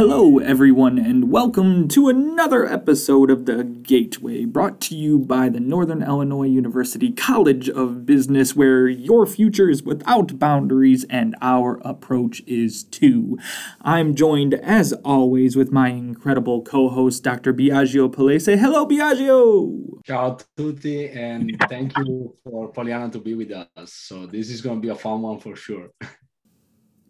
Hello, 0.00 0.38
everyone, 0.38 0.98
and 0.98 1.30
welcome 1.30 1.86
to 1.88 2.08
another 2.08 2.64
episode 2.64 3.30
of 3.30 3.44
The 3.44 3.64
Gateway, 3.64 4.46
brought 4.46 4.80
to 4.80 4.96
you 4.96 5.18
by 5.18 5.50
the 5.50 5.60
Northern 5.60 6.02
Illinois 6.02 6.46
University 6.46 7.12
College 7.12 7.68
of 7.68 8.06
Business, 8.06 8.56
where 8.56 8.88
your 8.88 9.26
future 9.26 9.68
is 9.68 9.82
without 9.82 10.38
boundaries 10.38 11.04
and 11.10 11.36
our 11.42 11.82
approach 11.84 12.40
is 12.46 12.82
too. 12.82 13.36
I'm 13.82 14.14
joined, 14.14 14.54
as 14.54 14.94
always, 15.04 15.54
with 15.54 15.70
my 15.70 15.90
incredible 15.90 16.62
co 16.62 16.88
host, 16.88 17.22
Dr. 17.22 17.52
Biagio 17.52 18.10
Palese. 18.10 18.58
Hello, 18.58 18.86
Biagio! 18.86 20.02
Ciao 20.06 20.38
tutti, 20.56 21.10
and 21.10 21.54
thank 21.68 21.94
you 21.98 22.34
for 22.42 22.72
Pollyanna 22.72 23.10
to 23.10 23.18
be 23.18 23.34
with 23.34 23.52
us. 23.52 23.92
So, 23.92 24.24
this 24.24 24.48
is 24.48 24.62
going 24.62 24.78
to 24.78 24.80
be 24.80 24.88
a 24.88 24.94
fun 24.94 25.20
one 25.20 25.40
for 25.40 25.54
sure. 25.54 25.90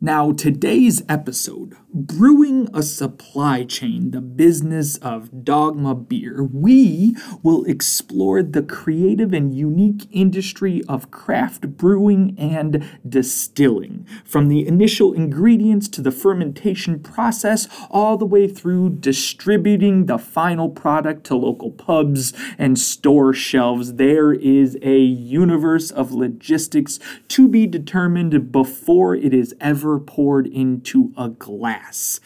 Now, 0.02 0.32
today's 0.32 1.02
episode, 1.10 1.76
Brewing 1.92 2.70
a 2.72 2.82
Supply 2.82 3.64
Chain, 3.64 4.12
the 4.12 4.22
business 4.22 4.96
of 4.96 5.28
Dawgma 5.30 6.08
Beer, 6.08 6.42
we 6.42 7.14
will 7.42 7.64
explore 7.66 8.42
the 8.42 8.62
creative 8.62 9.34
and 9.34 9.54
unique 9.54 10.08
industry 10.10 10.82
of 10.88 11.10
craft 11.10 11.76
brewing 11.76 12.34
and 12.38 12.82
distilling, 13.06 14.06
from 14.24 14.48
the 14.48 14.66
initial 14.66 15.12
ingredients 15.12 15.86
to 15.88 16.00
the 16.00 16.12
fermentation 16.12 17.00
process, 17.00 17.68
all 17.90 18.16
the 18.16 18.24
way 18.24 18.48
through 18.48 18.96
distributing 19.00 20.06
the 20.06 20.16
final 20.16 20.70
product 20.70 21.24
to 21.24 21.34
local 21.34 21.72
pubs 21.72 22.32
and 22.56 22.78
store 22.78 23.34
shelves. 23.34 23.94
There 23.94 24.32
is 24.32 24.78
a 24.80 24.96
universe 24.96 25.90
of 25.90 26.12
logistics 26.12 26.98
to 27.28 27.48
be 27.48 27.66
determined 27.66 28.50
before 28.50 29.14
it 29.14 29.34
is 29.34 29.54
ever 29.60 29.89
poured 29.98 30.46
into 30.46 31.12
a 31.16 31.28
glass. 31.28 32.20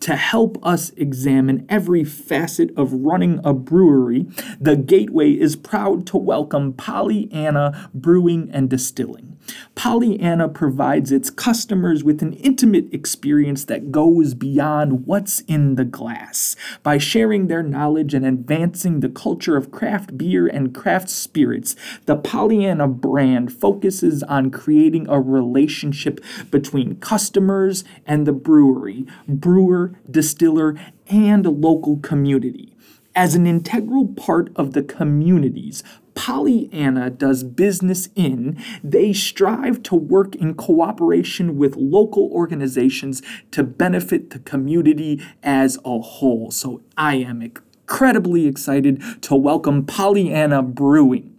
To 0.00 0.16
help 0.16 0.64
us 0.64 0.90
examine 0.96 1.66
every 1.68 2.04
facet 2.04 2.70
of 2.76 2.92
running 2.92 3.40
a 3.44 3.52
brewery, 3.52 4.26
the 4.60 4.76
Gateway 4.76 5.32
is 5.32 5.56
proud 5.56 6.06
to 6.08 6.18
welcome 6.18 6.72
Pollyanna 6.72 7.90
Brewing 7.94 8.50
and 8.52 8.70
Distilling. 8.70 9.37
Pollyanna 9.74 10.48
provides 10.48 11.12
its 11.12 11.30
customers 11.30 12.02
with 12.02 12.22
an 12.22 12.32
intimate 12.34 12.92
experience 12.92 13.64
that 13.66 13.92
goes 13.92 14.34
beyond 14.34 15.06
what's 15.06 15.40
in 15.40 15.76
the 15.76 15.84
glass. 15.84 16.56
By 16.82 16.98
sharing 16.98 17.46
their 17.46 17.62
knowledge 17.62 18.14
and 18.14 18.26
advancing 18.26 19.00
the 19.00 19.08
culture 19.08 19.56
of 19.56 19.70
craft 19.70 20.18
beer 20.18 20.46
and 20.46 20.74
craft 20.74 21.08
spirits, 21.10 21.76
the 22.06 22.16
Pollyanna 22.16 22.88
brand 22.88 23.52
focuses 23.52 24.22
on 24.24 24.50
creating 24.50 25.06
a 25.08 25.20
relationship 25.20 26.20
between 26.50 26.96
customers 26.96 27.84
and 28.06 28.26
the 28.26 28.32
brewery, 28.32 29.06
brewer, 29.28 29.94
distiller, 30.10 30.74
and 31.08 31.46
local 31.46 31.98
community. 31.98 32.74
As 33.14 33.34
an 33.34 33.46
integral 33.46 34.06
part 34.06 34.50
of 34.56 34.74
the 34.74 34.82
communities 34.82 35.82
Pollyanna 36.18 37.10
does 37.10 37.44
business 37.44 38.08
in, 38.16 38.60
they 38.82 39.12
strive 39.12 39.84
to 39.84 39.94
work 39.94 40.34
in 40.34 40.54
cooperation 40.54 41.56
with 41.56 41.76
local 41.76 42.28
organizations 42.32 43.22
to 43.52 43.62
benefit 43.62 44.30
the 44.30 44.40
community 44.40 45.22
as 45.44 45.78
a 45.84 46.00
whole. 46.00 46.50
So 46.50 46.82
I 46.96 47.14
am 47.14 47.40
incredibly 47.40 48.48
excited 48.48 49.00
to 49.22 49.36
welcome 49.36 49.86
Pollyanna 49.86 50.60
Brewing. 50.60 51.36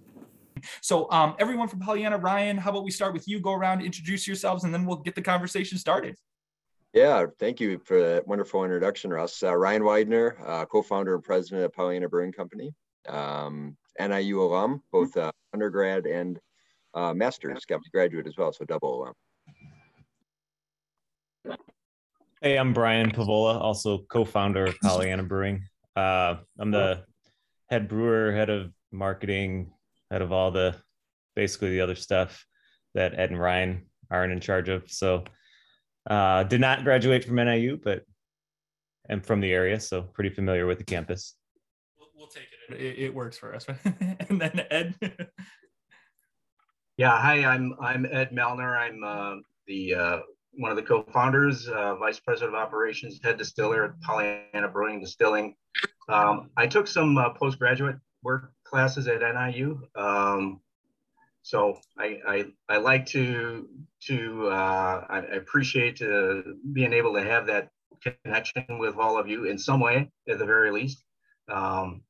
So, 0.80 1.12
um, 1.12 1.36
everyone 1.40 1.68
from 1.68 1.82
Pollyanna, 1.82 2.18
Ryan, 2.18 2.58
how 2.58 2.70
about 2.70 2.86
we 2.86 2.92
start 2.92 3.14
with 3.14 3.28
you? 3.28 3.42
Go 3.42 3.54
around, 3.54 3.82
introduce 3.82 4.28
yourselves, 4.28 4.64
and 4.64 4.74
then 4.74 4.86
we'll 4.86 4.98
get 4.98 5.16
the 5.16 5.22
conversation 5.22 5.78
started. 5.78 6.16
Yeah, 6.94 7.28
thank 7.40 7.60
you 7.60 7.80
for 7.86 8.02
that 8.02 8.28
wonderful 8.28 8.64
introduction, 8.64 9.12
Russ. 9.12 9.44
Uh, 9.44 9.56
Ryan 9.56 9.84
Widener, 9.84 10.38
uh, 10.44 10.66
co-founder 10.66 11.14
and 11.14 11.24
president 11.24 11.64
of 11.64 11.74
Pollyanna 11.74 12.10
Brewing 12.10 12.32
Company, 12.32 12.74
um, 13.08 13.78
NIU 14.00 14.42
alum, 14.42 14.82
both 14.92 15.16
uh, 15.16 15.32
undergrad 15.54 16.08
and 16.08 16.40
uh, 16.96 17.14
master's, 17.14 17.64
got 17.66 17.82
graduate 17.94 18.26
as 18.26 18.38
well, 18.38 18.52
so 18.52 18.66
double 18.66 19.14
alum. 21.46 21.58
Hey, 22.42 22.58
I'm 22.58 22.74
Brian 22.74 23.12
Pavola, 23.12 23.62
also 23.62 24.00
co-founder 24.10 24.66
of 24.66 24.80
Pollyanna 24.82 25.24
Brewing. 25.24 25.62
Uh, 25.96 26.38
I'm 26.58 26.72
the 26.72 27.04
head 27.70 27.88
brewer, 27.88 28.32
head 28.32 28.50
of 28.50 28.72
marketing, 28.92 29.74
head 30.10 30.24
of 30.24 30.32
all 30.32 30.50
the 30.50 30.76
basically 31.36 31.70
the 31.70 31.82
other 31.82 31.96
stuff 31.96 32.44
that 32.96 33.14
Ed 33.14 33.30
and 33.30 33.40
Ryan 33.40 33.86
aren't 34.10 34.34
in 34.34 34.40
charge 34.40 34.70
of. 34.70 34.90
So 34.90 35.26
uh, 36.10 36.44
did 36.44 36.60
not 36.60 36.84
graduate 36.84 37.24
from 37.24 37.36
NIU, 37.36 37.80
but 37.82 38.04
am 39.10 39.22
from 39.22 39.40
the 39.40 39.52
area, 39.52 39.80
so 39.80 40.02
pretty 40.02 40.30
familiar 40.30 40.66
with 40.66 40.78
the 40.78 40.84
campus. 40.84 41.36
We'll, 41.98 42.10
we'll 42.16 42.28
take 42.28 42.48
it. 42.70 42.76
it. 42.76 43.00
it. 43.06 43.14
works 43.14 43.38
for 43.38 43.54
us. 43.56 43.66
and 44.30 44.42
then 44.42 44.66
Ed. 44.70 44.96
yeah, 46.98 47.20
hi. 47.20 47.46
I'm 47.46 47.76
I'm 47.82 48.06
Ed 48.06 48.32
Melner. 48.32 48.78
I'm 48.78 49.04
uh, 49.04 49.42
the 49.68 49.96
uh, 49.96 50.20
one 50.54 50.72
of 50.72 50.78
the 50.78 50.84
co-founders, 50.84 51.68
uh, 51.68 51.96
vice 51.96 52.20
president 52.20 52.56
of 52.56 52.62
operations, 52.62 53.20
head 53.24 53.38
distiller 53.38 53.86
at 53.86 54.02
Pollyanna 54.02 54.68
Brewing 54.68 55.00
Distilling. 55.00 55.56
Um, 56.10 56.50
I 56.58 56.66
took 56.66 56.88
some 56.88 57.18
uh, 57.18 57.30
postgraduate 57.34 57.98
work 58.24 58.52
classes 58.64 59.08
at 59.08 59.22
NIU. 59.22 59.80
Um, 59.96 60.60
so 61.50 61.80
I, 61.98 62.20
I, 62.28 62.46
I 62.70 62.78
like 62.78 63.08
to 63.08 63.68
to 64.04 64.50
uh, 64.50 65.06
I 65.10 65.18
appreciate 65.34 66.00
uh, 66.00 66.44
being 66.74 66.94
able 66.94 67.12
to 67.16 67.24
have 67.24 67.48
that 67.48 67.70
connection 68.04 68.78
with 68.78 68.98
all 68.98 69.18
of 69.18 69.28
you 69.28 69.46
in 69.46 69.58
some 69.58 69.80
way 69.80 70.12
at 70.30 70.38
the 70.38 70.46
very 70.46 70.70
least. 70.70 71.04
Um, 71.52 72.04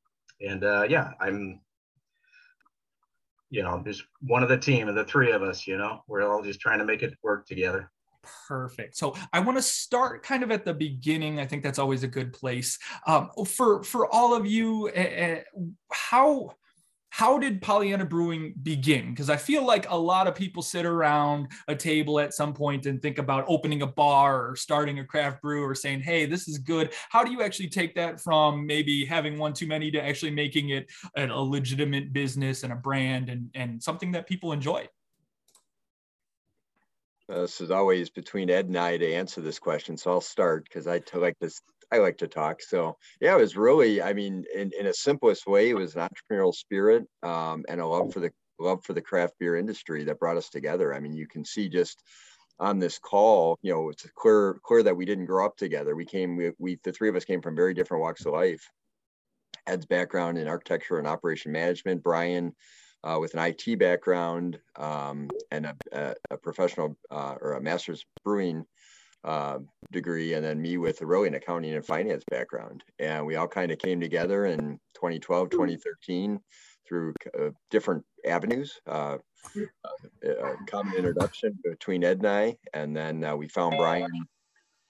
and 0.46 0.62
uh, 0.62 0.84
yeah, 0.90 1.12
I'm 1.22 1.62
you 3.48 3.62
know 3.62 3.82
just 3.82 4.02
one 4.20 4.42
of 4.42 4.50
the 4.50 4.58
team 4.58 4.88
of 4.88 4.94
the 4.94 5.06
three 5.06 5.32
of 5.32 5.42
us. 5.42 5.66
You 5.66 5.78
know, 5.78 6.04
we're 6.06 6.30
all 6.30 6.42
just 6.42 6.60
trying 6.60 6.80
to 6.80 6.84
make 6.84 7.02
it 7.02 7.14
work 7.22 7.46
together. 7.46 7.90
Perfect. 8.46 8.98
So 8.98 9.16
I 9.32 9.40
want 9.40 9.56
to 9.56 9.62
start 9.62 10.22
kind 10.22 10.42
of 10.42 10.50
at 10.50 10.66
the 10.66 10.74
beginning. 10.74 11.40
I 11.40 11.46
think 11.46 11.62
that's 11.62 11.78
always 11.78 12.02
a 12.02 12.08
good 12.08 12.34
place 12.34 12.78
um, 13.06 13.30
for 13.46 13.82
for 13.84 14.06
all 14.12 14.34
of 14.34 14.44
you. 14.44 14.90
How 15.90 16.50
how 17.10 17.38
did 17.38 17.60
Pollyanna 17.60 18.04
Brewing 18.04 18.54
begin? 18.62 19.10
Because 19.10 19.30
I 19.30 19.36
feel 19.36 19.64
like 19.64 19.90
a 19.90 19.96
lot 19.96 20.28
of 20.28 20.34
people 20.34 20.62
sit 20.62 20.86
around 20.86 21.48
a 21.66 21.74
table 21.74 22.20
at 22.20 22.32
some 22.32 22.54
point 22.54 22.86
and 22.86 23.02
think 23.02 23.18
about 23.18 23.44
opening 23.48 23.82
a 23.82 23.86
bar 23.86 24.50
or 24.50 24.56
starting 24.56 25.00
a 25.00 25.04
craft 25.04 25.42
brew 25.42 25.64
or 25.64 25.74
saying, 25.74 26.00
hey, 26.00 26.24
this 26.24 26.48
is 26.48 26.58
good. 26.58 26.92
How 27.10 27.24
do 27.24 27.32
you 27.32 27.42
actually 27.42 27.68
take 27.68 27.96
that 27.96 28.20
from 28.20 28.64
maybe 28.64 29.04
having 29.04 29.38
one 29.38 29.52
too 29.52 29.66
many 29.66 29.90
to 29.90 30.02
actually 30.02 30.30
making 30.30 30.70
it 30.70 30.90
a 31.16 31.26
legitimate 31.26 32.12
business 32.12 32.62
and 32.62 32.72
a 32.72 32.76
brand 32.76 33.28
and, 33.28 33.50
and 33.54 33.82
something 33.82 34.12
that 34.12 34.28
people 34.28 34.52
enjoy? 34.52 34.86
Uh, 37.28 37.42
this 37.42 37.60
is 37.60 37.70
always 37.70 38.10
between 38.10 38.50
Ed 38.50 38.66
and 38.66 38.76
I 38.76 38.96
to 38.96 39.12
answer 39.14 39.40
this 39.40 39.58
question. 39.58 39.96
So 39.96 40.12
I'll 40.12 40.20
start 40.20 40.64
because 40.64 40.86
I 40.86 41.00
like 41.14 41.38
this 41.40 41.60
I 41.92 41.98
like 41.98 42.18
to 42.18 42.28
talk. 42.28 42.62
So 42.62 42.96
yeah, 43.20 43.34
it 43.34 43.40
was 43.40 43.56
really, 43.56 44.00
I 44.02 44.12
mean, 44.12 44.44
in, 44.54 44.70
in 44.78 44.86
a 44.86 44.94
simplest 44.94 45.46
way, 45.46 45.70
it 45.70 45.74
was 45.74 45.96
an 45.96 46.08
entrepreneurial 46.08 46.54
spirit 46.54 47.06
um, 47.22 47.64
and 47.68 47.80
a 47.80 47.86
love 47.86 48.12
for 48.12 48.20
the 48.20 48.30
love 48.58 48.84
for 48.84 48.92
the 48.92 49.00
craft 49.00 49.34
beer 49.40 49.56
industry 49.56 50.04
that 50.04 50.18
brought 50.18 50.36
us 50.36 50.50
together. 50.50 50.94
I 50.94 51.00
mean, 51.00 51.14
you 51.14 51.26
can 51.26 51.44
see 51.44 51.68
just 51.68 52.02
on 52.58 52.78
this 52.78 52.98
call, 52.98 53.58
you 53.62 53.72
know, 53.72 53.88
it's 53.88 54.06
clear 54.14 54.60
clear 54.62 54.82
that 54.82 54.96
we 54.96 55.06
didn't 55.06 55.26
grow 55.26 55.46
up 55.46 55.56
together. 55.56 55.96
We 55.96 56.04
came, 56.04 56.36
we, 56.36 56.52
we 56.58 56.78
the 56.84 56.92
three 56.92 57.08
of 57.08 57.16
us 57.16 57.24
came 57.24 57.40
from 57.40 57.56
very 57.56 57.74
different 57.74 58.02
walks 58.02 58.26
of 58.26 58.34
life. 58.34 58.68
Ed's 59.66 59.86
background 59.86 60.38
in 60.38 60.48
architecture 60.48 60.98
and 60.98 61.06
operation 61.06 61.52
management, 61.52 62.02
Brian 62.02 62.54
uh, 63.02 63.18
with 63.20 63.34
an 63.34 63.40
IT 63.40 63.78
background 63.78 64.58
um, 64.76 65.28
and 65.50 65.66
a, 65.66 65.76
a, 65.92 66.14
a 66.32 66.36
professional 66.36 66.96
uh, 67.10 67.34
or 67.40 67.54
a 67.54 67.60
master's 67.60 68.04
brewing 68.24 68.64
uh, 69.24 69.58
degree, 69.92 70.34
and 70.34 70.44
then 70.44 70.60
me 70.60 70.78
with 70.78 71.00
a 71.02 71.06
really 71.06 71.28
an 71.28 71.34
accounting 71.34 71.74
and 71.74 71.84
finance 71.84 72.24
background. 72.30 72.82
And 72.98 73.26
we 73.26 73.36
all 73.36 73.48
kind 73.48 73.70
of 73.70 73.78
came 73.78 74.00
together 74.00 74.46
in 74.46 74.78
2012, 74.94 75.50
2013 75.50 76.40
through 76.90 77.14
uh, 77.38 77.50
different 77.70 78.04
avenues. 78.26 78.80
Uh, 78.86 79.18
uh, 79.56 80.52
common 80.66 80.94
introduction 80.96 81.56
between 81.64 82.04
Ed 82.04 82.18
and 82.18 82.26
I, 82.26 82.56
and 82.74 82.96
then 82.96 83.24
uh, 83.24 83.36
we 83.36 83.48
found 83.48 83.76
Brian. 83.78 84.10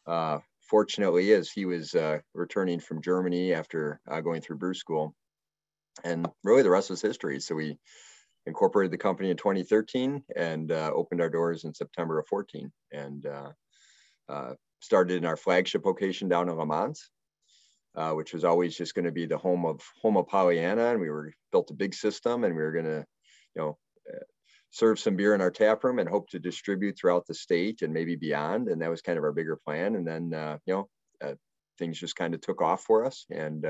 Uh, 0.06 0.38
fortunately, 0.62 1.32
as 1.32 1.50
he 1.50 1.66
was 1.66 1.94
returning 2.34 2.80
from 2.80 3.02
Germany 3.02 3.52
after 3.52 4.00
going 4.24 4.40
through 4.40 4.56
brew 4.56 4.74
school, 4.74 5.14
and 6.04 6.26
really 6.42 6.62
the 6.62 6.70
rest 6.70 6.90
was 6.90 7.02
history. 7.02 7.38
So 7.40 7.54
we 7.54 7.78
incorporated 8.46 8.92
the 8.92 8.98
company 8.98 9.30
in 9.30 9.36
2013 9.36 10.24
and 10.34 10.72
opened 10.72 11.20
our 11.20 11.30
doors 11.30 11.64
in 11.64 11.74
September 11.74 12.18
of 12.18 12.26
14. 12.28 12.72
And 12.92 13.26
uh, 14.30 14.54
started 14.80 15.16
in 15.16 15.26
our 15.26 15.36
flagship 15.36 15.84
location 15.84 16.28
down 16.28 16.48
in 16.48 16.56
Lemont, 16.56 16.98
uh, 17.96 18.12
which 18.12 18.32
was 18.32 18.44
always 18.44 18.76
just 18.76 18.94
going 18.94 19.04
to 19.04 19.12
be 19.12 19.26
the 19.26 19.38
home 19.38 19.66
of 19.66 19.80
home 20.00 20.16
of 20.16 20.26
Pollyanna, 20.28 20.90
and 20.90 21.00
we 21.00 21.10
were 21.10 21.32
built 21.52 21.70
a 21.70 21.74
big 21.74 21.94
system, 21.94 22.44
and 22.44 22.54
we 22.54 22.62
were 22.62 22.72
going 22.72 22.84
to, 22.84 23.04
you 23.54 23.62
know, 23.62 23.78
uh, 24.12 24.24
serve 24.70 24.98
some 24.98 25.16
beer 25.16 25.34
in 25.34 25.40
our 25.40 25.50
tap 25.50 25.82
room 25.82 25.98
and 25.98 26.08
hope 26.08 26.28
to 26.30 26.38
distribute 26.38 26.96
throughout 26.96 27.26
the 27.26 27.34
state 27.34 27.82
and 27.82 27.92
maybe 27.92 28.14
beyond. 28.14 28.68
And 28.68 28.80
that 28.80 28.90
was 28.90 29.02
kind 29.02 29.18
of 29.18 29.24
our 29.24 29.32
bigger 29.32 29.56
plan. 29.56 29.96
And 29.96 30.06
then, 30.06 30.32
uh, 30.32 30.58
you 30.64 30.74
know, 30.74 30.88
uh, 31.22 31.34
things 31.76 31.98
just 31.98 32.14
kind 32.14 32.34
of 32.34 32.40
took 32.40 32.62
off 32.62 32.84
for 32.84 33.04
us. 33.04 33.26
And 33.30 33.66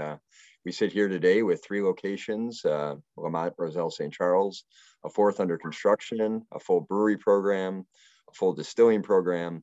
we 0.65 0.73
sit 0.73 0.93
here 0.93 1.09
today 1.09 1.43
with 1.43 1.65
three 1.65 1.83
locations, 1.83 2.65
uh, 2.65 2.97
Lemont, 3.17 3.55
Roselle, 3.57 3.91
St. 3.91 4.13
Charles, 4.13 4.65
a 5.05 5.09
fourth 5.09 5.41
under 5.41 5.57
construction, 5.57 6.43
a 6.53 6.61
full 6.61 6.83
brewery 6.83 7.17
program, 7.17 7.87
a 8.29 8.35
full 8.35 8.53
distilling 8.53 9.03
program. 9.03 9.63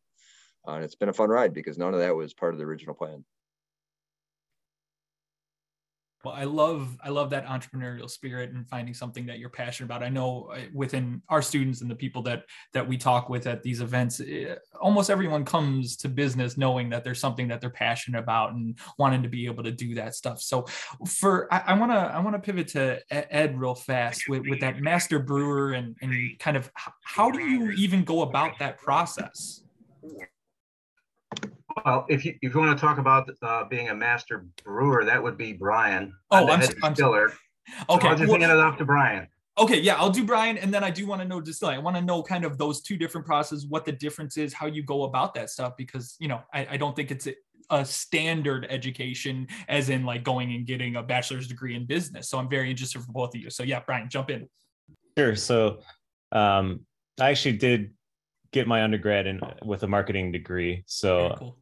Uh, 0.67 0.73
and 0.73 0.83
it's 0.83 0.95
been 0.95 1.09
a 1.09 1.13
fun 1.13 1.29
ride 1.29 1.53
because 1.53 1.77
none 1.77 1.93
of 1.93 1.99
that 1.99 2.15
was 2.15 2.33
part 2.33 2.53
of 2.53 2.59
the 2.59 2.65
original 2.65 2.93
plan. 2.93 3.23
Well, 6.25 6.33
I 6.35 6.45
love 6.45 6.97
I 7.01 7.09
love 7.09 7.29
that 7.29 7.45
entrepreneurial 7.45 8.09
spirit 8.09 8.51
and 8.51 8.67
finding 8.67 8.93
something 8.93 9.27
that 9.27 9.39
you're 9.39 9.49
passionate 9.49 9.85
about. 9.85 10.03
I 10.03 10.09
know 10.09 10.49
uh, 10.51 10.61
within 10.73 11.21
our 11.29 11.41
students 11.41 11.81
and 11.81 11.89
the 11.89 11.95
people 11.95 12.21
that 12.23 12.43
that 12.73 12.85
we 12.85 12.97
talk 12.97 13.29
with 13.29 13.45
at 13.47 13.61
these 13.61 13.81
events, 13.81 14.19
it, 14.19 14.47
eh, 14.49 14.55
almost 14.81 15.09
everyone 15.09 15.45
comes 15.45 15.95
to 15.97 16.09
business 16.09 16.57
knowing 16.57 16.89
that 16.89 17.03
there's 17.03 17.19
something 17.19 17.47
that 17.47 17.61
they're 17.61 17.69
passionate 17.69 18.19
about 18.19 18.51
and 18.51 18.77
wanting 18.97 19.23
to 19.23 19.29
be 19.29 19.45
able 19.45 19.63
to 19.63 19.71
do 19.71 19.93
that 19.95 20.15
stuff. 20.15 20.41
So, 20.41 20.65
for 21.05 21.47
I 21.53 21.77
want 21.77 21.91
to 21.91 21.97
I 21.97 22.19
want 22.19 22.35
to 22.35 22.41
pivot 22.41 22.67
to 22.69 22.99
Ed 23.09 23.57
real 23.57 23.75
fast 23.75 24.27
with 24.27 24.41
with 24.49 24.59
that 24.61 24.81
master 24.81 25.19
brewer 25.19 25.73
and 25.73 25.95
and 26.01 26.37
kind 26.39 26.57
of 26.57 26.69
how 27.03 27.29
do 27.29 27.39
you 27.39 27.71
even 27.71 28.03
go 28.03 28.23
about 28.23 28.57
that 28.59 28.79
process? 28.79 29.61
Well, 31.85 32.05
if 32.09 32.25
you 32.25 32.35
if 32.41 32.53
you 32.53 32.59
want 32.59 32.77
to 32.77 32.81
talk 32.81 32.97
about 32.97 33.29
uh, 33.41 33.65
being 33.65 33.89
a 33.89 33.95
master 33.95 34.45
brewer, 34.63 35.05
that 35.05 35.21
would 35.21 35.37
be 35.37 35.53
Brian. 35.53 36.13
Oh, 36.31 36.47
I'm, 36.47 36.61
I'm, 36.61 36.69
I'm 36.83 36.93
distiller. 36.93 37.33
Okay, 37.89 38.01
so 38.01 38.07
I'll 38.07 38.15
just 38.15 38.29
well, 38.29 38.39
hand 38.39 38.51
it 38.51 38.57
off 38.57 38.77
to 38.77 38.85
Brian. 38.85 39.27
Okay, 39.59 39.79
yeah, 39.79 39.95
I'll 39.95 40.11
do 40.11 40.23
Brian, 40.23 40.57
and 40.57 40.73
then 40.73 40.83
I 40.83 40.91
do 40.91 41.07
want 41.07 41.21
to 41.21 41.27
know 41.27 41.41
distilling. 41.41 41.75
I 41.75 41.79
want 41.79 41.95
to 41.95 42.01
know 42.01 42.21
kind 42.21 42.45
of 42.45 42.57
those 42.57 42.81
two 42.81 42.95
different 42.95 43.25
processes, 43.25 43.65
what 43.65 43.85
the 43.85 43.91
difference 43.91 44.37
is, 44.37 44.53
how 44.53 44.67
you 44.67 44.83
go 44.83 45.03
about 45.03 45.33
that 45.33 45.49
stuff, 45.49 45.75
because 45.77 46.15
you 46.19 46.27
know 46.27 46.41
I, 46.53 46.67
I 46.71 46.77
don't 46.77 46.95
think 46.95 47.11
it's 47.11 47.27
a, 47.27 47.35
a 47.69 47.83
standard 47.83 48.67
education, 48.69 49.47
as 49.67 49.89
in 49.89 50.03
like 50.03 50.23
going 50.23 50.53
and 50.53 50.65
getting 50.65 50.95
a 50.95 51.03
bachelor's 51.03 51.47
degree 51.47 51.75
in 51.75 51.85
business. 51.85 52.29
So 52.29 52.37
I'm 52.37 52.49
very 52.49 52.69
interested 52.69 53.01
for 53.01 53.11
both 53.11 53.35
of 53.35 53.41
you. 53.41 53.49
So 53.49 53.63
yeah, 53.63 53.81
Brian, 53.85 54.09
jump 54.09 54.29
in. 54.29 54.47
Sure. 55.17 55.35
So 55.35 55.79
um, 56.31 56.81
I 57.19 57.29
actually 57.31 57.57
did 57.57 57.93
get 58.51 58.67
my 58.67 58.83
undergrad 58.83 59.27
in 59.27 59.41
with 59.65 59.83
a 59.83 59.87
marketing 59.87 60.31
degree. 60.31 60.83
So 60.85 61.35
cool. 61.37 61.57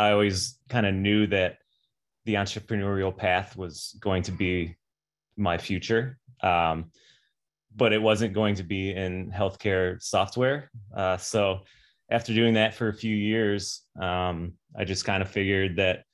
I 0.00 0.12
always 0.12 0.58
kind 0.68 0.86
of 0.86 0.94
knew 0.94 1.26
that 1.26 1.58
the 2.24 2.34
entrepreneurial 2.34 3.14
path 3.14 3.56
was 3.56 3.96
going 4.00 4.22
to 4.24 4.32
be 4.32 4.76
my 5.36 5.58
future. 5.58 6.18
Um, 6.42 6.90
but 7.76 7.92
it 7.92 8.00
wasn't 8.00 8.32
going 8.32 8.54
to 8.56 8.62
be 8.62 8.92
in 8.92 9.30
healthcare 9.30 10.02
software. 10.02 10.70
Uh, 10.96 11.16
so 11.18 11.60
after 12.10 12.34
doing 12.34 12.54
that 12.54 12.74
for 12.74 12.88
a 12.88 12.94
few 12.94 13.14
years, 13.14 13.82
um, 14.00 14.54
I 14.76 14.84
just 14.84 15.04
kind 15.04 15.22
of 15.22 15.30
figured 15.30 15.76
that 15.76 16.04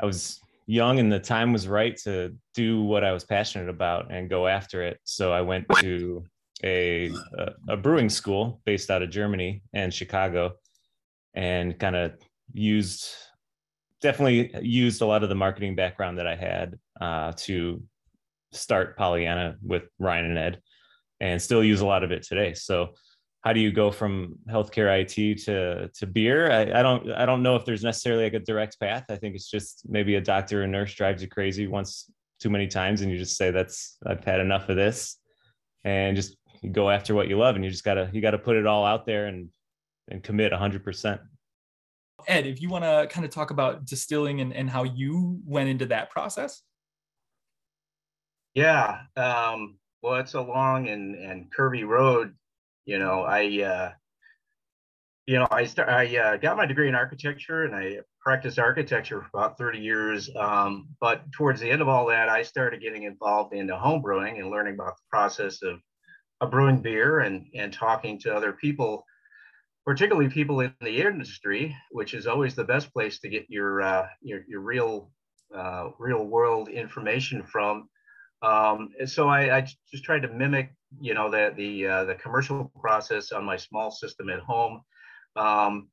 I 0.00 0.06
was 0.06 0.40
young 0.66 0.98
and 0.98 1.10
the 1.10 1.20
time 1.20 1.52
was 1.52 1.68
right 1.68 1.96
to 1.98 2.36
do 2.54 2.82
what 2.82 3.04
I 3.04 3.12
was 3.12 3.24
passionate 3.24 3.68
about 3.68 4.12
and 4.12 4.28
go 4.28 4.46
after 4.46 4.82
it. 4.82 4.98
So 5.04 5.32
I 5.32 5.40
went 5.40 5.66
to 5.80 6.24
a, 6.64 7.10
a, 7.38 7.52
a 7.70 7.76
brewing 7.76 8.10
school 8.10 8.60
based 8.66 8.90
out 8.90 9.02
of 9.02 9.10
Germany 9.10 9.62
and 9.72 9.94
Chicago 9.94 10.52
and 11.34 11.78
kind 11.78 11.96
of 11.96 12.12
used 12.52 13.08
definitely 14.00 14.54
used 14.62 15.02
a 15.02 15.06
lot 15.06 15.22
of 15.22 15.28
the 15.28 15.34
marketing 15.34 15.74
background 15.74 16.18
that 16.18 16.26
I 16.26 16.34
had 16.34 16.78
uh, 17.00 17.32
to 17.36 17.82
start 18.52 18.96
Pollyanna 18.96 19.56
with 19.62 19.84
Ryan 19.98 20.26
and 20.26 20.38
Ed, 20.38 20.62
and 21.20 21.40
still 21.40 21.62
use 21.62 21.80
a 21.80 21.86
lot 21.86 22.02
of 22.02 22.10
it 22.10 22.22
today. 22.22 22.54
So, 22.54 22.94
how 23.42 23.54
do 23.54 23.60
you 23.60 23.72
go 23.72 23.90
from 23.90 24.36
healthcare 24.48 25.00
IT 25.00 25.44
to 25.44 25.88
to 25.88 26.06
beer? 26.06 26.50
I, 26.50 26.80
I 26.80 26.82
don't 26.82 27.10
I 27.12 27.26
don't 27.26 27.42
know 27.42 27.56
if 27.56 27.64
there's 27.64 27.84
necessarily 27.84 28.24
like 28.24 28.34
a 28.34 28.40
direct 28.40 28.78
path. 28.80 29.06
I 29.08 29.16
think 29.16 29.34
it's 29.34 29.50
just 29.50 29.82
maybe 29.88 30.16
a 30.16 30.20
doctor 30.20 30.62
or 30.62 30.66
nurse 30.66 30.94
drives 30.94 31.22
you 31.22 31.28
crazy 31.28 31.66
once 31.66 32.10
too 32.38 32.50
many 32.50 32.66
times, 32.66 33.02
and 33.02 33.10
you 33.10 33.18
just 33.18 33.36
say 33.36 33.50
that's 33.50 33.96
I've 34.04 34.24
had 34.24 34.40
enough 34.40 34.68
of 34.68 34.76
this, 34.76 35.16
and 35.84 36.16
just 36.16 36.36
go 36.72 36.90
after 36.90 37.14
what 37.14 37.28
you 37.28 37.38
love, 37.38 37.56
and 37.56 37.64
you 37.64 37.70
just 37.70 37.84
gotta 37.84 38.10
you 38.12 38.20
gotta 38.20 38.38
put 38.38 38.56
it 38.56 38.66
all 38.66 38.84
out 38.84 39.06
there 39.06 39.26
and 39.26 39.48
and 40.08 40.22
commit 40.22 40.52
100 40.52 40.84
percent. 40.84 41.20
Ed, 42.26 42.46
if 42.46 42.60
you 42.60 42.68
want 42.68 42.84
to 42.84 43.08
kind 43.10 43.24
of 43.24 43.30
talk 43.30 43.50
about 43.50 43.84
distilling 43.84 44.40
and, 44.40 44.52
and 44.52 44.68
how 44.68 44.84
you 44.84 45.40
went 45.44 45.68
into 45.68 45.86
that 45.86 46.10
process. 46.10 46.62
Yeah. 48.54 49.00
Um, 49.16 49.78
well, 50.02 50.16
it's 50.16 50.34
a 50.34 50.40
long 50.40 50.88
and, 50.88 51.14
and 51.14 51.52
curvy 51.56 51.86
road. 51.86 52.34
You 52.84 52.98
know, 52.98 53.22
I, 53.22 53.62
uh, 53.62 53.92
you 55.26 55.38
know, 55.38 55.46
I 55.50 55.64
start, 55.64 55.88
I 55.88 56.16
uh, 56.16 56.36
got 56.38 56.56
my 56.56 56.66
degree 56.66 56.88
in 56.88 56.94
architecture 56.94 57.64
and 57.64 57.74
I 57.74 58.00
practiced 58.20 58.58
architecture 58.58 59.20
for 59.20 59.38
about 59.38 59.58
30 59.58 59.78
years. 59.78 60.30
Um, 60.36 60.88
but 61.00 61.30
towards 61.32 61.60
the 61.60 61.70
end 61.70 61.82
of 61.82 61.88
all 61.88 62.06
that, 62.06 62.28
I 62.28 62.42
started 62.42 62.82
getting 62.82 63.04
involved 63.04 63.54
into 63.54 63.76
home 63.76 64.02
brewing 64.02 64.40
and 64.40 64.50
learning 64.50 64.74
about 64.74 64.96
the 64.96 65.02
process 65.10 65.62
of, 65.62 65.78
of 66.40 66.50
brewing 66.50 66.80
beer 66.80 67.20
and, 67.20 67.46
and 67.54 67.72
talking 67.72 68.18
to 68.20 68.34
other 68.34 68.52
people 68.52 69.04
particularly 69.90 70.30
people 70.30 70.60
in 70.60 70.72
the 70.80 71.02
industry, 71.02 71.76
which 71.90 72.14
is 72.14 72.28
always 72.28 72.54
the 72.54 72.62
best 72.62 72.92
place 72.92 73.18
to 73.18 73.28
get 73.28 73.44
your 73.48 73.82
uh, 73.82 74.06
your, 74.22 74.44
your 74.46 74.60
real 74.60 75.10
uh, 75.52 75.88
real 75.98 76.24
world 76.26 76.68
information 76.68 77.42
from. 77.42 77.88
Um, 78.40 78.90
so 79.06 79.28
I, 79.28 79.56
I, 79.56 79.60
just 79.90 80.04
tried 80.04 80.22
to 80.22 80.28
mimic, 80.28 80.72
you 81.00 81.12
know, 81.12 81.28
the 81.28 81.52
the 81.56 81.86
uh, 81.88 82.04
the 82.04 82.14
commercial 82.14 82.70
process 82.80 83.32
on 83.32 83.44
my 83.44 83.56
small 83.56 83.90
system 83.90 84.30
at 84.30 84.38
home. 84.38 84.82
Um, 85.34 85.88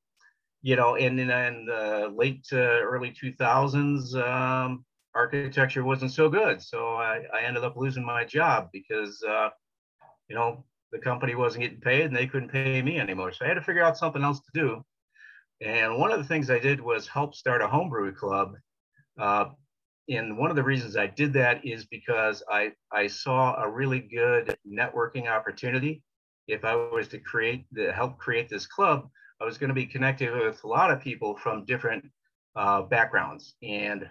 you 0.61 0.75
know, 0.75 0.95
and 0.95 1.19
in, 1.19 1.31
in 1.31 1.65
the 1.65 2.13
late 2.15 2.43
to 2.49 2.59
early 2.59 3.11
2000s, 3.11 4.13
um, 4.15 4.85
architecture 5.15 5.83
wasn't 5.83 6.11
so 6.11 6.29
good. 6.29 6.61
So 6.61 6.89
I, 6.97 7.23
I 7.33 7.41
ended 7.41 7.63
up 7.63 7.75
losing 7.75 8.05
my 8.05 8.25
job 8.25 8.69
because, 8.71 9.23
uh, 9.27 9.49
you 10.29 10.35
know, 10.35 10.65
the 10.91 10.99
company 10.99 11.35
wasn't 11.35 11.63
getting 11.63 11.81
paid 11.81 12.05
and 12.05 12.15
they 12.15 12.27
couldn't 12.27 12.51
pay 12.51 12.81
me 12.81 12.99
anymore. 12.99 13.31
So 13.31 13.45
I 13.45 13.49
had 13.49 13.55
to 13.55 13.61
figure 13.61 13.83
out 13.83 13.97
something 13.97 14.23
else 14.23 14.39
to 14.39 14.51
do. 14.53 14.85
And 15.61 15.97
one 15.97 16.11
of 16.11 16.19
the 16.19 16.25
things 16.25 16.49
I 16.49 16.59
did 16.59 16.79
was 16.79 17.07
help 17.07 17.35
start 17.35 17.61
a 17.61 17.67
homebrew 17.67 18.13
club. 18.13 18.55
Uh, 19.19 19.45
and 20.09 20.37
one 20.37 20.49
of 20.49 20.55
the 20.55 20.63
reasons 20.63 20.95
I 20.95 21.07
did 21.07 21.33
that 21.33 21.65
is 21.65 21.85
because 21.85 22.43
I, 22.49 22.71
I 22.91 23.07
saw 23.07 23.61
a 23.61 23.69
really 23.69 23.99
good 23.99 24.55
networking 24.67 25.27
opportunity. 25.27 26.03
If 26.47 26.63
I 26.63 26.75
was 26.75 27.09
to 27.09 27.19
create 27.19 27.65
the 27.71 27.91
help 27.91 28.17
create 28.17 28.47
this 28.47 28.67
club, 28.67 29.09
I 29.41 29.45
was 29.45 29.57
going 29.57 29.67
to 29.67 29.73
be 29.73 29.85
connected 29.85 30.31
with 30.31 30.63
a 30.63 30.67
lot 30.67 30.91
of 30.91 31.01
people 31.01 31.35
from 31.35 31.65
different 31.65 32.05
uh, 32.55 32.83
backgrounds, 32.83 33.55
and 33.61 34.09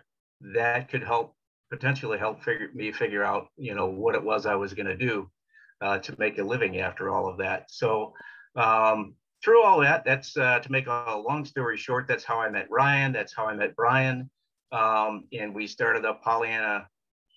that 0.54 0.90
could 0.90 1.02
help 1.02 1.35
potentially 1.71 2.18
help 2.18 2.45
figure 2.45 2.68
me 2.75 2.92
figure 2.92 3.25
out, 3.25 3.49
you 3.56 3.75
know, 3.75 3.87
what 3.87 4.14
it 4.14 4.23
was 4.23 4.45
I 4.45 4.54
was 4.54 4.75
going 4.75 4.87
to 4.87 4.97
do 4.97 5.30
uh, 5.80 5.99
to 5.99 6.14
make 6.18 6.38
a 6.38 6.42
living 6.42 6.78
after 6.78 7.11
all 7.11 7.28
of 7.28 7.38
that. 7.38 7.71
So 7.71 8.14
um, 8.56 9.14
through 9.45 9.62
all 9.62 9.80
that, 9.80 10.04
that's 10.04 10.37
uh, 10.37 10.61
to 10.61 10.73
make 10.73 10.87
a 10.87 11.23
long 11.26 11.45
story 11.45 11.76
short, 11.76 12.09
that's 12.09 12.25
how 12.25 12.40
I 12.40 12.49
met 12.49 12.68
Ryan. 12.71 13.12
That's 13.12 13.35
how 13.35 13.47
I 13.47 13.54
met 13.54 13.76
Brian. 13.76 14.30
Um, 14.73 15.25
and 15.33 15.54
we 15.54 15.66
started 15.66 16.04
up 16.04 16.23
Pollyanna 16.23 16.88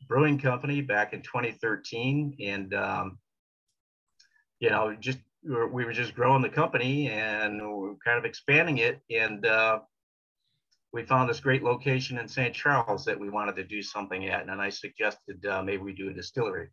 Brewing 0.07 0.39
Company 0.39 0.81
back 0.81 1.13
in 1.13 1.21
2013. 1.21 2.37
And, 2.41 2.73
um, 2.73 3.19
you 4.59 4.69
know, 4.69 4.95
just 4.99 5.19
we 5.43 5.85
were 5.85 5.93
just 5.93 6.15
growing 6.15 6.41
the 6.41 6.49
company 6.49 7.09
and 7.09 7.61
we 7.61 7.89
are 7.89 7.95
kind 8.03 8.17
of 8.17 8.25
expanding 8.25 8.79
it. 8.79 8.99
And 9.09 9.45
uh, 9.45 9.79
we 10.91 11.03
found 11.03 11.29
this 11.29 11.39
great 11.39 11.63
location 11.63 12.17
in 12.17 12.27
St. 12.27 12.53
Charles 12.53 13.05
that 13.05 13.19
we 13.19 13.29
wanted 13.29 13.55
to 13.57 13.63
do 13.63 13.81
something 13.81 14.27
at. 14.27 14.47
And 14.47 14.61
I 14.61 14.69
suggested 14.69 15.45
uh, 15.45 15.61
maybe 15.61 15.83
we 15.83 15.93
do 15.93 16.09
a 16.09 16.13
distillery 16.13 16.69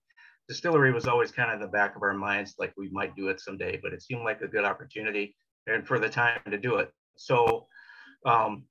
distillery 0.49 0.93
was 0.93 1.07
always 1.07 1.31
kind 1.31 1.51
of 1.51 1.61
the 1.61 1.67
back 1.67 1.97
of 1.97 2.03
our 2.03 2.15
minds, 2.15 2.55
like 2.59 2.73
we 2.77 2.89
might 2.91 3.17
do 3.17 3.29
it 3.29 3.41
someday, 3.41 3.79
but 3.83 3.93
it 3.93 4.03
seemed 4.03 4.23
like 4.23 4.41
a 4.43 4.49
good 4.49 4.65
opportunity 4.65 5.37
and 5.67 5.87
for 5.87 5.99
the 5.99 6.09
time 6.09 6.41
to 6.51 6.59
do 6.59 6.77
it. 6.77 6.91
So 7.17 7.67
um, 8.25 8.65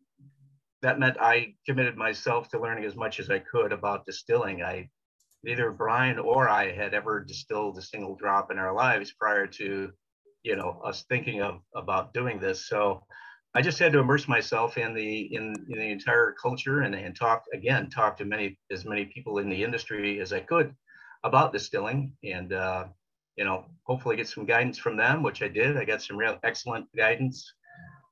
that 0.81 0.99
meant 0.99 1.17
I 1.19 1.55
committed 1.65 1.97
myself 1.97 2.49
to 2.49 2.59
learning 2.59 2.85
as 2.85 2.95
much 2.95 3.19
as 3.19 3.29
I 3.29 3.39
could 3.39 3.71
about 3.71 4.05
distilling. 4.05 4.63
I 4.63 4.89
neither 5.43 5.71
Brian 5.71 6.17
or 6.17 6.49
I 6.49 6.71
had 6.71 6.93
ever 6.93 7.23
distilled 7.23 7.77
a 7.77 7.81
single 7.81 8.15
drop 8.15 8.51
in 8.51 8.57
our 8.57 8.73
lives 8.73 9.11
prior 9.11 9.45
to, 9.45 9.91
you 10.43 10.55
know, 10.55 10.81
us 10.83 11.03
thinking 11.09 11.41
of 11.41 11.59
about 11.75 12.13
doing 12.13 12.39
this. 12.39 12.67
So 12.67 13.03
I 13.53 13.61
just 13.61 13.79
had 13.79 13.93
to 13.93 13.99
immerse 13.99 14.27
myself 14.27 14.77
in 14.77 14.93
the 14.93 15.33
in, 15.33 15.53
in 15.69 15.79
the 15.79 15.91
entire 15.91 16.33
culture 16.41 16.81
and, 16.81 16.95
and 16.95 17.15
talk 17.15 17.43
again, 17.53 17.89
talk 17.89 18.17
to 18.17 18.25
many 18.25 18.57
as 18.71 18.85
many 18.85 19.05
people 19.05 19.39
in 19.39 19.49
the 19.49 19.63
industry 19.63 20.19
as 20.19 20.31
I 20.31 20.39
could 20.39 20.73
about 21.25 21.51
distilling 21.51 22.13
and 22.23 22.53
uh, 22.53 22.85
you 23.35 23.43
know 23.43 23.65
hopefully 23.83 24.15
get 24.15 24.29
some 24.29 24.45
guidance 24.45 24.77
from 24.77 24.95
them 24.95 25.23
which 25.23 25.41
i 25.41 25.47
did. 25.47 25.75
I 25.75 25.83
got 25.83 26.01
some 26.01 26.17
real 26.17 26.37
excellent 26.43 26.85
guidance 26.95 27.51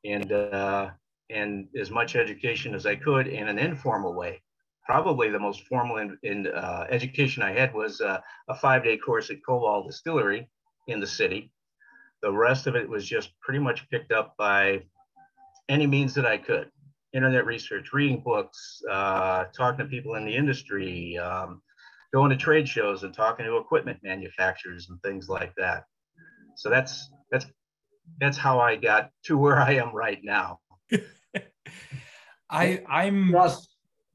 and 0.03 0.31
uh, 0.31 0.89
and 1.29 1.67
as 1.79 1.89
much 1.91 2.15
education 2.15 2.75
as 2.75 2.85
i 2.85 2.95
could 2.95 3.27
in 3.27 3.47
an 3.47 3.59
informal 3.59 4.13
way. 4.13 4.41
Probably 4.85 5.29
the 5.29 5.39
most 5.39 5.61
formal 5.67 5.97
in, 5.97 6.17
in 6.23 6.47
uh, 6.47 6.87
education 6.89 7.43
i 7.43 7.53
had 7.53 7.73
was 7.73 8.01
uh, 8.01 8.19
a 8.49 8.55
five 8.55 8.83
day 8.83 8.97
course 8.97 9.29
at 9.29 9.37
Koval 9.47 9.85
distillery 9.87 10.49
in 10.87 10.99
the 10.99 11.07
city. 11.07 11.51
The 12.23 12.31
rest 12.31 12.67
of 12.67 12.75
it 12.75 12.89
was 12.89 13.07
just 13.07 13.29
pretty 13.41 13.59
much 13.59 13.89
picked 13.89 14.11
up 14.11 14.35
by 14.37 14.83
any 15.69 15.87
means 15.87 16.13
that 16.15 16.25
i 16.25 16.37
could. 16.37 16.69
Internet 17.13 17.45
research, 17.45 17.93
reading 17.93 18.21
books, 18.21 18.81
uh, 18.89 19.45
talking 19.55 19.85
to 19.85 19.85
people 19.85 20.15
in 20.15 20.25
the 20.25 20.35
industry, 20.35 21.15
um, 21.19 21.61
going 22.13 22.29
to 22.29 22.37
trade 22.37 22.67
shows 22.67 23.03
and 23.03 23.13
talking 23.13 23.45
to 23.45 23.57
equipment 23.57 23.99
manufacturers 24.03 24.87
and 24.89 25.01
things 25.01 25.27
like 25.27 25.53
that. 25.57 25.83
So 26.55 26.69
that's 26.69 27.09
that's 27.31 27.45
that's 28.21 28.37
how 28.37 28.59
I 28.59 28.75
got 28.75 29.09
to 29.25 29.37
where 29.37 29.59
I 29.59 29.73
am 29.73 29.93
right 29.93 30.19
now. 30.23 30.59
I 32.49 32.83
I'm 32.87 33.33
Ross, 33.33 33.67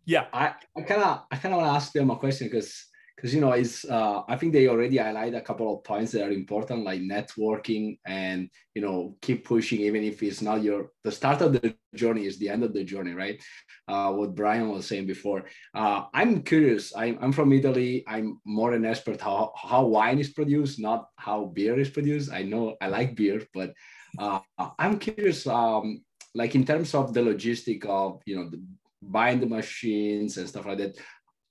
yeah. 0.05 0.27
I 0.33 0.55
kind 0.87 1.03
of 1.03 1.25
I 1.31 1.37
kind 1.37 1.55
of 1.55 1.61
want 1.61 1.73
to 1.73 1.77
ask 1.77 1.93
them 1.93 2.11
a 2.11 2.17
question 2.17 2.47
because 2.47 2.73
because 3.19 3.35
you 3.35 3.41
know 3.41 3.51
it's 3.51 3.85
uh, 3.85 4.23
I 4.29 4.37
think 4.37 4.53
they 4.53 4.69
already 4.69 4.99
highlight 4.99 5.35
a 5.35 5.41
couple 5.41 5.75
of 5.75 5.83
points 5.83 6.13
that 6.13 6.23
are 6.23 6.31
important 6.31 6.85
like 6.85 7.01
networking 7.01 7.99
and 8.07 8.49
you 8.77 8.83
know 8.83 9.17
keep 9.21 9.45
pushing 9.45 9.81
even 9.81 10.05
if 10.05 10.23
it's 10.23 10.41
not 10.41 10.63
your 10.63 10.93
the 11.03 11.11
start 11.11 11.43
of 11.43 11.53
the 11.53 11.75
journey 11.97 12.27
is 12.27 12.39
the 12.39 12.49
end 12.49 12.63
of 12.63 12.73
the 12.73 12.85
journey 12.85 13.15
right? 13.15 13.43
Uh, 13.89 14.13
what 14.13 14.37
Brian 14.37 14.69
was 14.69 14.87
saying 14.87 15.07
before. 15.07 15.47
Uh, 15.75 16.05
I'm 16.15 16.43
curious 16.43 16.95
I'm, 16.95 17.19
I'm 17.21 17.33
from 17.33 17.53
Italy. 17.53 18.05
I'm 18.07 18.41
more 18.45 18.73
an 18.73 18.85
expert 18.85 19.21
how 19.21 19.53
how 19.57 19.85
wine 19.87 20.21
is 20.21 20.31
produced 20.31 20.79
not 20.79 21.09
how 21.17 21.47
beer 21.47 21.77
is 21.77 21.91
produced. 21.91 22.33
I 22.33 22.43
know 22.45 22.77
I 22.81 22.87
like 22.87 23.17
beer 23.17 23.43
but 23.53 23.73
uh, 24.17 24.39
I'm 24.79 24.99
curious 24.99 25.45
um, 25.49 26.03
like 26.37 26.55
in 26.55 26.65
terms 26.65 26.95
of 26.95 27.15
the 27.15 27.21
logistic 27.21 27.85
of 27.85 28.23
you 28.27 28.37
know 28.37 28.49
the, 28.49 28.63
buying 29.03 29.41
the 29.41 29.47
machines 29.47 30.37
and 30.39 30.49
stuff 30.49 30.67
like 30.67 30.79
that 30.79 30.97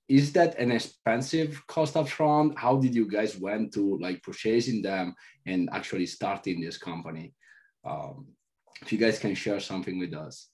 is 0.08 0.32
that 0.34 0.58
an 0.58 0.72
expensive 0.72 1.62
cost 1.68 1.98
up 1.98 2.08
front 2.08 2.58
how 2.58 2.78
did 2.78 2.96
you 2.96 3.10
guys 3.10 3.38
went 3.38 3.74
to 3.74 3.98
like 4.00 4.24
purchasing 4.24 4.82
them 4.82 5.14
and 5.46 5.70
actually 5.72 6.06
starting 6.06 6.62
this 6.62 6.78
company? 6.78 7.34
Um, 7.84 8.28
if 8.82 8.92
you 8.92 8.98
guys 8.98 9.20
can 9.20 9.36
share 9.36 9.60
something 9.60 10.00
with 10.00 10.14
us. 10.14 10.50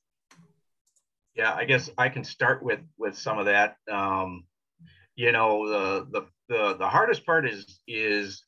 Yeah 1.35 1.53
i 1.53 1.65
guess 1.65 1.89
i 1.97 2.09
can 2.09 2.23
start 2.23 2.63
with 2.63 2.81
with 2.97 3.17
some 3.17 3.37
of 3.39 3.45
that. 3.45 3.77
Um, 3.91 4.45
you 5.15 5.31
know 5.31 5.67
the, 5.69 6.07
the 6.11 6.25
the 6.49 6.77
the 6.77 6.87
hardest 6.87 7.25
part 7.25 7.47
is 7.47 7.81
is 7.87 8.43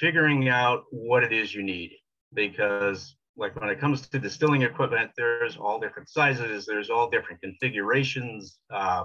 figuring 0.00 0.48
out 0.48 0.84
what 0.90 1.24
it 1.24 1.32
is 1.32 1.54
you 1.54 1.62
need 1.62 1.92
because 2.34 3.16
like 3.36 3.58
when 3.60 3.70
it 3.70 3.80
comes 3.80 4.06
to 4.08 4.18
distilling 4.18 4.62
equipment 4.62 5.10
there's 5.16 5.56
all 5.56 5.80
different 5.80 6.08
sizes 6.08 6.66
there's 6.66 6.90
all 6.90 7.08
different 7.08 7.40
configurations 7.40 8.58
uh, 8.72 9.04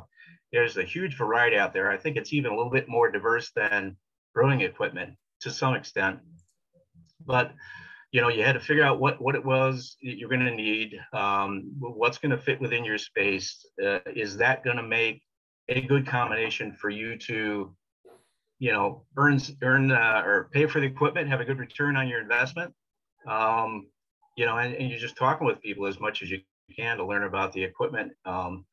there's 0.51 0.77
a 0.77 0.83
huge 0.83 1.17
variety 1.17 1.57
out 1.57 1.73
there. 1.73 1.91
I 1.91 1.97
think 1.97 2.15
it's 2.15 2.33
even 2.33 2.51
a 2.51 2.55
little 2.55 2.71
bit 2.71 2.87
more 2.87 3.11
diverse 3.11 3.51
than 3.55 3.97
brewing 4.33 4.61
equipment 4.61 5.15
to 5.41 5.51
some 5.51 5.75
extent. 5.75 6.19
But 7.25 7.53
you 8.11 8.21
know, 8.21 8.29
you 8.29 8.43
had 8.43 8.53
to 8.53 8.59
figure 8.59 8.83
out 8.83 8.99
what 8.99 9.21
what 9.21 9.35
it 9.35 9.43
was 9.43 9.97
you're 9.99 10.29
going 10.29 10.45
to 10.45 10.55
need, 10.55 10.97
um, 11.11 11.73
what's 11.79 12.17
going 12.17 12.31
to 12.31 12.37
fit 12.37 12.61
within 12.61 12.85
your 12.85 12.97
space. 12.97 13.65
Uh, 13.83 13.99
is 14.15 14.37
that 14.37 14.63
going 14.63 14.77
to 14.77 14.83
make 14.83 15.21
a 15.67 15.81
good 15.81 16.07
combination 16.07 16.71
for 16.71 16.89
you 16.89 17.17
to, 17.17 17.75
you 18.59 18.71
know, 18.71 19.03
earn 19.17 19.41
earn 19.61 19.91
uh, 19.91 20.21
or 20.25 20.49
pay 20.53 20.67
for 20.67 20.79
the 20.79 20.87
equipment, 20.87 21.27
have 21.27 21.41
a 21.41 21.45
good 21.45 21.59
return 21.59 21.97
on 21.97 22.07
your 22.07 22.21
investment? 22.21 22.73
Um, 23.27 23.87
you 24.37 24.45
know, 24.45 24.57
and, 24.57 24.73
and, 24.75 24.89
you're 24.89 24.99
just 24.99 25.17
talking 25.17 25.45
with 25.45 25.61
people 25.61 25.87
as 25.87 25.99
much 25.99 26.21
as 26.21 26.29
you 26.29 26.39
can 26.73 26.97
to 26.97 27.05
learn 27.05 27.23
about 27.23 27.51
the 27.51 27.63
equipment. 27.63 28.13
Um, 28.23 28.65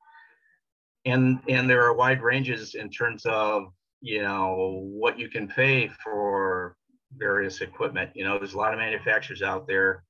and 1.06 1.40
and 1.48 1.68
there 1.68 1.84
are 1.84 1.94
wide 1.94 2.22
ranges 2.22 2.74
in 2.74 2.90
terms 2.90 3.24
of 3.26 3.64
you 4.00 4.22
know 4.22 4.80
what 4.84 5.18
you 5.18 5.28
can 5.28 5.48
pay 5.48 5.90
for 6.02 6.76
various 7.16 7.60
equipment 7.60 8.10
you 8.14 8.24
know 8.24 8.38
there's 8.38 8.54
a 8.54 8.58
lot 8.58 8.72
of 8.72 8.78
manufacturers 8.78 9.42
out 9.42 9.66
there. 9.66 10.04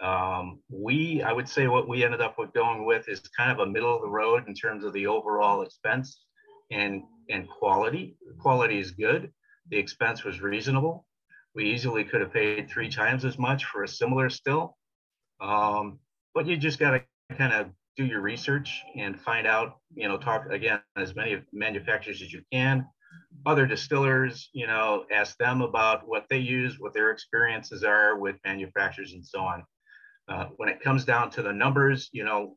Um, 0.00 0.60
we 0.70 1.22
i 1.22 1.32
would 1.32 1.48
say 1.48 1.66
what 1.66 1.88
we 1.88 2.04
ended 2.04 2.20
up 2.20 2.38
with 2.38 2.52
going 2.52 2.84
with 2.84 3.08
is 3.08 3.20
kind 3.36 3.50
of 3.50 3.66
a 3.66 3.70
middle 3.70 3.94
of 3.94 4.02
the 4.02 4.08
road 4.08 4.46
in 4.46 4.54
terms 4.54 4.84
of 4.84 4.92
the 4.92 5.06
overall 5.06 5.62
expense 5.62 6.22
and 6.70 7.02
and 7.30 7.48
quality. 7.48 8.16
Quality 8.38 8.78
is 8.78 8.92
good. 8.92 9.32
The 9.70 9.78
expense 9.78 10.22
was 10.22 10.40
reasonable 10.40 11.05
we 11.56 11.72
easily 11.72 12.04
could 12.04 12.20
have 12.20 12.32
paid 12.32 12.68
three 12.68 12.88
times 12.88 13.24
as 13.24 13.38
much 13.38 13.64
for 13.64 13.82
a 13.82 13.88
similar 13.88 14.30
still 14.30 14.76
um, 15.40 15.98
but 16.34 16.46
you 16.46 16.56
just 16.56 16.78
got 16.78 16.90
to 16.90 17.02
kind 17.36 17.52
of 17.52 17.68
do 17.96 18.04
your 18.04 18.20
research 18.20 18.82
and 18.96 19.18
find 19.18 19.46
out, 19.46 19.78
you 19.94 20.06
know, 20.08 20.18
talk 20.18 20.46
again 20.50 20.80
as 20.96 21.14
many 21.14 21.40
manufacturers 21.52 22.20
as 22.22 22.32
you 22.32 22.42
can, 22.52 22.86
other 23.46 23.66
distillers, 23.66 24.50
you 24.52 24.66
know, 24.66 25.04
ask 25.10 25.36
them 25.38 25.62
about 25.62 26.06
what 26.06 26.26
they 26.28 26.38
use, 26.38 26.78
what 26.78 26.92
their 26.92 27.10
experiences 27.10 27.84
are 27.84 28.18
with 28.18 28.36
manufacturers 28.44 29.12
and 29.12 29.24
so 29.24 29.40
on. 29.40 29.64
Uh, 30.28 30.46
when 30.56 30.68
it 30.68 30.80
comes 30.80 31.04
down 31.04 31.30
to 31.30 31.42
the 31.42 31.52
numbers, 31.52 32.10
you 32.12 32.24
know, 32.24 32.56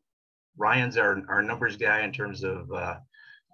Ryan's 0.57 0.97
our, 0.97 1.21
our 1.29 1.41
numbers 1.41 1.77
guy 1.77 2.01
in 2.01 2.11
terms 2.11 2.43
of, 2.43 2.69
uh, 2.71 2.95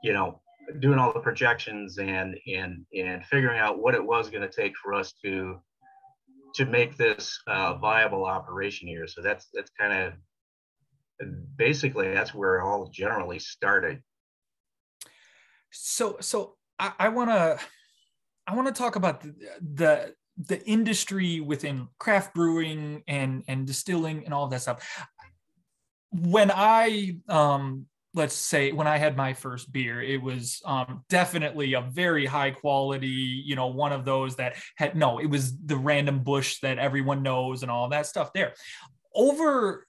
you 0.04 0.14
know, 0.14 0.42
doing 0.80 1.00
all 1.00 1.14
the 1.14 1.20
projections 1.20 1.98
and 1.98 2.36
and 2.48 2.86
and 2.96 3.26
figuring 3.26 3.60
out 3.60 3.80
what 3.80 3.96
it 3.96 4.04
was 4.04 4.30
going 4.30 4.48
to 4.48 4.50
take 4.50 4.74
for 4.78 4.94
us 4.94 5.14
to 5.24 5.60
to 6.56 6.66
make 6.66 6.96
this 6.96 7.38
uh, 7.48 7.74
viable 7.76 8.26
operation 8.26 8.88
here. 8.88 9.08
So 9.08 9.22
that's 9.22 9.48
that's 9.54 9.72
kind 9.80 9.94
of 9.94 10.14
basically 11.56 12.12
that's 12.14 12.34
where 12.34 12.60
it 12.60 12.64
all 12.64 12.90
generally 12.90 13.40
started 13.40 14.02
so 15.72 16.18
so 16.20 16.56
i 16.80 17.08
want 17.10 17.30
to 17.30 17.58
i 18.48 18.56
want 18.56 18.68
to 18.68 18.74
talk 18.74 18.96
about 18.96 19.22
the, 19.22 19.34
the 19.74 20.14
the 20.38 20.66
industry 20.68 21.40
within 21.40 21.88
craft 22.00 22.34
brewing 22.34 23.02
and 23.08 23.44
and 23.48 23.66
distilling 23.66 24.26
and 24.26 24.34
all 24.34 24.44
of 24.44 24.52
that 24.52 24.62
stuff 24.62 25.08
when 26.12 26.52
i 26.54 27.16
um 27.30 27.86
let's 28.16 28.36
say 28.36 28.72
when 28.72 28.88
i 28.88 28.98
had 28.98 29.16
my 29.16 29.34
first 29.34 29.72
beer 29.72 30.02
it 30.02 30.22
was 30.22 30.62
um, 30.66 31.04
definitely 31.10 31.74
a 31.74 31.82
very 31.82 32.26
high 32.26 32.52
quality 32.52 33.08
you 33.08 33.56
know 33.56 33.68
one 33.68 33.92
of 33.92 34.06
those 34.06 34.36
that 34.38 34.56
had 34.78 34.96
no 34.96 35.20
it 35.20 35.28
was 35.28 35.58
the 35.66 35.78
random 35.78 36.24
bush 36.24 36.60
that 36.62 36.80
everyone 36.80 37.22
knows 37.22 37.62
and 37.62 37.72
all 37.72 37.90
that 37.90 38.08
stuff 38.08 38.34
there 38.34 38.54
over 39.14 39.86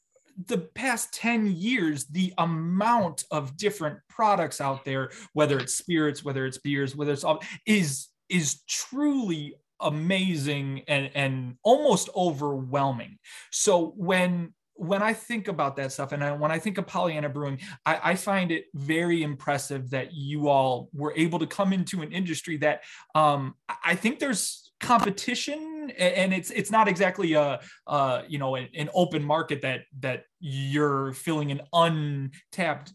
the 0.47 0.59
past 0.59 1.13
10 1.15 1.47
years, 1.57 2.05
the 2.07 2.33
amount 2.39 3.25
of 3.31 3.57
different 3.57 3.99
products 4.09 4.61
out 4.61 4.85
there, 4.85 5.11
whether 5.33 5.59
it's 5.59 5.75
spirits, 5.75 6.23
whether 6.23 6.47
it's 6.47 6.59
beers, 6.59 6.95
whether 6.95 7.13
it's 7.13 7.25
all, 7.25 7.43
is 7.67 8.09
is 8.29 8.63
truly 8.69 9.55
amazing 9.81 10.83
and 10.89 11.11
and 11.15 11.55
almost 11.63 12.09
overwhelming. 12.15 13.19
So 13.51 13.95
when 13.97 14.53
when 14.77 15.03
I 15.03 15.13
think 15.13 15.49
about 15.49 15.77
that 15.77 15.93
stuff 15.93 16.13
and 16.13 16.23
I, 16.23 16.33
when 16.33 16.51
I 16.51 16.59
think 16.59 16.79
of 16.79 16.87
Pollyanna 16.87 17.29
Brewing, 17.29 17.59
I, 17.85 18.11
I, 18.11 18.15
find 18.15 18.51
it 18.51 18.67
very 18.75 19.23
impressive 19.23 19.91
that 19.91 20.13
you 20.13 20.49
all 20.49 20.89
were 20.93 21.15
able 21.17 21.39
to 21.39 21.47
come 21.47 21.73
into 21.73 22.03
an 22.03 22.13
industry 22.13 22.57
that 22.59 22.83
um, 23.15 23.55
I 23.85 23.95
think 23.95 24.19
there's 24.19 24.67
competition 24.79 25.91
and 25.99 26.35
it's 26.35 26.51
it's 26.51 26.71
not 26.71 26.87
exactly 26.87 27.33
a, 27.33 27.61
a 27.87 28.23
you 28.29 28.39
know 28.39 28.57
an, 28.57 28.69
an 28.75 28.91
open 28.93 29.23
market 29.23 29.63
that 29.63 29.81
that 30.01 30.25
you're 30.41 31.13
filling 31.15 31.51
an 31.51 31.63
untapped 31.73 32.93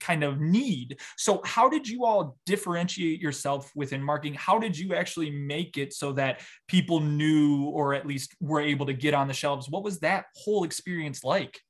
kind 0.00 0.24
of 0.24 0.40
need. 0.40 0.98
So, 1.16 1.40
how 1.44 1.68
did 1.68 1.88
you 1.88 2.04
all 2.04 2.36
differentiate 2.46 3.20
yourself 3.20 3.70
within 3.74 4.02
marketing? 4.02 4.34
How 4.34 4.58
did 4.58 4.78
you 4.78 4.94
actually 4.94 5.30
make 5.30 5.76
it 5.78 5.92
so 5.92 6.12
that 6.12 6.40
people 6.68 7.00
knew 7.00 7.64
or 7.66 7.94
at 7.94 8.06
least 8.06 8.34
were 8.40 8.60
able 8.60 8.86
to 8.86 8.94
get 8.94 9.14
on 9.14 9.28
the 9.28 9.34
shelves? 9.34 9.68
What 9.68 9.84
was 9.84 10.00
that 10.00 10.26
whole 10.34 10.64
experience 10.64 11.24
like? 11.24 11.60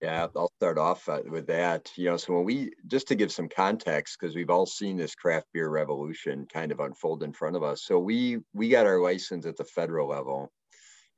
Yeah, 0.00 0.26
I'll 0.36 0.52
start 0.56 0.76
off 0.76 1.08
uh, 1.08 1.22
with 1.26 1.46
that. 1.46 1.90
You 1.96 2.10
know, 2.10 2.18
so 2.18 2.34
when 2.34 2.44
we, 2.44 2.72
just 2.88 3.08
to 3.08 3.14
give 3.14 3.32
some 3.32 3.48
context, 3.48 4.18
because 4.20 4.36
we've 4.36 4.50
all 4.50 4.66
seen 4.66 4.98
this 4.98 5.14
craft 5.14 5.46
beer 5.54 5.70
revolution 5.70 6.46
kind 6.52 6.70
of 6.72 6.80
unfold 6.80 7.22
in 7.22 7.32
front 7.32 7.56
of 7.56 7.62
us. 7.62 7.84
So 7.84 7.98
we 7.98 8.40
we 8.52 8.68
got 8.68 8.86
our 8.86 9.00
license 9.00 9.46
at 9.46 9.56
the 9.56 9.64
federal 9.64 10.08
level 10.08 10.52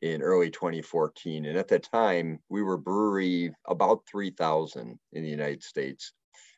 in 0.03 0.23
early 0.23 0.51
2014, 0.51 1.47
and 1.47 1.57
at 1.57 1.69
that 1.69 1.83
time 1.91 2.39
we 2.49 2.63
were 2.63 2.77
brewery 2.77 3.55
about 3.67 4.03
3,000 4.11 4.99
in 5.13 5.23
the 5.23 5.29
United 5.29 5.63
States, 5.63 6.13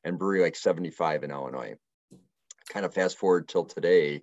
and 0.05 0.19
brewery 0.19 0.43
like 0.43 0.57
75 0.57 1.25
in 1.25 1.31
Illinois. 1.31 1.75
Kind 2.71 2.85
of 2.85 2.95
fast 2.95 3.17
forward 3.17 3.49
till 3.49 3.65
today, 3.65 4.23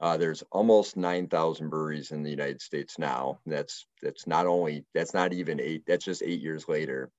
uh, 0.00 0.16
there's 0.16 0.42
almost 0.50 0.96
9,000 0.96 1.68
breweries 1.68 2.10
in 2.10 2.22
the 2.22 2.30
United 2.30 2.60
States 2.60 2.98
now. 2.98 3.38
That's 3.46 3.86
that's 4.02 4.26
not 4.26 4.46
only 4.46 4.84
that's 4.92 5.14
not 5.14 5.32
even 5.32 5.60
eight. 5.60 5.84
That's 5.86 6.04
just 6.04 6.22
eight 6.22 6.40
years 6.40 6.68
later. 6.68 7.10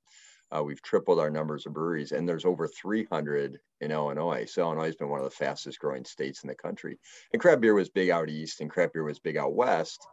Uh, 0.55 0.61
we've 0.63 0.81
tripled 0.81 1.19
our 1.19 1.31
numbers 1.31 1.65
of 1.65 1.73
breweries, 1.73 2.11
and 2.11 2.29
there's 2.29 2.45
over 2.45 2.67
300 2.67 3.59
in 3.81 3.91
Illinois. 3.91 4.45
So 4.45 4.61
Illinois 4.61 4.85
has 4.85 4.95
been 4.95 5.09
one 5.09 5.19
of 5.19 5.25
the 5.25 5.31
fastest 5.31 5.79
growing 5.79 6.05
states 6.05 6.43
in 6.43 6.47
the 6.47 6.55
country. 6.55 6.99
And 7.33 7.41
craft 7.41 7.61
beer 7.61 7.73
was 7.73 7.89
big 7.89 8.09
out 8.09 8.29
east, 8.29 8.61
and 8.61 8.69
craft 8.69 8.93
beer 8.93 9.03
was 9.03 9.19
big 9.19 9.37
out 9.37 9.55
west 9.55 10.05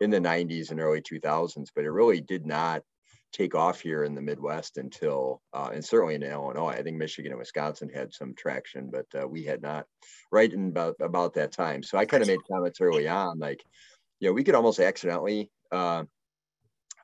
in 0.00 0.10
the 0.10 0.20
90s 0.20 0.70
and 0.70 0.80
early 0.80 1.00
2000s, 1.00 1.68
but 1.74 1.84
it 1.84 1.90
really 1.90 2.20
did 2.20 2.46
not 2.46 2.82
take 3.32 3.54
off 3.54 3.80
here 3.80 4.04
in 4.04 4.14
the 4.14 4.22
Midwest 4.22 4.78
until, 4.78 5.42
uh, 5.52 5.70
and 5.72 5.84
certainly 5.84 6.14
in 6.14 6.22
Illinois. 6.22 6.70
I 6.70 6.82
think 6.82 6.96
Michigan 6.96 7.32
and 7.32 7.38
Wisconsin 7.38 7.90
had 7.92 8.12
some 8.12 8.34
traction, 8.34 8.90
but 8.90 9.06
uh, 9.20 9.28
we 9.28 9.44
had 9.44 9.60
not 9.60 9.86
right 10.32 10.50
in 10.50 10.68
about, 10.68 10.96
about 11.00 11.34
that 11.34 11.52
time. 11.52 11.82
So 11.82 11.98
I 11.98 12.06
kind 12.06 12.22
of 12.22 12.28
made 12.28 12.46
comments 12.50 12.80
early 12.80 13.06
on, 13.06 13.38
like, 13.38 13.62
you 14.20 14.28
know, 14.28 14.32
we 14.32 14.44
could 14.44 14.54
almost 14.54 14.80
accidentally 14.80 15.50
uh, 15.70 16.04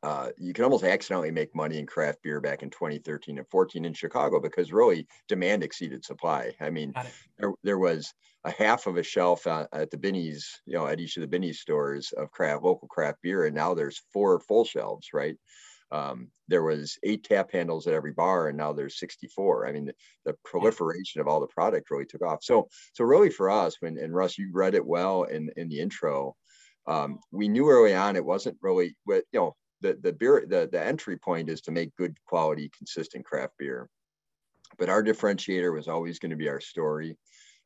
uh, 0.05 0.29
you 0.37 0.53
can 0.53 0.65
almost 0.65 0.85
accidentally 0.85 1.31
make 1.31 1.55
money 1.55 1.79
in 1.79 1.87
craft 1.87 2.23
beer 2.23 2.39
back 2.39 2.63
in 2.63 2.69
2013 2.69 3.39
and 3.39 3.49
14 3.49 3.87
in 3.87 3.95
Chicago 3.95 4.39
because 4.39 4.71
really 4.71 5.07
demand 5.29 5.65
exceeded 5.65 6.05
supply. 6.05 6.53
I 6.61 6.69
mean, 6.69 6.93
there, 7.39 7.53
there 7.63 7.79
was 7.79 8.13
a 8.45 8.51
half 8.51 8.87
of 8.87 8.99
a 8.99 9.03
shelf 9.03 9.47
at, 9.47 9.67
at 9.73 9.91
the 9.91 9.97
Binny's, 9.97 10.61
you 10.67 10.75
know, 10.75 10.87
at 10.87 11.01
each 11.01 11.17
of 11.17 11.23
the 11.23 11.27
Binny's 11.27 11.59
stores 11.59 12.13
of 12.19 12.31
craft 12.31 12.63
local 12.65 12.87
craft 12.87 13.23
beer, 13.23 13.47
and 13.47 13.55
now 13.55 13.73
there's 13.73 14.03
four 14.13 14.39
full 14.41 14.67
shelves, 14.67 15.09
right? 15.15 15.37
Um, 15.91 16.29
there 16.49 16.65
was 16.65 16.99
eight 17.03 17.25
tap 17.25 17.51
handles 17.51 17.87
at 17.87 17.95
every 17.95 18.13
bar, 18.13 18.49
and 18.49 18.59
now 18.59 18.75
there's 18.75 18.99
64. 18.99 19.67
I 19.67 19.73
mean, 19.73 19.87
the, 19.87 19.95
the 20.27 20.35
proliferation 20.45 21.23
of 21.23 21.29
all 21.29 21.41
the 21.41 21.47
product 21.47 21.91
really 21.91 22.05
took 22.05 22.23
off. 22.23 22.45
So, 22.45 22.69
so 22.93 23.05
really 23.05 23.31
for 23.31 23.49
us, 23.49 23.77
when 23.81 23.97
and 23.97 24.15
Russ, 24.15 24.37
you 24.37 24.51
read 24.53 24.75
it 24.75 24.85
well 24.85 25.23
in 25.23 25.49
in 25.57 25.71
the 25.71 25.81
intro. 25.81 26.37
Um, 26.87 27.21
we 27.33 27.49
knew 27.49 27.71
early 27.71 27.95
on 27.95 28.17
it 28.17 28.25
wasn't 28.25 28.59
really, 28.61 28.95
you 29.09 29.23
know, 29.33 29.57
the 29.85 29.99
the 30.03 30.13
beer 30.13 30.45
the, 30.49 30.69
the 30.71 30.83
entry 30.83 31.17
point 31.17 31.51
is 31.51 31.61
to 31.63 31.71
make 31.71 31.95
good 31.97 32.17
quality 32.27 32.71
consistent 32.77 33.25
craft 33.25 33.53
beer. 33.59 33.89
But 34.79 34.89
our 34.89 35.05
differentiator 35.05 35.73
was 35.73 35.87
always 35.87 36.19
going 36.19 36.31
to 36.31 36.37
be 36.37 36.49
our 36.49 36.61
story. 36.61 37.17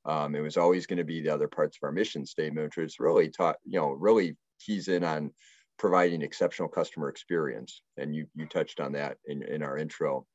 Um, 0.04 0.34
it 0.34 0.40
was 0.40 0.56
always 0.56 0.86
going 0.86 0.98
to 0.98 1.04
be 1.04 1.20
the 1.22 1.32
other 1.32 1.48
parts 1.48 1.76
of 1.76 1.86
our 1.86 1.92
mission 1.92 2.26
statement 2.26 2.76
which 2.76 2.98
really 2.98 3.30
taught 3.30 3.56
you 3.64 3.78
know 3.78 3.90
really 3.90 4.36
keys 4.60 4.88
in 4.88 5.04
on 5.04 5.30
providing 5.78 6.22
exceptional 6.22 6.68
customer 6.68 7.08
experience. 7.08 7.82
And 7.96 8.14
you 8.14 8.26
you 8.34 8.46
touched 8.46 8.80
on 8.80 8.92
that 8.92 9.16
in, 9.26 9.42
in 9.42 9.62
our 9.62 9.78
intro. 9.78 10.26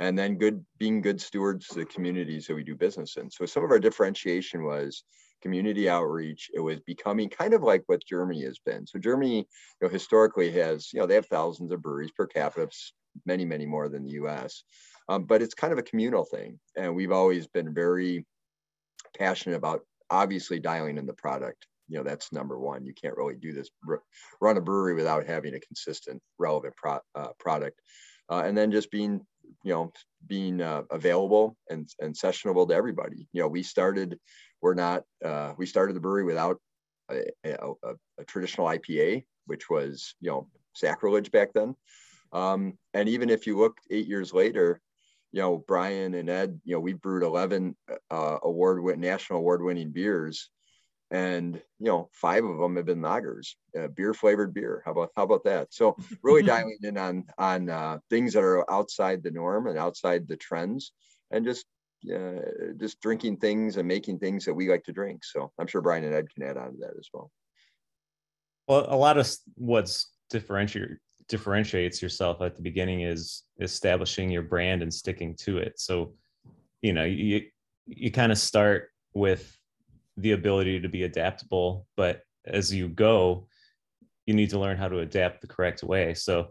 And 0.00 0.16
then 0.18 0.38
good 0.38 0.64
being 0.78 1.00
good 1.00 1.20
stewards 1.20 1.68
to 1.68 1.80
the 1.80 1.84
communities 1.84 2.46
that 2.46 2.54
we 2.54 2.64
do 2.64 2.74
business 2.74 3.16
in. 3.16 3.30
So 3.30 3.46
some 3.46 3.64
of 3.64 3.70
our 3.70 3.80
differentiation 3.80 4.64
was 4.64 5.04
community 5.42 5.88
outreach. 5.88 6.50
It 6.54 6.60
was 6.60 6.80
becoming 6.80 7.28
kind 7.28 7.54
of 7.54 7.62
like 7.62 7.84
what 7.86 8.04
Germany 8.04 8.44
has 8.44 8.58
been. 8.64 8.86
So 8.86 8.98
Germany, 8.98 9.38
you 9.38 9.44
know, 9.82 9.88
historically 9.88 10.50
has, 10.52 10.92
you 10.92 11.00
know, 11.00 11.06
they 11.06 11.14
have 11.14 11.26
thousands 11.26 11.72
of 11.72 11.82
breweries 11.82 12.10
per 12.10 12.26
capita, 12.26 12.68
many, 13.26 13.44
many 13.44 13.66
more 13.66 13.88
than 13.88 14.04
the 14.04 14.12
U.S. 14.12 14.64
Um, 15.08 15.24
but 15.24 15.42
it's 15.42 15.54
kind 15.54 15.72
of 15.72 15.78
a 15.78 15.82
communal 15.82 16.24
thing, 16.24 16.58
and 16.76 16.94
we've 16.94 17.12
always 17.12 17.46
been 17.46 17.72
very 17.72 18.26
passionate 19.16 19.56
about 19.56 19.80
obviously 20.10 20.60
dialing 20.60 20.98
in 20.98 21.06
the 21.06 21.14
product. 21.14 21.66
You 21.88 21.96
know, 21.96 22.04
that's 22.04 22.32
number 22.32 22.58
one. 22.58 22.84
You 22.84 22.92
can't 22.92 23.16
really 23.16 23.36
do 23.36 23.52
this 23.54 23.70
run 24.40 24.58
a 24.58 24.60
brewery 24.60 24.94
without 24.94 25.26
having 25.26 25.54
a 25.54 25.60
consistent, 25.60 26.20
relevant 26.38 26.76
pro, 26.76 26.98
uh, 27.14 27.28
product, 27.38 27.80
uh, 28.30 28.42
and 28.44 28.56
then 28.56 28.70
just 28.70 28.90
being 28.90 29.20
you 29.64 29.72
know 29.72 29.92
being 30.26 30.60
uh, 30.60 30.82
available 30.90 31.56
and 31.70 31.88
and 32.00 32.14
sessionable 32.14 32.68
to 32.68 32.74
everybody 32.74 33.26
you 33.32 33.40
know 33.40 33.48
we 33.48 33.62
started 33.62 34.18
we're 34.60 34.74
not 34.74 35.04
uh, 35.24 35.52
we 35.56 35.66
started 35.66 35.94
the 35.94 36.00
brewery 36.00 36.24
without 36.24 36.60
a, 37.10 37.24
a, 37.44 37.94
a, 38.18 38.24
traditional 38.26 38.66
ipa 38.66 39.24
which 39.46 39.70
was 39.70 40.14
you 40.20 40.30
know 40.30 40.48
sacrilege 40.74 41.30
back 41.30 41.52
then. 41.54 41.74
Um, 42.32 42.74
and 42.94 43.08
even 43.08 43.30
if 43.30 43.46
you 43.46 43.58
look 43.58 43.78
eight 43.90 44.06
years 44.06 44.32
later 44.32 44.80
you 45.32 45.40
know 45.40 45.58
brian 45.66 46.14
and 46.14 46.30
ed 46.30 46.60
you 46.64 46.74
know 46.74 46.80
we 46.80 46.92
brewed 46.92 47.22
11 47.22 47.76
uh, 48.10 48.38
award 48.42 48.82
win 48.82 49.00
national 49.00 49.40
award 49.40 49.62
winning 49.62 49.90
beers. 49.90 50.50
And 51.10 51.54
you 51.78 51.86
know 51.86 52.10
five 52.12 52.44
of 52.44 52.58
them 52.58 52.76
have 52.76 52.84
been 52.84 53.00
lagers 53.00 53.54
uh, 53.78 53.88
beer 53.88 54.12
flavored 54.12 54.52
beer. 54.52 54.82
How 54.84 54.92
about 54.92 55.10
how 55.16 55.22
about 55.22 55.44
that? 55.44 55.72
So 55.72 55.96
really 56.22 56.42
dialing 56.54 56.78
in 56.82 56.98
on 56.98 57.24
on 57.38 57.70
uh, 57.70 57.98
things 58.10 58.34
that 58.34 58.44
are 58.44 58.70
outside 58.70 59.22
the 59.22 59.30
norm 59.30 59.68
and 59.68 59.78
outside 59.78 60.28
the 60.28 60.36
trends 60.36 60.92
and 61.30 61.46
just 61.46 61.64
uh, 62.14 62.72
just 62.78 63.00
drinking 63.00 63.38
things 63.38 63.76
and 63.76 63.86
making 63.86 64.18
things 64.18 64.44
that 64.44 64.54
we 64.54 64.68
like 64.68 64.84
to 64.84 64.92
drink. 64.92 65.24
So 65.24 65.50
i'm 65.58 65.66
sure 65.66 65.80
brian 65.80 66.04
and 66.04 66.14
ed 66.14 66.26
can 66.34 66.44
add 66.44 66.56
on 66.56 66.72
to 66.72 66.78
that 66.80 66.94
as 66.98 67.08
well. 67.12 67.30
Well 68.66 68.86
a 68.88 68.96
lot 68.96 69.18
of 69.18 69.28
what's 69.54 70.10
differentiate 70.30 70.98
differentiates 71.28 72.00
yourself 72.00 72.40
at 72.40 72.56
the 72.56 72.62
beginning 72.62 73.02
is 73.02 73.42
establishing 73.60 74.30
your 74.30 74.42
brand 74.42 74.82
and 74.82 74.92
sticking 74.92 75.34
to 75.36 75.58
it. 75.58 75.78
So 75.78 76.14
you 76.82 76.92
know 76.92 77.04
you 77.04 77.46
you 77.86 78.10
kind 78.10 78.32
of 78.32 78.38
start 78.38 78.90
with 79.14 79.56
the 80.16 80.32
ability 80.32 80.80
to 80.80 80.88
be 80.88 81.04
adaptable 81.04 81.86
but 81.96 82.22
as 82.44 82.74
you 82.74 82.88
go 82.88 83.48
you 84.28 84.34
need 84.34 84.50
to 84.50 84.58
learn 84.58 84.76
how 84.76 84.88
to 84.88 84.98
adapt 84.98 85.40
the 85.40 85.46
correct 85.46 85.82
way. 85.82 86.12
So 86.12 86.48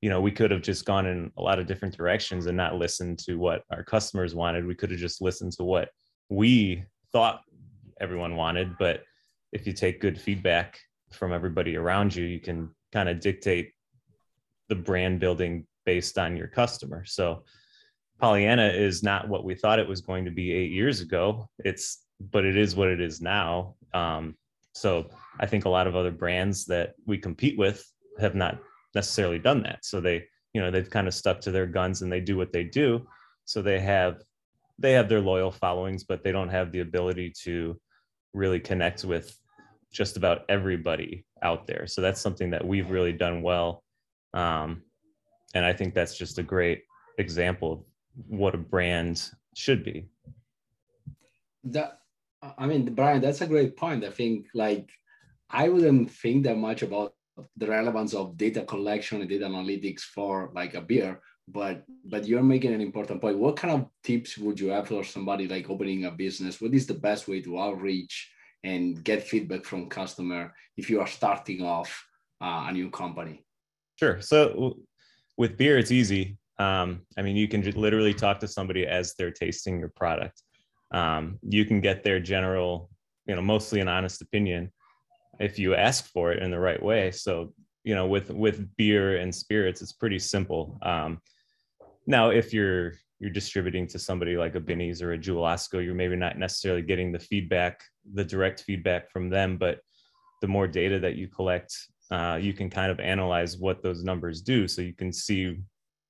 you 0.00 0.08
know 0.08 0.20
we 0.20 0.30
could 0.30 0.50
have 0.50 0.62
just 0.62 0.84
gone 0.84 1.06
in 1.06 1.30
a 1.36 1.42
lot 1.42 1.58
of 1.58 1.66
different 1.66 1.96
directions 1.96 2.46
and 2.46 2.56
not 2.56 2.76
listened 2.76 3.18
to 3.18 3.36
what 3.36 3.62
our 3.70 3.82
customers 3.82 4.34
wanted. 4.34 4.66
We 4.66 4.74
could 4.74 4.90
have 4.90 5.00
just 5.00 5.20
listened 5.20 5.52
to 5.52 5.64
what 5.64 5.90
we 6.28 6.84
thought 7.12 7.40
everyone 8.00 8.36
wanted 8.36 8.76
but 8.78 9.02
if 9.52 9.66
you 9.66 9.72
take 9.72 10.00
good 10.00 10.20
feedback 10.20 10.78
from 11.10 11.32
everybody 11.32 11.74
around 11.74 12.14
you 12.14 12.24
you 12.24 12.38
can 12.38 12.70
kind 12.92 13.08
of 13.08 13.18
dictate 13.18 13.72
the 14.68 14.74
brand 14.74 15.20
building 15.20 15.66
based 15.84 16.18
on 16.18 16.36
your 16.36 16.48
customer. 16.48 17.04
So 17.04 17.44
pollyanna 18.20 18.68
is 18.68 19.02
not 19.02 19.28
what 19.28 19.44
we 19.44 19.54
thought 19.54 19.78
it 19.78 19.88
was 19.88 20.00
going 20.00 20.24
to 20.24 20.30
be 20.30 20.52
eight 20.52 20.70
years 20.70 21.00
ago. 21.00 21.48
It's 21.64 22.04
but 22.20 22.44
it 22.44 22.56
is 22.56 22.74
what 22.74 22.88
it 22.88 23.00
is 23.00 23.20
now. 23.20 23.76
Um, 23.94 24.36
so 24.74 25.08
I 25.40 25.46
think 25.46 25.64
a 25.64 25.68
lot 25.68 25.86
of 25.86 25.96
other 25.96 26.10
brands 26.10 26.66
that 26.66 26.94
we 27.06 27.16
compete 27.16 27.56
with 27.56 27.84
have 28.18 28.34
not 28.34 28.58
necessarily 28.94 29.38
done 29.38 29.62
that. 29.62 29.84
So 29.84 30.00
they, 30.00 30.24
you 30.52 30.60
know, 30.60 30.70
they've 30.70 30.88
kind 30.88 31.06
of 31.06 31.14
stuck 31.14 31.40
to 31.42 31.50
their 31.50 31.66
guns 31.66 32.02
and 32.02 32.10
they 32.10 32.20
do 32.20 32.36
what 32.36 32.52
they 32.52 32.64
do. 32.64 33.06
So 33.44 33.62
they 33.62 33.80
have 33.80 34.22
they 34.78 34.92
have 34.92 35.08
their 35.08 35.20
loyal 35.20 35.50
followings, 35.50 36.04
but 36.04 36.22
they 36.22 36.30
don't 36.30 36.50
have 36.50 36.70
the 36.70 36.80
ability 36.80 37.32
to 37.44 37.80
really 38.32 38.60
connect 38.60 39.04
with 39.04 39.36
just 39.92 40.16
about 40.16 40.42
everybody 40.48 41.24
out 41.42 41.66
there. 41.66 41.86
So 41.86 42.00
that's 42.00 42.20
something 42.20 42.50
that 42.50 42.64
we've 42.64 42.90
really 42.90 43.12
done 43.12 43.42
well. 43.42 43.82
Um, 44.34 44.82
and 45.54 45.64
I 45.64 45.72
think 45.72 45.94
that's 45.94 46.16
just 46.16 46.38
a 46.38 46.42
great 46.42 46.82
example 47.18 47.72
of 47.72 47.80
what 48.28 48.54
a 48.54 48.58
brand 48.58 49.30
should 49.54 49.82
be. 49.82 50.08
That 51.64 51.98
I 52.56 52.66
mean, 52.66 52.94
Brian, 52.94 53.20
that's 53.20 53.40
a 53.40 53.46
great 53.46 53.76
point. 53.76 54.04
I 54.04 54.10
think 54.10 54.46
like 54.54 54.90
I 55.50 55.68
wouldn't 55.68 56.10
think 56.10 56.44
that 56.44 56.56
much 56.56 56.82
about 56.82 57.14
the 57.56 57.66
relevance 57.66 58.14
of 58.14 58.36
data 58.36 58.64
collection 58.64 59.20
and 59.20 59.28
data 59.28 59.46
analytics 59.46 60.00
for 60.00 60.50
like 60.54 60.74
a 60.74 60.80
beer, 60.80 61.20
but 61.46 61.84
but 62.04 62.26
you're 62.26 62.42
making 62.42 62.74
an 62.74 62.80
important 62.80 63.20
point. 63.20 63.38
What 63.38 63.56
kind 63.56 63.74
of 63.74 63.88
tips 64.02 64.38
would 64.38 64.58
you 64.60 64.68
have 64.68 64.88
for 64.88 65.04
somebody 65.04 65.48
like 65.48 65.70
opening 65.70 66.04
a 66.04 66.10
business? 66.10 66.60
What 66.60 66.74
is 66.74 66.86
the 66.86 66.94
best 66.94 67.28
way 67.28 67.40
to 67.42 67.58
outreach 67.58 68.30
and 68.64 69.02
get 69.04 69.22
feedback 69.22 69.64
from 69.64 69.88
customer 69.88 70.54
if 70.76 70.90
you 70.90 71.00
are 71.00 71.06
starting 71.06 71.62
off 71.62 71.90
uh, 72.40 72.66
a 72.68 72.72
new 72.72 72.90
company? 72.90 73.44
Sure. 73.96 74.20
So 74.20 74.78
with 75.36 75.56
beer, 75.56 75.78
it's 75.78 75.92
easy. 75.92 76.38
Um, 76.58 77.02
I 77.16 77.22
mean, 77.22 77.36
you 77.36 77.46
can 77.46 77.62
literally 77.62 78.14
talk 78.14 78.40
to 78.40 78.48
somebody 78.48 78.86
as 78.86 79.14
they're 79.14 79.30
tasting 79.30 79.78
your 79.78 79.92
product 79.94 80.42
um, 80.90 81.38
you 81.42 81.64
can 81.64 81.80
get 81.80 82.02
their 82.02 82.20
general, 82.20 82.90
you 83.26 83.34
know, 83.34 83.42
mostly 83.42 83.80
an 83.80 83.88
honest 83.88 84.22
opinion 84.22 84.72
if 85.38 85.58
you 85.58 85.74
ask 85.74 86.06
for 86.12 86.32
it 86.32 86.42
in 86.42 86.50
the 86.50 86.58
right 86.58 86.82
way. 86.82 87.10
So, 87.10 87.52
you 87.84 87.94
know, 87.94 88.06
with 88.06 88.30
with 88.30 88.76
beer 88.76 89.16
and 89.16 89.34
spirits, 89.34 89.82
it's 89.82 89.92
pretty 89.92 90.18
simple. 90.18 90.78
Um, 90.82 91.20
now, 92.06 92.30
if 92.30 92.52
you're 92.52 92.94
you're 93.20 93.30
distributing 93.30 93.86
to 93.88 93.98
somebody 93.98 94.36
like 94.36 94.54
a 94.54 94.60
Binny's 94.60 95.02
or 95.02 95.12
a 95.12 95.18
Jewel 95.18 95.42
Osco, 95.42 95.84
you're 95.84 95.94
maybe 95.94 96.16
not 96.16 96.38
necessarily 96.38 96.82
getting 96.82 97.10
the 97.10 97.18
feedback, 97.18 97.82
the 98.14 98.24
direct 98.24 98.62
feedback 98.62 99.10
from 99.10 99.28
them, 99.28 99.56
but 99.56 99.80
the 100.40 100.46
more 100.46 100.68
data 100.68 101.00
that 101.00 101.16
you 101.16 101.26
collect, 101.26 101.76
uh, 102.12 102.38
you 102.40 102.52
can 102.52 102.70
kind 102.70 102.92
of 102.92 103.00
analyze 103.00 103.56
what 103.56 103.82
those 103.82 104.04
numbers 104.04 104.40
do. 104.40 104.68
So 104.68 104.82
you 104.82 104.94
can 104.94 105.12
see 105.12 105.58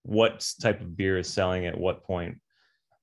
what 0.02 0.46
type 0.60 0.80
of 0.80 0.96
beer 0.96 1.18
is 1.18 1.28
selling 1.28 1.66
at 1.66 1.78
what 1.78 2.04
point, 2.04 2.38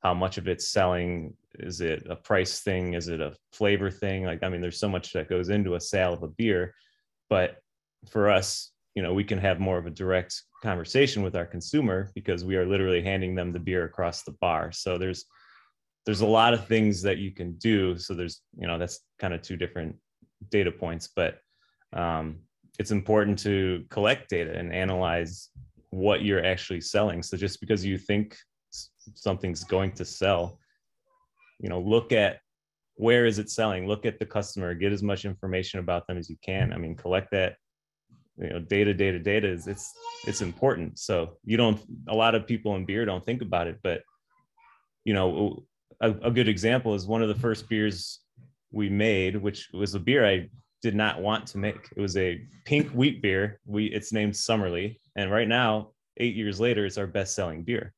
how 0.06 0.14
much 0.14 0.38
of 0.38 0.48
it's 0.48 0.68
selling. 0.68 1.34
Is 1.56 1.82
it 1.82 2.06
a 2.08 2.16
price 2.16 2.60
thing? 2.60 2.94
Is 2.94 3.08
it 3.08 3.20
a 3.20 3.34
flavor 3.54 3.90
thing? 3.90 4.24
Like 4.24 4.44
i 4.44 4.50
mean 4.50 4.62
there's 4.62 4.80
so 4.80 4.90
much 4.96 5.14
that 5.14 5.30
goes 5.34 5.50
into 5.50 5.74
a 5.74 5.82
sale 5.82 6.14
of 6.14 6.22
a 6.22 6.28
beer 6.28 6.74
but 7.28 7.58
for 8.14 8.30
us 8.30 8.72
you 8.96 9.02
know 9.04 9.14
we 9.20 9.24
can 9.24 9.40
have 9.40 9.60
more 9.60 9.80
of 9.80 9.88
a 9.88 9.98
direct 10.04 10.34
conversation 10.62 11.24
with 11.24 11.36
our 11.36 11.48
consumer 11.56 12.12
because 12.14 12.44
we 12.50 12.56
are 12.56 12.68
literally 12.74 13.02
handing 13.02 13.34
them 13.36 13.52
the 13.52 13.66
beer 13.68 13.84
across 13.86 14.18
the 14.24 14.36
bar. 14.46 14.72
So 14.72 14.90
there's 15.00 15.26
there's 16.06 16.22
a 16.22 16.34
lot 16.40 16.54
of 16.54 16.68
things 16.68 17.02
that 17.02 17.18
you 17.18 17.32
can 17.32 17.54
do. 17.70 17.98
So 17.98 18.14
there's 18.14 18.42
you 18.62 18.68
know 18.68 18.78
that's 18.78 19.00
kind 19.18 19.34
of 19.34 19.42
two 19.42 19.58
different 19.64 19.96
data 20.50 20.72
points 20.72 21.10
but 21.16 21.40
um, 21.94 22.26
it's 22.78 22.92
important 22.92 23.40
to 23.40 23.84
collect 23.90 24.30
data 24.30 24.54
and 24.60 24.72
analyze 24.72 25.50
what 25.90 26.24
you're 26.26 26.46
actually 26.54 26.82
selling. 26.82 27.24
So 27.24 27.38
just 27.38 27.60
because 27.62 27.84
you 27.84 27.98
think 27.98 28.38
something's 29.14 29.64
going 29.64 29.92
to 29.92 30.06
sell 30.06 30.60
you 31.60 31.70
know 31.70 31.80
look 31.80 32.12
at 32.12 32.40
where 32.96 33.26
is 33.26 33.40
it 33.40 33.50
selling 33.50 33.88
look 33.88 34.06
at 34.06 34.20
the 34.20 34.26
customer 34.26 34.74
get 34.74 34.92
as 34.92 35.04
much 35.04 35.26
information 35.26 35.80
about 35.80 36.08
them 36.08 36.18
as 36.18 36.30
you 36.30 36.38
can 36.42 36.74
i 36.74 36.78
mean 36.78 36.96
collect 36.96 37.32
that 37.32 37.56
you 38.38 38.50
know 38.50 38.60
data 38.60 38.94
data 38.94 39.20
data 39.20 39.48
is 39.48 39.68
it's 39.68 39.94
it's 40.26 40.42
important 40.42 40.98
so 41.00 41.38
you 41.44 41.58
don't 41.58 41.80
a 42.08 42.16
lot 42.16 42.36
of 42.36 42.48
people 42.48 42.76
in 42.76 42.86
beer 42.86 43.06
don't 43.06 43.26
think 43.26 43.42
about 43.42 43.68
it 43.68 43.80
but 43.84 44.02
you 45.04 45.14
know 45.14 45.64
a, 46.02 46.12
a 46.12 46.32
good 46.32 46.50
example 46.50 46.94
is 46.94 47.06
one 47.06 47.22
of 47.22 47.30
the 47.30 47.36
first 47.36 47.70
beers 47.70 48.20
we 48.72 48.90
made 48.90 49.36
which 49.36 49.70
was 49.74 49.96
a 49.96 50.00
beer 50.00 50.26
i 50.26 50.50
did 50.86 50.94
not 50.94 51.20
want 51.20 51.48
to 51.48 51.58
make. 51.58 51.90
It 51.98 52.00
was 52.00 52.16
a 52.16 52.46
pink 52.64 52.92
wheat 52.92 53.20
beer. 53.20 53.60
We 53.66 53.88
it's 53.88 54.14
named 54.14 54.34
Summerly, 54.34 55.00
and 55.16 55.32
right 55.32 55.48
now, 55.48 55.94
eight 56.18 56.36
years 56.36 56.60
later, 56.60 56.86
it's 56.86 57.00
our 57.00 57.08
best-selling 57.08 57.64
beer. 57.64 57.95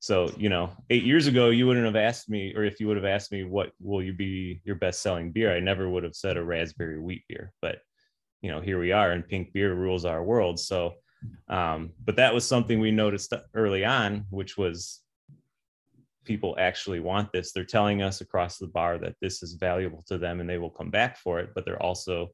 So 0.00 0.32
you 0.36 0.48
know, 0.48 0.70
eight 0.90 1.04
years 1.04 1.26
ago, 1.26 1.50
you 1.50 1.66
wouldn't 1.66 1.86
have 1.86 1.96
asked 1.96 2.28
me, 2.28 2.54
or 2.54 2.64
if 2.64 2.80
you 2.80 2.86
would 2.86 2.96
have 2.96 3.04
asked 3.04 3.32
me, 3.32 3.44
what 3.44 3.72
will 3.80 4.02
you 4.02 4.12
be 4.12 4.60
your 4.64 4.76
best-selling 4.76 5.32
beer? 5.32 5.54
I 5.54 5.60
never 5.60 5.88
would 5.88 6.04
have 6.04 6.14
said 6.14 6.36
a 6.36 6.44
raspberry 6.44 7.00
wheat 7.00 7.24
beer. 7.28 7.52
But 7.60 7.80
you 8.40 8.50
know, 8.50 8.60
here 8.60 8.78
we 8.78 8.92
are, 8.92 9.10
and 9.10 9.26
pink 9.26 9.52
beer 9.52 9.74
rules 9.74 10.04
our 10.04 10.22
world. 10.22 10.60
So, 10.60 10.94
um, 11.48 11.90
but 12.04 12.16
that 12.16 12.32
was 12.32 12.46
something 12.46 12.78
we 12.78 12.92
noticed 12.92 13.32
early 13.54 13.84
on, 13.84 14.26
which 14.30 14.56
was 14.56 15.02
people 16.24 16.54
actually 16.60 17.00
want 17.00 17.32
this. 17.32 17.52
They're 17.52 17.64
telling 17.64 18.02
us 18.02 18.20
across 18.20 18.58
the 18.58 18.66
bar 18.68 18.98
that 18.98 19.16
this 19.20 19.42
is 19.42 19.54
valuable 19.54 20.04
to 20.08 20.18
them 20.18 20.40
and 20.40 20.48
they 20.48 20.58
will 20.58 20.70
come 20.70 20.90
back 20.90 21.16
for 21.16 21.40
it, 21.40 21.50
but 21.54 21.64
they're 21.64 21.82
also 21.82 22.28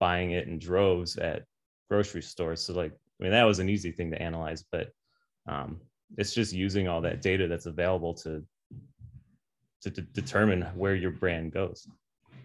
buying 0.00 0.32
it 0.32 0.48
in 0.48 0.58
droves 0.58 1.18
at 1.18 1.44
grocery 1.88 2.22
stores. 2.22 2.62
So 2.62 2.72
like, 2.72 2.92
I 2.92 3.22
mean, 3.22 3.32
that 3.32 3.44
was 3.44 3.58
an 3.58 3.68
easy 3.68 3.92
thing 3.92 4.10
to 4.10 4.20
analyze, 4.20 4.64
but 4.72 4.88
um, 5.46 5.80
it's 6.16 6.34
just 6.34 6.52
using 6.52 6.88
all 6.88 7.00
that 7.02 7.22
data 7.22 7.48
that's 7.48 7.66
available 7.66 8.14
to 8.14 8.44
to 9.82 9.90
d- 9.90 10.06
determine 10.12 10.62
where 10.74 10.94
your 10.94 11.10
brand 11.10 11.52
goes. 11.52 11.86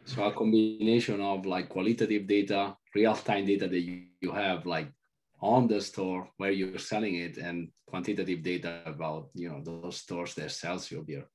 So 0.05 0.23
a 0.23 0.33
combination 0.33 1.21
of 1.21 1.45
like 1.45 1.69
qualitative 1.69 2.27
data, 2.27 2.75
real-time 2.93 3.45
data 3.45 3.67
that 3.67 3.79
you, 3.79 4.07
you 4.19 4.31
have, 4.31 4.65
like 4.65 4.91
on 5.41 5.67
the 5.67 5.79
store 5.79 6.27
where 6.37 6.51
you're 6.51 6.77
selling 6.77 7.15
it 7.15 7.37
and 7.37 7.69
quantitative 7.87 8.43
data 8.43 8.81
about 8.85 9.29
you 9.33 9.49
know 9.49 9.61
those 9.63 9.97
stores 9.97 10.33
that 10.35 10.51
sells 10.51 10.91
your 10.91 11.01
beer 11.01 11.25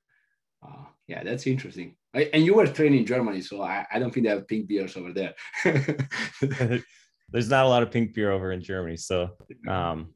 uh, 0.67 0.85
yeah 1.09 1.23
that's 1.25 1.47
interesting. 1.47 1.97
I, 2.15 2.31
and 2.33 2.45
you 2.45 2.55
were 2.55 2.67
trained 2.67 2.95
in 2.95 3.07
germany 3.07 3.41
so 3.41 3.63
I, 3.63 3.87
I 3.93 3.99
don't 3.99 4.13
think 4.13 4.25
they 4.25 4.31
have 4.31 4.47
pink 4.47 4.69
beers 4.69 4.97
over 4.97 5.13
there. 5.13 5.35
There's 7.31 7.49
not 7.49 7.65
a 7.65 7.69
lot 7.69 7.83
of 7.83 7.91
pink 7.91 8.15
beer 8.15 8.31
over 8.31 8.53
in 8.53 8.63
germany 8.63 8.97
so 8.97 9.31
um, 9.69 10.13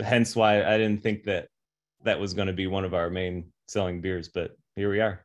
hence 0.00 0.34
why 0.34 0.64
i 0.64 0.78
didn't 0.78 1.02
think 1.02 1.24
that 1.24 1.48
that 2.04 2.18
was 2.18 2.34
going 2.34 2.48
to 2.48 2.52
be 2.52 2.66
one 2.66 2.84
of 2.84 2.94
our 2.94 3.10
main 3.10 3.44
selling 3.68 4.00
beers 4.00 4.28
but 4.28 4.56
here 4.76 4.90
we 4.90 5.00
are. 5.00 5.24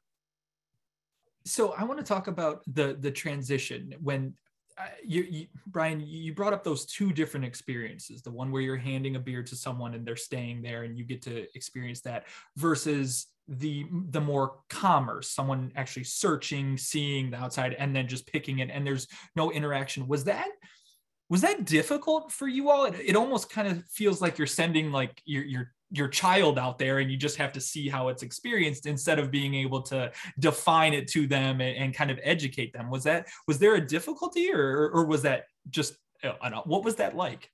So 1.46 1.74
i 1.74 1.84
want 1.84 2.00
to 2.00 2.06
talk 2.06 2.28
about 2.28 2.62
the 2.68 2.98
the 3.00 3.12
transition 3.12 3.94
when 4.02 4.34
uh, 4.80 4.86
you, 5.04 5.24
you, 5.24 5.48
Brian, 5.66 6.00
you 6.00 6.36
brought 6.36 6.54
up 6.54 6.64
those 6.64 6.86
two 6.86 7.12
different 7.12 7.46
experiences 7.46 8.22
the 8.22 8.32
one 8.32 8.52
where 8.52 8.62
you're 8.62 8.78
handing 8.78 9.16
a 9.16 9.20
beer 9.20 9.42
to 9.42 9.56
someone 9.56 9.96
and 9.96 10.06
they're 10.06 10.16
staying 10.16 10.62
there 10.62 10.84
and 10.84 10.98
you 10.98 11.04
get 11.04 11.22
to 11.24 11.48
experience 11.56 12.02
that 12.02 12.26
versus 12.58 13.28
the 13.48 13.86
the 14.10 14.22
more 14.22 14.60
commerce 14.70 15.30
someone 15.30 15.72
actually 15.76 16.04
searching 16.04 16.78
seeing 16.78 17.32
the 17.32 17.38
outside 17.38 17.74
and 17.80 17.96
then 17.96 18.08
just 18.08 18.28
picking 18.28 18.60
it 18.60 18.70
and 18.70 18.86
there's 18.86 19.08
no 19.36 19.52
interaction. 19.52 20.08
Was 20.08 20.26
that 20.26 20.50
was 21.30 21.42
that 21.42 21.66
difficult 21.66 22.32
for 22.32 22.48
you 22.48 22.70
all? 22.70 22.86
It, 22.86 22.96
it 23.04 23.16
almost 23.16 23.50
kind 23.50 23.68
of 23.68 23.84
feels 23.86 24.22
like 24.22 24.38
you're 24.38 24.48
sending 24.48 24.92
like 24.92 25.22
your 25.26 25.44
your 25.44 25.72
your 25.92 26.08
child 26.08 26.60
out 26.60 26.78
there 26.78 27.00
and 27.00 27.10
you 27.10 27.18
just 27.18 27.38
have 27.38 27.54
to 27.54 27.62
see 27.62 27.88
how 27.88 28.10
it's 28.10 28.24
experienced 28.24 28.86
instead 28.86 29.20
of 29.20 29.32
being 29.32 29.56
able 29.56 29.82
to 29.82 30.12
define 30.40 30.94
it 30.94 31.08
to 31.08 31.28
them 31.28 31.62
and, 31.62 31.78
and 31.78 31.94
kind 31.94 32.12
of 32.12 32.20
educate 32.24 32.74
them. 32.74 32.90
Was 32.90 33.04
that 33.06 33.28
was 33.48 33.60
there 33.60 33.76
a 33.76 33.86
difficulty 33.86 34.52
or 34.52 34.90
or 34.90 35.06
was 35.06 35.22
that 35.22 35.46
just 35.70 35.96
uh, 36.24 36.50
don't, 36.50 36.68
what 36.68 36.84
was 36.84 36.96
that 36.96 37.16
like? 37.16 37.50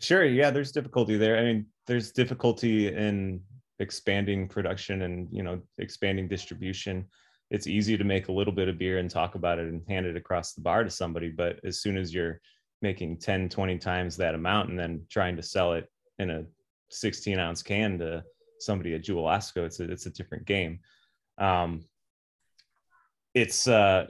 Sure. 0.00 0.24
Yeah 0.24 0.50
there's 0.50 0.72
difficulty 0.72 1.16
there. 1.16 1.38
I 1.38 1.44
mean 1.44 1.66
there's 1.86 2.12
difficulty 2.12 2.88
in 2.88 3.40
expanding 3.78 4.48
production 4.48 5.02
and 5.02 5.28
you 5.32 5.42
know 5.42 5.60
expanding 5.78 6.28
distribution. 6.28 7.06
It's 7.50 7.66
easy 7.66 7.96
to 7.96 8.04
make 8.04 8.28
a 8.28 8.32
little 8.32 8.52
bit 8.52 8.68
of 8.68 8.76
beer 8.76 8.98
and 8.98 9.10
talk 9.10 9.34
about 9.34 9.58
it 9.58 9.68
and 9.68 9.82
hand 9.88 10.04
it 10.04 10.16
across 10.16 10.52
the 10.52 10.60
bar 10.60 10.84
to 10.84 10.90
somebody 10.90 11.30
but 11.30 11.58
as 11.64 11.80
soon 11.80 11.96
as 11.96 12.12
you're 12.12 12.40
making 12.82 13.16
10 13.16 13.48
20 13.48 13.78
times 13.78 14.16
that 14.16 14.34
amount 14.34 14.68
and 14.68 14.78
then 14.78 15.02
trying 15.08 15.34
to 15.36 15.42
sell 15.42 15.72
it 15.72 15.90
in 16.18 16.30
a 16.30 16.44
16 16.90 17.38
ounce 17.38 17.62
can 17.62 17.98
to 17.98 18.22
somebody 18.60 18.94
at 18.94 19.02
Jewel 19.02 19.24
Osco, 19.24 19.64
it's 19.64 19.80
a, 19.80 19.90
it's 19.90 20.06
a 20.06 20.10
different 20.10 20.44
game. 20.44 20.80
Um, 21.38 21.84
it's, 23.34 23.68
uh, 23.68 24.06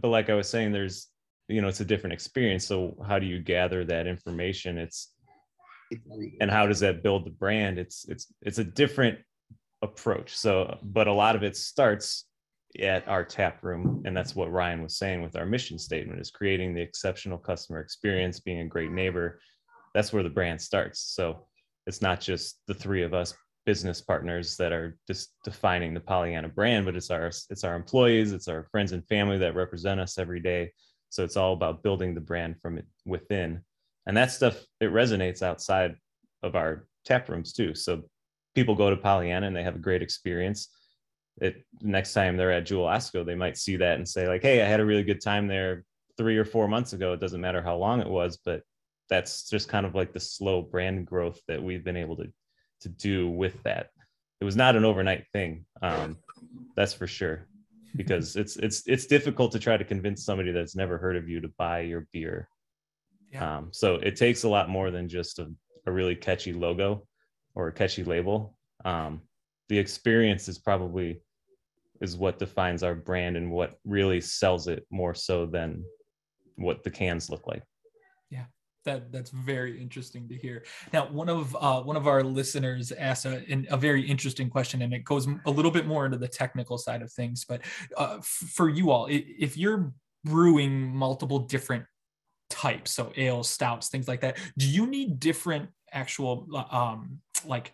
but 0.00 0.08
like 0.08 0.30
I 0.30 0.34
was 0.34 0.48
saying, 0.48 0.72
there's, 0.72 1.08
you 1.48 1.60
know, 1.60 1.68
it's 1.68 1.80
a 1.80 1.84
different 1.84 2.14
experience. 2.14 2.66
So 2.66 2.96
how 3.06 3.18
do 3.18 3.26
you 3.26 3.40
gather 3.40 3.84
that 3.84 4.06
information? 4.06 4.78
It's, 4.78 5.12
and 6.40 6.50
how 6.50 6.66
does 6.66 6.80
that 6.80 7.02
build 7.02 7.26
the 7.26 7.30
brand? 7.30 7.78
It's, 7.78 8.08
it's, 8.08 8.32
it's 8.40 8.58
a 8.58 8.64
different 8.64 9.18
approach. 9.82 10.34
So, 10.36 10.78
but 10.82 11.06
a 11.06 11.12
lot 11.12 11.36
of 11.36 11.42
it 11.42 11.56
starts 11.56 12.24
at 12.80 13.06
our 13.08 13.24
tap 13.24 13.62
room. 13.62 14.02
And 14.06 14.16
that's 14.16 14.34
what 14.34 14.50
Ryan 14.50 14.82
was 14.82 14.96
saying 14.96 15.22
with 15.22 15.36
our 15.36 15.44
mission 15.44 15.78
statement 15.78 16.20
is 16.20 16.30
creating 16.30 16.74
the 16.74 16.80
exceptional 16.80 17.38
customer 17.38 17.80
experience, 17.80 18.40
being 18.40 18.60
a 18.60 18.66
great 18.66 18.90
neighbor. 18.90 19.40
That's 19.94 20.12
where 20.12 20.22
the 20.22 20.30
brand 20.30 20.60
starts. 20.60 21.00
So 21.00 21.46
it's 21.86 22.02
not 22.02 22.20
just 22.20 22.60
the 22.66 22.74
three 22.74 23.02
of 23.02 23.14
us 23.14 23.34
business 23.64 24.00
partners 24.00 24.56
that 24.56 24.72
are 24.72 24.96
just 25.06 25.34
defining 25.44 25.94
the 25.94 26.00
Pollyanna 26.00 26.48
brand, 26.48 26.84
but 26.84 26.96
it's 26.96 27.10
our 27.10 27.26
it's 27.26 27.64
our 27.64 27.74
employees, 27.74 28.32
it's 28.32 28.48
our 28.48 28.66
friends 28.70 28.92
and 28.92 29.06
family 29.06 29.38
that 29.38 29.54
represent 29.54 30.00
us 30.00 30.18
every 30.18 30.40
day. 30.40 30.72
So 31.10 31.24
it's 31.24 31.36
all 31.36 31.52
about 31.52 31.82
building 31.82 32.14
the 32.14 32.20
brand 32.20 32.56
from 32.60 32.80
within, 33.04 33.62
and 34.06 34.16
that 34.16 34.32
stuff 34.32 34.64
it 34.80 34.90
resonates 34.90 35.42
outside 35.42 35.94
of 36.42 36.56
our 36.56 36.86
tap 37.04 37.28
rooms 37.28 37.52
too. 37.52 37.74
So 37.74 38.02
people 38.54 38.74
go 38.74 38.90
to 38.90 38.96
Pollyanna 38.96 39.46
and 39.46 39.56
they 39.56 39.62
have 39.62 39.76
a 39.76 39.80
great 39.80 40.02
experience. 40.02 40.68
It 41.40 41.64
next 41.80 42.12
time 42.12 42.36
they're 42.36 42.52
at 42.52 42.66
Jewel 42.66 42.86
Osco, 42.86 43.24
they 43.24 43.34
might 43.34 43.56
see 43.56 43.76
that 43.76 43.96
and 43.96 44.08
say 44.08 44.28
like, 44.28 44.42
"Hey, 44.42 44.62
I 44.62 44.66
had 44.66 44.80
a 44.80 44.84
really 44.84 45.04
good 45.04 45.22
time 45.22 45.46
there 45.46 45.84
three 46.16 46.36
or 46.36 46.44
four 46.44 46.68
months 46.68 46.92
ago. 46.92 47.12
It 47.12 47.20
doesn't 47.20 47.40
matter 47.40 47.62
how 47.62 47.76
long 47.76 48.00
it 48.00 48.08
was, 48.08 48.38
but 48.44 48.62
that's 49.12 49.50
just 49.50 49.68
kind 49.68 49.84
of 49.84 49.94
like 49.94 50.14
the 50.14 50.20
slow 50.20 50.62
brand 50.62 51.04
growth 51.04 51.38
that 51.46 51.62
we've 51.62 51.84
been 51.84 51.98
able 51.98 52.16
to 52.16 52.32
to 52.80 52.88
do 52.88 53.28
with 53.28 53.62
that. 53.62 53.90
It 54.40 54.44
was 54.44 54.56
not 54.56 54.74
an 54.74 54.86
overnight 54.86 55.26
thing, 55.34 55.66
um, 55.82 56.16
that's 56.76 56.94
for 56.94 57.06
sure, 57.06 57.46
because 57.94 58.36
it's 58.42 58.56
it's 58.56 58.82
it's 58.86 59.04
difficult 59.04 59.52
to 59.52 59.58
try 59.58 59.76
to 59.76 59.84
convince 59.84 60.24
somebody 60.24 60.50
that's 60.50 60.74
never 60.74 60.96
heard 60.96 61.16
of 61.16 61.28
you 61.28 61.42
to 61.42 61.52
buy 61.58 61.80
your 61.80 62.06
beer. 62.10 62.48
Yeah. 63.30 63.58
Um, 63.58 63.68
so 63.70 63.96
it 63.96 64.16
takes 64.16 64.44
a 64.44 64.48
lot 64.48 64.70
more 64.70 64.90
than 64.90 65.10
just 65.10 65.38
a, 65.38 65.52
a 65.86 65.92
really 65.92 66.16
catchy 66.16 66.54
logo 66.54 67.06
or 67.54 67.68
a 67.68 67.72
catchy 67.72 68.04
label. 68.04 68.56
Um, 68.86 69.20
the 69.68 69.78
experience 69.78 70.48
is 70.48 70.58
probably 70.58 71.20
is 72.00 72.16
what 72.16 72.38
defines 72.38 72.82
our 72.82 72.94
brand 72.94 73.36
and 73.36 73.50
what 73.50 73.74
really 73.84 74.22
sells 74.22 74.68
it 74.68 74.86
more 74.90 75.14
so 75.14 75.44
than 75.44 75.84
what 76.56 76.82
the 76.82 76.90
cans 76.90 77.28
look 77.28 77.46
like 77.46 77.62
that 78.84 79.12
that's 79.12 79.30
very 79.30 79.80
interesting 79.80 80.28
to 80.28 80.36
hear. 80.36 80.64
Now, 80.92 81.08
one 81.08 81.28
of 81.28 81.56
uh, 81.60 81.82
one 81.82 81.96
of 81.96 82.06
our 82.06 82.22
listeners 82.22 82.92
asked 82.92 83.26
a, 83.26 83.42
a 83.70 83.76
very 83.76 84.02
interesting 84.02 84.48
question, 84.50 84.82
and 84.82 84.92
it 84.92 85.04
goes 85.04 85.28
a 85.46 85.50
little 85.50 85.70
bit 85.70 85.86
more 85.86 86.06
into 86.06 86.18
the 86.18 86.28
technical 86.28 86.78
side 86.78 87.02
of 87.02 87.12
things. 87.12 87.44
But 87.44 87.62
uh, 87.96 88.16
f- 88.18 88.24
for 88.24 88.68
you 88.68 88.90
all, 88.90 89.06
if 89.10 89.56
you're 89.56 89.92
brewing 90.24 90.94
multiple 90.94 91.40
different 91.40 91.84
types, 92.50 92.92
so 92.92 93.12
ales, 93.16 93.48
stouts, 93.48 93.88
things 93.88 94.08
like 94.08 94.20
that, 94.20 94.36
do 94.58 94.68
you 94.68 94.86
need 94.86 95.20
different 95.20 95.70
actual 95.92 96.46
uh, 96.54 96.76
um, 96.76 97.20
like 97.46 97.72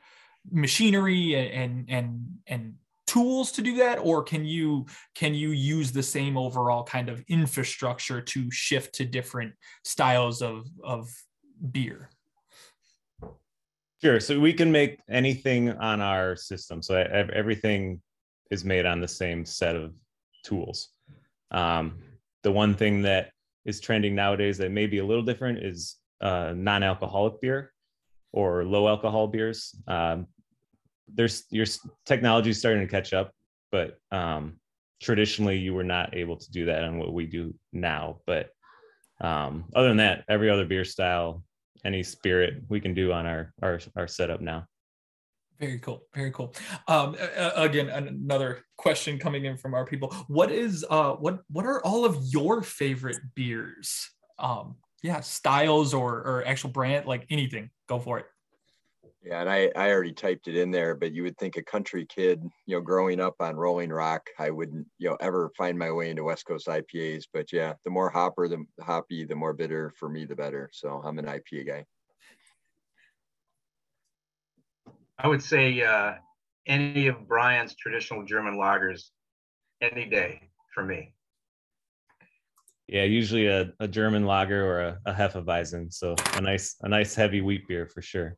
machinery 0.50 1.34
and 1.34 1.86
and 1.88 2.26
and 2.46 2.74
tools 3.08 3.50
to 3.52 3.62
do 3.62 3.76
that 3.76 3.98
or 3.98 4.22
can 4.22 4.44
you 4.44 4.86
can 5.14 5.34
you 5.34 5.50
use 5.50 5.90
the 5.90 6.02
same 6.02 6.36
overall 6.36 6.84
kind 6.84 7.08
of 7.08 7.24
infrastructure 7.28 8.20
to 8.20 8.50
shift 8.50 8.94
to 8.96 9.04
different 9.04 9.54
styles 9.82 10.42
of 10.42 10.66
of 10.84 11.08
beer? 11.72 12.10
Sure. 14.00 14.20
So 14.20 14.38
we 14.38 14.52
can 14.52 14.70
make 14.70 15.00
anything 15.08 15.72
on 15.72 16.00
our 16.00 16.36
system. 16.36 16.82
So 16.82 16.94
everything 16.94 18.00
is 18.50 18.64
made 18.64 18.86
on 18.86 19.00
the 19.00 19.08
same 19.08 19.44
set 19.44 19.74
of 19.74 19.92
tools. 20.44 20.90
Um, 21.50 21.98
the 22.44 22.52
one 22.52 22.74
thing 22.74 23.02
that 23.02 23.32
is 23.64 23.80
trending 23.80 24.14
nowadays 24.14 24.56
that 24.58 24.70
may 24.70 24.86
be 24.86 24.98
a 24.98 25.04
little 25.04 25.24
different 25.24 25.58
is 25.58 25.96
uh, 26.20 26.52
non-alcoholic 26.56 27.40
beer 27.40 27.72
or 28.32 28.64
low 28.64 28.86
alcohol 28.86 29.26
beers. 29.26 29.74
Um, 29.88 30.28
there's 31.14 31.44
your 31.50 31.66
technology 32.06 32.50
is 32.50 32.58
starting 32.58 32.82
to 32.82 32.90
catch 32.90 33.12
up, 33.12 33.32
but 33.70 33.98
um, 34.10 34.58
traditionally 35.00 35.58
you 35.58 35.74
were 35.74 35.84
not 35.84 36.16
able 36.16 36.36
to 36.36 36.50
do 36.50 36.66
that 36.66 36.84
on 36.84 36.98
what 36.98 37.12
we 37.12 37.26
do 37.26 37.54
now. 37.72 38.20
But 38.26 38.50
um, 39.20 39.64
other 39.74 39.88
than 39.88 39.98
that, 39.98 40.24
every 40.28 40.50
other 40.50 40.64
beer 40.64 40.84
style, 40.84 41.42
any 41.84 42.02
spirit 42.02 42.62
we 42.68 42.80
can 42.80 42.94
do 42.94 43.12
on 43.12 43.26
our 43.26 43.52
our, 43.62 43.80
our 43.96 44.08
setup 44.08 44.40
now. 44.40 44.66
Very 45.58 45.80
cool. 45.80 46.02
Very 46.14 46.30
cool. 46.30 46.54
Um, 46.86 47.16
again, 47.56 47.88
another 47.88 48.62
question 48.76 49.18
coming 49.18 49.44
in 49.44 49.56
from 49.56 49.74
our 49.74 49.84
people. 49.84 50.14
What 50.28 50.52
is 50.52 50.86
uh, 50.88 51.14
what 51.14 51.40
what 51.50 51.66
are 51.66 51.82
all 51.82 52.04
of 52.04 52.16
your 52.32 52.62
favorite 52.62 53.18
beers? 53.34 54.08
Um, 54.38 54.76
yeah, 55.02 55.20
styles 55.20 55.94
or 55.94 56.14
or 56.18 56.44
actual 56.46 56.70
brand, 56.70 57.06
like 57.06 57.26
anything. 57.30 57.70
Go 57.88 57.98
for 57.98 58.20
it. 58.20 58.26
Yeah, 59.22 59.40
and 59.40 59.50
I, 59.50 59.70
I 59.74 59.90
already 59.90 60.12
typed 60.12 60.46
it 60.46 60.56
in 60.56 60.70
there, 60.70 60.94
but 60.94 61.12
you 61.12 61.24
would 61.24 61.36
think 61.38 61.56
a 61.56 61.62
country 61.62 62.06
kid, 62.06 62.40
you 62.66 62.76
know, 62.76 62.80
growing 62.80 63.20
up 63.20 63.34
on 63.40 63.56
Rolling 63.56 63.90
Rock, 63.90 64.22
I 64.38 64.50
wouldn't, 64.50 64.86
you 64.98 65.10
know, 65.10 65.16
ever 65.20 65.50
find 65.56 65.76
my 65.76 65.90
way 65.90 66.10
into 66.10 66.22
West 66.22 66.46
Coast 66.46 66.68
IPAs. 66.68 67.24
But 67.32 67.52
yeah, 67.52 67.74
the 67.84 67.90
more 67.90 68.08
hopper, 68.10 68.46
the 68.46 68.64
hoppy, 68.80 69.24
the 69.24 69.34
more 69.34 69.52
bitter 69.52 69.92
for 69.98 70.08
me, 70.08 70.24
the 70.24 70.36
better. 70.36 70.70
So 70.72 71.02
I'm 71.04 71.18
an 71.18 71.26
IPA 71.26 71.66
guy. 71.66 71.84
I 75.18 75.26
would 75.26 75.42
say 75.42 75.82
uh, 75.82 76.14
any 76.68 77.08
of 77.08 77.26
Brian's 77.26 77.74
traditional 77.74 78.24
German 78.24 78.54
lagers, 78.54 79.10
any 79.80 80.06
day 80.06 80.48
for 80.72 80.84
me. 80.84 81.12
Yeah, 82.86 83.02
usually 83.02 83.46
a, 83.48 83.72
a 83.80 83.88
German 83.88 84.24
lager 84.24 84.64
or 84.64 84.80
a, 84.80 84.98
a 85.06 85.12
Hefeweizen. 85.12 85.92
So 85.92 86.14
a 86.34 86.40
nice 86.40 86.76
a 86.82 86.88
nice 86.88 87.14
heavy 87.16 87.40
wheat 87.40 87.66
beer 87.66 87.86
for 87.86 88.00
sure. 88.00 88.36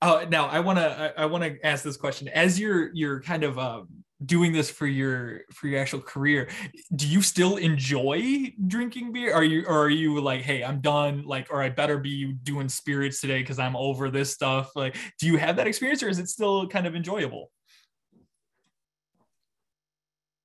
Uh, 0.00 0.26
now 0.28 0.46
I 0.46 0.60
want 0.60 0.78
to 0.78 1.14
I, 1.18 1.22
I 1.22 1.26
want 1.26 1.44
to 1.44 1.66
ask 1.66 1.82
this 1.82 1.96
question. 1.96 2.28
As 2.28 2.58
you're 2.58 2.90
you're 2.94 3.20
kind 3.20 3.44
of 3.44 3.58
um, 3.58 3.88
doing 4.24 4.52
this 4.52 4.70
for 4.70 4.86
your 4.86 5.40
for 5.52 5.68
your 5.68 5.80
actual 5.80 6.00
career 6.00 6.48
do 6.94 7.06
you 7.06 7.20
still 7.20 7.56
enjoy 7.56 8.52
drinking 8.66 9.12
beer? 9.12 9.34
Are 9.34 9.44
you 9.44 9.64
or 9.66 9.84
are 9.84 9.90
you 9.90 10.20
like 10.20 10.42
hey 10.42 10.62
i'm 10.62 10.80
done 10.80 11.24
like 11.26 11.48
or 11.50 11.62
i 11.62 11.68
better 11.68 11.98
be 11.98 12.32
doing 12.42 12.68
spirits 12.68 13.20
today 13.20 13.40
because 13.40 13.58
i'm 13.58 13.76
over 13.76 14.10
this 14.10 14.32
stuff 14.32 14.70
like 14.76 14.96
do 15.18 15.26
you 15.26 15.36
have 15.36 15.56
that 15.56 15.66
experience 15.66 16.02
or 16.02 16.08
is 16.08 16.18
it 16.18 16.28
still 16.28 16.68
kind 16.68 16.86
of 16.86 16.94
enjoyable? 16.94 17.50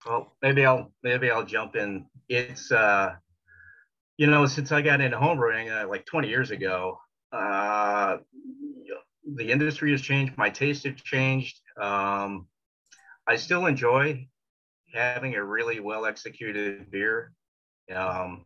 Well 0.06 0.36
maybe 0.42 0.66
i'll 0.66 0.92
maybe 1.04 1.30
i'll 1.30 1.46
jump 1.46 1.76
in. 1.76 2.06
It's 2.28 2.72
uh 2.72 3.16
you 4.18 4.28
know 4.28 4.46
since 4.46 4.72
i 4.72 4.82
got 4.82 5.02
into 5.02 5.18
homebrewing 5.18 5.84
uh, 5.84 5.88
like 5.88 6.06
20 6.06 6.28
years 6.28 6.52
ago 6.52 7.00
uh 7.32 8.18
the 9.36 9.52
industry 9.52 9.92
has 9.92 10.02
changed 10.02 10.38
my 10.38 10.50
taste 10.50 10.86
has 10.86 10.96
changed 10.96 11.60
um 11.82 12.48
I 13.30 13.36
still 13.36 13.68
enjoy 13.68 14.28
having 14.92 15.36
a 15.36 15.44
really 15.44 15.80
well 15.80 16.08
executed 16.08 16.90
beer. 16.90 17.32
Um, 17.94 18.46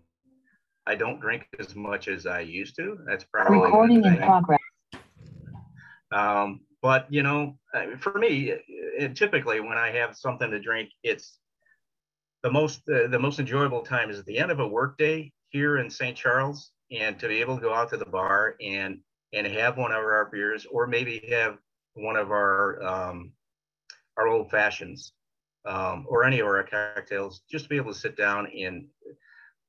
I 0.85 0.95
don't 0.95 1.21
drink 1.21 1.47
as 1.57 1.73
much 1.73 2.09
as 2.09 2.25
I 2.25 2.41
used 2.41 2.75
to. 2.75 2.97
That's 3.07 3.23
probably 3.23 3.59
recording 3.59 4.03
in 4.03 4.17
progress. 4.17 4.59
Um, 6.11 6.61
but 6.81 7.07
you 7.09 7.23
know, 7.23 7.57
for 7.99 8.17
me, 8.19 8.53
it, 8.67 9.15
typically 9.15 9.61
when 9.61 9.77
I 9.77 9.91
have 9.91 10.17
something 10.17 10.51
to 10.51 10.59
drink, 10.59 10.89
it's 11.01 11.39
the 12.41 12.51
most 12.51 12.81
uh, 12.93 13.07
the 13.07 13.19
most 13.19 13.39
enjoyable 13.39 13.83
time 13.83 14.09
is 14.09 14.19
at 14.19 14.25
the 14.25 14.37
end 14.37 14.51
of 14.51 14.59
a 14.59 14.67
workday 14.67 15.31
here 15.49 15.77
in 15.77 15.89
St. 15.89 16.17
Charles, 16.17 16.71
and 16.91 17.17
to 17.19 17.29
be 17.29 17.39
able 17.39 17.55
to 17.55 17.61
go 17.61 17.73
out 17.73 17.89
to 17.91 17.97
the 17.97 18.05
bar 18.05 18.55
and 18.61 18.99
and 19.33 19.47
have 19.47 19.77
one 19.77 19.91
of 19.91 19.97
our 19.97 20.29
beers, 20.31 20.65
or 20.71 20.87
maybe 20.87 21.25
have 21.29 21.57
one 21.95 22.15
of 22.15 22.31
our 22.31 22.83
um, 22.83 23.31
our 24.17 24.27
old 24.27 24.49
fashions 24.51 25.13
um, 25.65 26.05
or 26.07 26.23
any 26.23 26.39
of 26.39 26.47
our 26.47 26.63
cocktails, 26.63 27.41
just 27.49 27.65
to 27.65 27.69
be 27.69 27.77
able 27.77 27.93
to 27.93 27.99
sit 27.99 28.15
down 28.15 28.47
and 28.57 28.85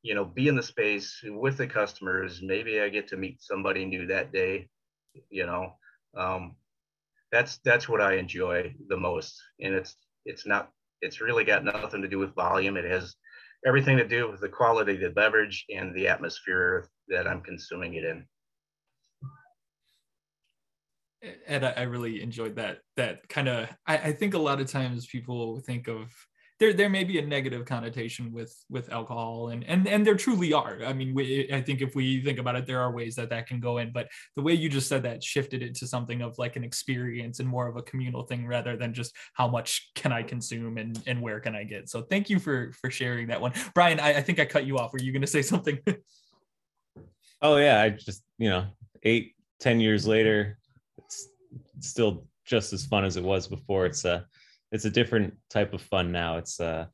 you 0.02 0.14
know 0.14 0.24
be 0.24 0.48
in 0.48 0.56
the 0.56 0.62
space 0.62 1.20
with 1.24 1.56
the 1.56 1.66
customers. 1.66 2.40
Maybe 2.42 2.80
I 2.80 2.88
get 2.88 3.08
to 3.08 3.16
meet 3.16 3.42
somebody 3.42 3.84
new 3.84 4.06
that 4.06 4.32
day. 4.32 4.68
You 5.30 5.46
know, 5.46 5.74
um, 6.16 6.56
that's 7.32 7.58
that's 7.64 7.88
what 7.88 8.00
I 8.00 8.14
enjoy 8.14 8.74
the 8.88 8.96
most, 8.96 9.40
and 9.60 9.74
it's 9.74 9.96
it's 10.24 10.46
not 10.46 10.70
it's 11.00 11.20
really 11.20 11.44
got 11.44 11.64
nothing 11.64 12.02
to 12.02 12.08
do 12.08 12.18
with 12.18 12.34
volume. 12.34 12.76
It 12.76 12.84
has 12.84 13.14
everything 13.66 13.96
to 13.96 14.06
do 14.06 14.30
with 14.30 14.40
the 14.40 14.48
quality 14.48 14.94
of 14.94 15.00
the 15.00 15.10
beverage 15.10 15.64
and 15.74 15.94
the 15.94 16.08
atmosphere 16.08 16.88
that 17.08 17.26
I'm 17.26 17.40
consuming 17.40 17.94
it 17.94 18.04
in 18.04 18.26
and 21.46 21.64
I, 21.64 21.70
I 21.70 21.82
really 21.82 22.22
enjoyed 22.22 22.56
that 22.56 22.78
that 22.96 23.28
kind 23.28 23.48
of 23.48 23.68
I, 23.86 23.98
I 23.98 24.12
think 24.12 24.34
a 24.34 24.38
lot 24.38 24.60
of 24.60 24.70
times 24.70 25.06
people 25.06 25.60
think 25.60 25.88
of 25.88 26.12
there 26.60 26.72
there 26.72 26.88
may 26.88 27.04
be 27.04 27.18
a 27.18 27.26
negative 27.26 27.64
connotation 27.66 28.32
with 28.32 28.54
with 28.70 28.92
alcohol 28.92 29.48
and 29.48 29.64
and 29.64 29.86
and 29.88 30.06
there 30.06 30.14
truly 30.14 30.52
are. 30.52 30.78
I 30.84 30.92
mean 30.92 31.14
we, 31.14 31.48
i 31.52 31.60
think 31.60 31.82
if 31.82 31.94
we 31.94 32.22
think 32.22 32.38
about 32.38 32.56
it 32.56 32.66
there 32.66 32.80
are 32.80 32.92
ways 32.92 33.16
that 33.16 33.30
that 33.30 33.46
can 33.46 33.60
go 33.60 33.78
in 33.78 33.92
but 33.92 34.08
the 34.36 34.42
way 34.42 34.54
you 34.54 34.68
just 34.68 34.88
said 34.88 35.02
that 35.02 35.22
shifted 35.22 35.62
it 35.62 35.74
to 35.76 35.86
something 35.86 36.22
of 36.22 36.38
like 36.38 36.56
an 36.56 36.64
experience 36.64 37.40
and 37.40 37.48
more 37.48 37.66
of 37.66 37.76
a 37.76 37.82
communal 37.82 38.22
thing 38.22 38.46
rather 38.46 38.76
than 38.76 38.94
just 38.94 39.14
how 39.34 39.48
much 39.48 39.90
can 39.94 40.12
i 40.12 40.22
consume 40.22 40.78
and 40.78 41.02
and 41.06 41.20
where 41.20 41.40
can 41.40 41.54
i 41.56 41.64
get. 41.64 41.88
So 41.88 42.02
thank 42.02 42.30
you 42.30 42.38
for 42.38 42.72
for 42.80 42.90
sharing 42.90 43.28
that 43.28 43.40
one. 43.40 43.52
Brian 43.74 43.98
i, 43.98 44.18
I 44.18 44.22
think 44.22 44.38
i 44.38 44.44
cut 44.44 44.66
you 44.66 44.78
off. 44.78 44.92
Were 44.92 45.00
you 45.00 45.12
going 45.12 45.22
to 45.22 45.28
say 45.28 45.42
something? 45.42 45.78
Oh 47.42 47.56
yeah 47.58 47.82
i 47.82 47.90
just 47.90 48.22
you 48.38 48.48
know 48.48 48.64
eight 49.02 49.34
ten 49.60 49.78
years 49.78 50.06
later 50.06 50.56
still 51.80 52.26
just 52.44 52.72
as 52.72 52.84
fun 52.84 53.04
as 53.04 53.16
it 53.16 53.24
was 53.24 53.46
before. 53.46 53.86
It's 53.86 54.04
a 54.04 54.26
it's 54.72 54.84
a 54.84 54.90
different 54.90 55.34
type 55.50 55.72
of 55.72 55.82
fun 55.82 56.12
now. 56.12 56.36
It's 56.36 56.60
uh 56.60 56.86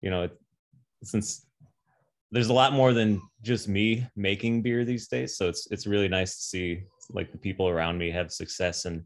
you 0.00 0.10
know 0.10 0.24
it, 0.24 0.38
since 1.02 1.46
there's 2.30 2.48
a 2.48 2.52
lot 2.52 2.72
more 2.72 2.92
than 2.92 3.20
just 3.42 3.68
me 3.68 4.06
making 4.16 4.62
beer 4.62 4.84
these 4.84 5.08
days. 5.08 5.36
So 5.36 5.48
it's 5.48 5.70
it's 5.70 5.86
really 5.86 6.08
nice 6.08 6.36
to 6.36 6.42
see 6.42 6.84
like 7.10 7.30
the 7.30 7.38
people 7.38 7.68
around 7.68 7.98
me 7.98 8.10
have 8.10 8.32
success 8.32 8.86
and 8.86 9.04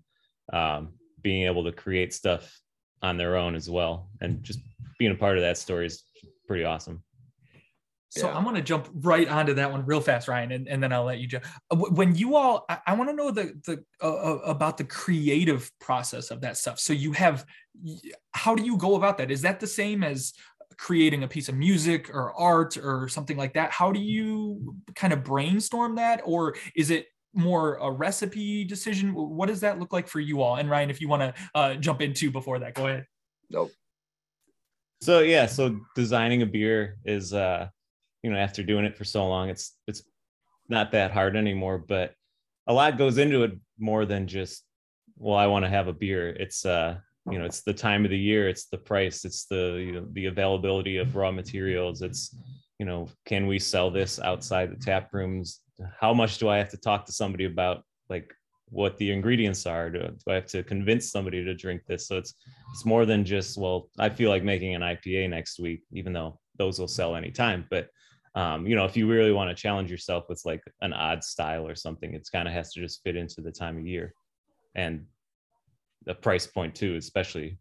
um, 0.53 0.95
being 1.23 1.47
able 1.47 1.65
to 1.65 1.73
create 1.73 2.15
stuff 2.15 2.61
on 3.03 3.17
their 3.17 3.37
own 3.37 3.55
as 3.55 3.69
well. 3.69 4.09
And 4.21 4.43
just 4.43 4.61
being 4.99 5.11
a 5.11 5.17
part 5.17 5.37
of 5.37 5.43
that 5.43 5.59
story 5.59 5.87
is 5.87 6.05
pretty 6.47 6.65
awesome. 6.65 7.03
So 8.11 8.29
yeah. 8.29 8.37
I'm 8.37 8.45
going 8.45 8.55
to 8.55 8.63
jump 8.63 8.89
right 8.95 9.29
onto 9.29 9.55
that 9.55 9.71
one 9.71 9.85
real 9.85 10.01
fast, 10.01 10.29
Ryan, 10.29 10.53
and, 10.53 10.69
and 10.69 10.83
then 10.83 10.93
I'll 10.93 11.05
let 11.05 11.19
you 11.19 11.27
jump. 11.27 11.45
Uh, 11.71 11.77
when 11.77 12.15
you 12.15 12.37
all, 12.37 12.65
I, 12.69 12.79
I 12.87 12.95
want 12.95 13.11
to 13.11 13.17
know 13.17 13.31
the 13.31 13.61
the 13.65 13.85
uh, 14.01 14.07
uh, 14.07 14.39
about 14.45 14.79
the 14.79 14.85
creative 14.85 15.71
process 15.81 16.31
of 16.31 16.41
that 16.43 16.57
stuff. 16.57 16.79
So 16.79 16.93
you 16.93 17.13
have, 17.13 17.45
how 18.33 18.55
do 18.55 18.65
you 18.65 18.77
go 18.77 18.95
about 18.95 19.19
that? 19.19 19.31
Is 19.31 19.43
that 19.43 19.61
the 19.61 19.67
same 19.67 20.05
as 20.05 20.33
creating 20.79 21.25
a 21.25 21.29
piece 21.29 21.49
of 21.49 21.57
music 21.57 22.11
or 22.15 22.33
art 22.39 22.77
or 22.77 23.09
something 23.09 23.37
like 23.37 23.55
that? 23.55 23.71
How 23.71 23.93
do 23.93 24.01
you 24.01 24.77
kind 24.95 25.13
of 25.13 25.25
brainstorm 25.25 25.97
that, 25.97 26.23
or 26.25 26.55
is 26.75 26.91
it 26.91 27.07
more 27.35 27.75
a 27.77 27.91
recipe 27.91 28.65
decision? 28.65 29.15
What 29.15 29.49
does 29.49 29.61
that 29.61 29.79
look 29.79 29.93
like 29.93 30.09
for 30.09 30.21
you 30.21 30.43
all? 30.43 30.57
And 30.57 30.71
Ryan, 30.71 30.91
if 30.91 31.01
you 31.01 31.09
want 31.09 31.23
to 31.23 31.35
uh, 31.55 31.75
jump 31.75 32.01
into 32.01 32.31
before 32.31 32.61
that, 32.61 32.75
go 32.75 32.87
ahead. 32.87 33.05
Nope. 33.51 33.73
So 35.03 35.21
yeah, 35.21 35.47
so 35.47 35.81
designing 35.95 36.43
a 36.43 36.47
beer 36.47 36.97
is 37.05 37.35
uh 37.35 37.69
you 38.27 38.33
know 38.33 38.39
after 38.39 38.65
doing 38.65 38.85
it 38.85 38.97
for 38.97 39.05
so 39.05 39.25
long 39.25 39.49
it's 39.51 39.79
it's 39.87 40.03
not 40.69 40.91
that 40.91 41.13
hard 41.13 41.37
anymore 41.37 41.79
but 41.79 42.13
a 42.67 42.73
lot 42.73 42.99
goes 42.99 43.19
into 43.19 43.45
it 43.45 43.53
more 43.79 44.05
than 44.05 44.27
just 44.27 44.65
well 45.17 45.39
i 45.39 45.47
want 45.47 45.65
to 45.65 45.69
have 45.69 45.87
a 45.87 45.93
beer. 45.93 46.31
It's 46.31 46.67
uh 46.67 46.97
you 47.31 47.39
know 47.39 47.45
it's 47.45 47.63
the 47.63 47.73
time 47.73 48.05
of 48.05 48.11
the 48.11 48.19
year 48.19 48.49
it's 48.49 48.67
the 48.67 48.79
price 48.79 49.25
it's 49.25 49.47
the 49.47 49.81
you 49.87 49.93
know 49.93 50.07
the 50.11 50.27
availability 50.27 50.97
of 50.97 51.15
raw 51.15 51.31
materials 51.31 52.03
it's 52.03 52.35
you 52.81 52.87
know 52.87 53.09
can 53.27 53.47
we 53.47 53.61
sell 53.61 53.93
this 53.93 54.19
outside 54.19 54.73
the 54.73 54.85
tap 54.85 55.15
rooms? 55.15 55.61
How 56.01 56.13
much 56.13 56.39
do 56.39 56.49
i 56.49 56.59
have 56.59 56.71
to 56.71 56.85
talk 56.89 57.07
to 57.07 57.13
somebody 57.13 57.45
about 57.45 57.85
like 58.09 58.35
what 58.71 58.99
the 58.99 59.13
ingredients 59.13 59.67
are? 59.67 59.89
Do, 59.89 60.01
do 60.01 60.33
i 60.33 60.35
have 60.35 60.47
to 60.47 60.65
convince 60.65 61.13
somebody 61.13 61.45
to 61.45 61.55
drink 61.55 61.83
this? 61.87 62.09
So 62.09 62.19
it's 62.19 62.35
it's 62.73 62.85
more 62.85 63.07
than 63.07 63.25
just 63.25 63.57
well 63.57 63.89
i 64.01 64.09
feel 64.09 64.31
like 64.31 64.43
making 64.43 64.75
an 64.75 64.83
ipa 64.83 65.31
next 65.31 65.61
week 65.61 65.83
even 65.93 66.13
though 66.13 66.41
those 66.59 66.81
will 66.81 66.89
sell 66.89 67.15
anytime 67.15 67.67
but 67.71 67.89
um, 68.37 68.67
you 68.67 68.77
know, 68.77 68.85
if 68.85 68.97
you 68.99 69.09
really 69.09 69.33
want 69.33 69.49
to 69.49 69.61
challenge 69.61 69.91
yourself 69.91 70.29
with 70.29 70.43
like 70.45 70.63
an 70.83 70.93
odd 70.93 71.25
style 71.25 71.67
or 71.67 71.75
something, 71.75 72.13
it's 72.13 72.29
kind 72.29 72.47
of 72.47 72.53
has 72.53 72.71
to 72.75 72.81
just 72.81 73.03
fit 73.03 73.17
into 73.17 73.41
the 73.41 73.51
time 73.51 73.79
of 73.79 73.87
year 73.87 74.13
and 74.75 75.07
the 76.05 76.15
price 76.15 76.47
point 76.47 76.75
too, 76.75 76.97
especially. 76.97 77.59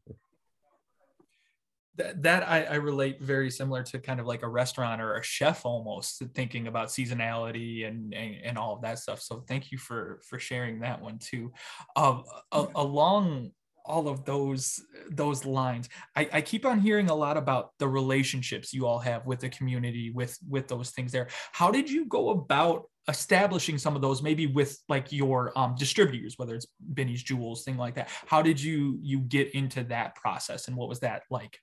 That, 1.95 2.21
that 2.23 2.43
I, 2.47 2.63
I 2.65 2.75
relate 2.75 3.21
very 3.21 3.49
similar 3.49 3.81
to 3.83 3.99
kind 3.99 4.19
of 4.19 4.25
like 4.25 4.43
a 4.43 4.49
restaurant 4.49 5.01
or 5.01 5.15
a 5.15 5.23
chef 5.23 5.65
almost 5.65 6.21
thinking 6.33 6.67
about 6.67 6.89
seasonality 6.89 7.87
and, 7.87 8.13
and, 8.13 8.35
and 8.43 8.57
all 8.57 8.75
of 8.75 8.81
that 8.81 8.99
stuff. 8.99 9.21
So 9.21 9.45
thank 9.47 9.71
you 9.71 9.77
for 9.77 10.19
for 10.27 10.39
sharing 10.39 10.81
that 10.81 11.01
one 11.01 11.19
too. 11.19 11.53
Uh, 11.95 12.19
along 12.51 13.51
all 13.85 14.07
of 14.07 14.25
those 14.25 14.81
those 15.09 15.45
lines. 15.45 15.89
I, 16.15 16.29
I 16.33 16.41
keep 16.41 16.65
on 16.65 16.79
hearing 16.79 17.09
a 17.09 17.15
lot 17.15 17.37
about 17.37 17.71
the 17.79 17.87
relationships 17.87 18.73
you 18.73 18.85
all 18.85 18.99
have 18.99 19.25
with 19.25 19.39
the 19.39 19.49
community 19.49 20.11
with 20.11 20.37
with 20.47 20.67
those 20.67 20.91
things 20.91 21.11
there. 21.11 21.27
How 21.51 21.71
did 21.71 21.89
you 21.89 22.05
go 22.05 22.29
about 22.29 22.89
establishing 23.07 23.77
some 23.77 23.95
of 23.95 24.01
those 24.01 24.23
maybe 24.23 24.47
with 24.47 24.79
like 24.89 25.11
your 25.11 25.51
um, 25.55 25.75
distributors 25.77 26.39
whether 26.39 26.55
it's 26.55 26.65
Binny's 26.93 27.23
jewels 27.23 27.63
thing 27.63 27.77
like 27.77 27.95
that? 27.95 28.09
How 28.25 28.41
did 28.41 28.61
you 28.61 28.97
you 29.01 29.19
get 29.19 29.53
into 29.53 29.83
that 29.85 30.15
process 30.15 30.67
and 30.67 30.75
what 30.75 30.89
was 30.89 30.99
that 31.01 31.23
like? 31.29 31.59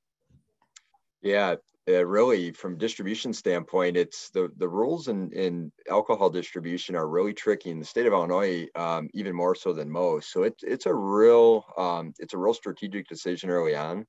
Yeah 1.23 1.57
uh, 1.89 2.05
really 2.07 2.53
from 2.53 2.79
distribution 2.79 3.33
standpoint 3.33 3.97
it's 3.97 4.31
the 4.31 4.51
the 4.57 4.69
rules 4.69 5.09
in 5.09 5.33
in 5.33 5.73
alcohol 5.91 6.31
distribution 6.31 6.95
are 6.95 7.09
really 7.09 7.35
tricky 7.35 7.71
in 7.71 7.79
the 7.79 7.85
state 7.85 8.07
of 8.07 8.13
illinois 8.13 8.67
um, 8.77 9.09
even 9.15 9.35
more 9.35 9.55
so 9.55 9.73
than 9.73 9.91
most 9.91 10.33
so 10.33 10.45
it's 10.45 10.63
it's 10.63 10.87
a 10.87 10.95
real 10.95 11.65
um, 11.77 12.13
it's 12.19 12.35
a 12.35 12.39
real 12.39 12.55
strategic 12.55 13.09
decision 13.09 13.51
early 13.51 13.75
on 13.75 14.07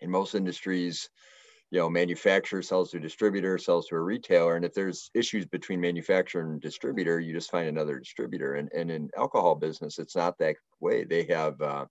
in 0.00 0.10
most 0.10 0.34
industries 0.34 1.10
you 1.70 1.80
know, 1.80 1.90
manufacturer 1.90 2.62
sells 2.62 2.90
to 2.90 2.98
a 2.98 3.00
distributor, 3.00 3.58
sells 3.58 3.88
to 3.88 3.96
a 3.96 4.00
retailer. 4.00 4.56
And 4.56 4.64
if 4.64 4.72
there's 4.72 5.10
issues 5.14 5.46
between 5.46 5.80
manufacturer 5.80 6.42
and 6.42 6.60
distributor, 6.60 7.18
you 7.18 7.32
just 7.32 7.50
find 7.50 7.68
another 7.68 7.98
distributor. 7.98 8.54
And, 8.54 8.70
and 8.72 8.90
in 8.90 9.10
alcohol 9.16 9.56
business, 9.56 9.98
it's 9.98 10.14
not 10.14 10.38
that 10.38 10.56
way. 10.80 11.04
They 11.04 11.24
have, 11.24 11.60
uh, 11.60 11.86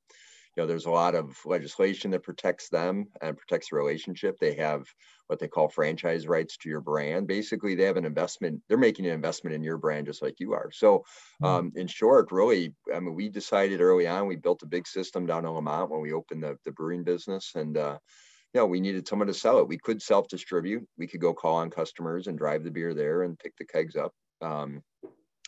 you 0.55 0.63
know, 0.63 0.67
there's 0.67 0.85
a 0.85 0.91
lot 0.91 1.15
of 1.15 1.37
legislation 1.45 2.11
that 2.11 2.23
protects 2.23 2.69
them 2.69 3.07
and 3.21 3.37
protects 3.37 3.69
the 3.69 3.75
relationship. 3.75 4.37
They 4.39 4.55
have 4.55 4.85
what 5.27 5.39
they 5.39 5.47
call 5.47 5.67
franchise 5.67 6.27
rights 6.27 6.55
to 6.57 6.69
your 6.69 6.81
brand. 6.81 7.27
Basically, 7.27 7.75
they 7.75 7.83
have 7.83 7.97
an 7.97 8.05
investment, 8.05 8.61
they're 8.67 8.77
making 8.77 9.05
an 9.05 9.13
investment 9.13 9.55
in 9.55 9.63
your 9.63 9.77
brand 9.77 10.05
just 10.05 10.21
like 10.21 10.39
you 10.39 10.53
are. 10.53 10.69
So, 10.71 11.03
hmm. 11.39 11.45
um, 11.45 11.71
in 11.75 11.87
short, 11.87 12.31
really, 12.31 12.73
I 12.93 12.99
mean, 12.99 13.15
we 13.15 13.29
decided 13.29 13.81
early 13.81 14.07
on, 14.07 14.27
we 14.27 14.37
built 14.37 14.63
a 14.63 14.67
big 14.67 14.87
system 14.87 15.25
down 15.25 15.45
in 15.45 15.53
Lemont 15.53 15.89
when 15.89 16.01
we 16.01 16.13
opened 16.13 16.43
the, 16.43 16.57
the 16.63 16.71
brewing 16.71 17.03
business. 17.03 17.51
And, 17.55 17.77
uh, 17.77 17.97
you 18.53 18.61
know, 18.61 18.65
we 18.65 18.79
needed 18.79 19.07
someone 19.07 19.27
to 19.27 19.33
sell 19.33 19.59
it. 19.59 19.67
We 19.67 19.77
could 19.77 20.01
self 20.01 20.29
distribute, 20.29 20.87
we 20.97 21.07
could 21.07 21.19
go 21.19 21.33
call 21.33 21.55
on 21.55 21.69
customers 21.69 22.27
and 22.27 22.37
drive 22.37 22.63
the 22.63 22.71
beer 22.71 22.93
there 22.93 23.23
and 23.23 23.37
pick 23.37 23.57
the 23.57 23.65
kegs 23.65 23.97
up. 23.97 24.13
Um, 24.41 24.81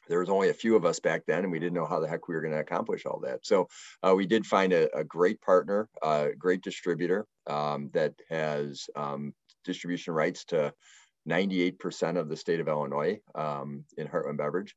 there 0.07 0.19
was 0.19 0.29
only 0.29 0.49
a 0.49 0.53
few 0.53 0.75
of 0.75 0.85
us 0.85 0.99
back 0.99 1.23
then 1.27 1.43
and 1.43 1.51
we 1.51 1.59
didn't 1.59 1.73
know 1.73 1.85
how 1.85 1.99
the 1.99 2.07
heck 2.07 2.27
we 2.27 2.35
were 2.35 2.41
going 2.41 2.53
to 2.53 2.59
accomplish 2.59 3.05
all 3.05 3.19
that. 3.21 3.45
So 3.45 3.67
uh, 4.03 4.13
we 4.15 4.25
did 4.25 4.45
find 4.45 4.73
a, 4.73 4.95
a 4.97 5.03
great 5.03 5.41
partner 5.41 5.89
a 6.03 6.29
great 6.37 6.61
distributor 6.61 7.25
um, 7.47 7.89
that 7.93 8.13
has 8.29 8.85
um, 8.95 9.33
distribution 9.63 10.13
rights 10.13 10.45
to 10.45 10.73
98% 11.29 12.17
of 12.17 12.29
the 12.29 12.37
state 12.37 12.59
of 12.59 12.67
illinois 12.67 13.19
um, 13.35 13.83
in 13.97 14.07
heartland 14.07 14.37
beverage. 14.37 14.75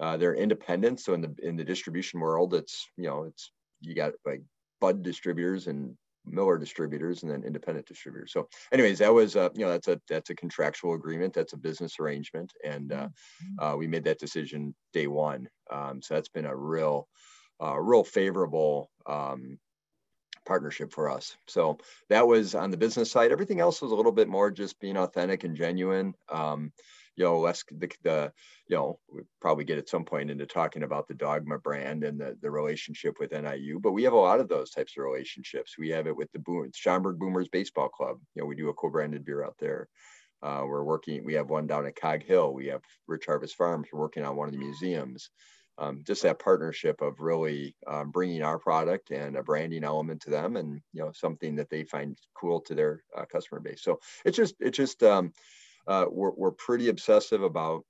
Uh, 0.00 0.16
they're 0.16 0.34
independent 0.34 0.98
so 1.00 1.14
in 1.14 1.20
the 1.20 1.34
in 1.42 1.56
the 1.56 1.64
distribution 1.64 2.18
world 2.18 2.52
it's 2.52 2.88
you 2.96 3.04
know 3.04 3.24
it's 3.24 3.52
you 3.80 3.94
got 3.94 4.12
like 4.26 4.42
bud 4.80 5.04
distributors 5.04 5.68
and 5.68 5.96
Miller 6.26 6.58
distributors 6.58 7.22
and 7.22 7.30
then 7.30 7.44
independent 7.44 7.86
distributors. 7.86 8.32
So, 8.32 8.48
anyways, 8.72 8.98
that 8.98 9.12
was 9.12 9.36
uh, 9.36 9.50
you 9.54 9.64
know 9.64 9.70
that's 9.70 9.88
a 9.88 10.00
that's 10.08 10.30
a 10.30 10.34
contractual 10.34 10.94
agreement, 10.94 11.34
that's 11.34 11.52
a 11.52 11.58
business 11.58 11.98
arrangement, 12.00 12.52
and 12.64 12.92
uh, 12.92 13.08
mm-hmm. 13.08 13.64
uh, 13.64 13.76
we 13.76 13.86
made 13.86 14.04
that 14.04 14.18
decision 14.18 14.74
day 14.92 15.06
one. 15.06 15.48
Um, 15.70 16.02
so 16.02 16.14
that's 16.14 16.28
been 16.28 16.46
a 16.46 16.56
real, 16.56 17.08
uh, 17.62 17.78
real 17.78 18.04
favorable 18.04 18.90
um, 19.06 19.58
partnership 20.44 20.92
for 20.92 21.10
us. 21.10 21.36
So 21.48 21.78
that 22.10 22.26
was 22.26 22.54
on 22.54 22.70
the 22.70 22.76
business 22.76 23.10
side. 23.10 23.32
Everything 23.32 23.60
else 23.60 23.80
was 23.80 23.92
a 23.92 23.94
little 23.94 24.12
bit 24.12 24.28
more 24.28 24.50
just 24.50 24.80
being 24.80 24.96
authentic 24.96 25.44
and 25.44 25.56
genuine. 25.56 26.14
Um, 26.28 26.72
you 27.16 27.24
know, 27.24 27.38
less 27.38 27.64
the, 27.70 27.90
the 28.02 28.32
you 28.66 28.76
know, 28.76 28.98
we 29.12 29.22
probably 29.40 29.64
get 29.64 29.78
at 29.78 29.88
some 29.88 30.04
point 30.04 30.30
into 30.30 30.46
talking 30.46 30.82
about 30.82 31.06
the 31.06 31.14
Dawgma 31.14 31.62
brand 31.62 32.04
and 32.04 32.20
the, 32.20 32.36
the 32.40 32.50
relationship 32.50 33.16
with 33.20 33.32
NIU, 33.32 33.78
but 33.80 33.92
we 33.92 34.02
have 34.04 34.12
a 34.12 34.16
lot 34.16 34.40
of 34.40 34.48
those 34.48 34.70
types 34.70 34.94
of 34.96 35.04
relationships. 35.04 35.76
We 35.78 35.90
have 35.90 36.06
it 36.06 36.16
with 36.16 36.30
the 36.32 36.38
Boom, 36.40 36.70
Boomers 37.18 37.48
Baseball 37.48 37.88
Club. 37.88 38.18
You 38.34 38.42
know, 38.42 38.46
we 38.46 38.56
do 38.56 38.68
a 38.68 38.74
co-branded 38.74 39.24
beer 39.24 39.44
out 39.44 39.56
there. 39.58 39.88
Uh, 40.42 40.62
we're 40.66 40.84
working, 40.84 41.24
we 41.24 41.34
have 41.34 41.48
one 41.48 41.66
down 41.66 41.86
at 41.86 41.96
Cog 41.96 42.22
Hill. 42.22 42.52
We 42.52 42.66
have 42.66 42.82
Rich 43.06 43.26
Harvest 43.26 43.56
Farms. 43.56 43.88
We're 43.92 44.00
working 44.00 44.24
on 44.24 44.36
one 44.36 44.48
of 44.48 44.52
the 44.52 44.58
museums. 44.58 45.30
Um, 45.76 46.02
just 46.06 46.22
that 46.22 46.38
partnership 46.38 47.00
of 47.02 47.18
really 47.18 47.74
um, 47.88 48.12
bringing 48.12 48.42
our 48.42 48.58
product 48.60 49.10
and 49.10 49.36
a 49.36 49.42
branding 49.42 49.82
element 49.82 50.20
to 50.22 50.30
them 50.30 50.56
and 50.56 50.80
you 50.92 51.02
know 51.02 51.10
something 51.12 51.56
that 51.56 51.68
they 51.68 51.82
find 51.82 52.16
cool 52.32 52.60
to 52.60 52.76
their 52.76 53.02
uh, 53.16 53.24
customer 53.24 53.60
base 53.60 53.82
so 53.82 53.98
it's 54.24 54.36
just 54.36 54.54
it's 54.60 54.76
just 54.76 55.02
um, 55.02 55.32
uh, 55.86 56.06
we're, 56.10 56.32
we're 56.36 56.52
pretty 56.52 56.88
obsessive 56.88 57.42
about 57.42 57.84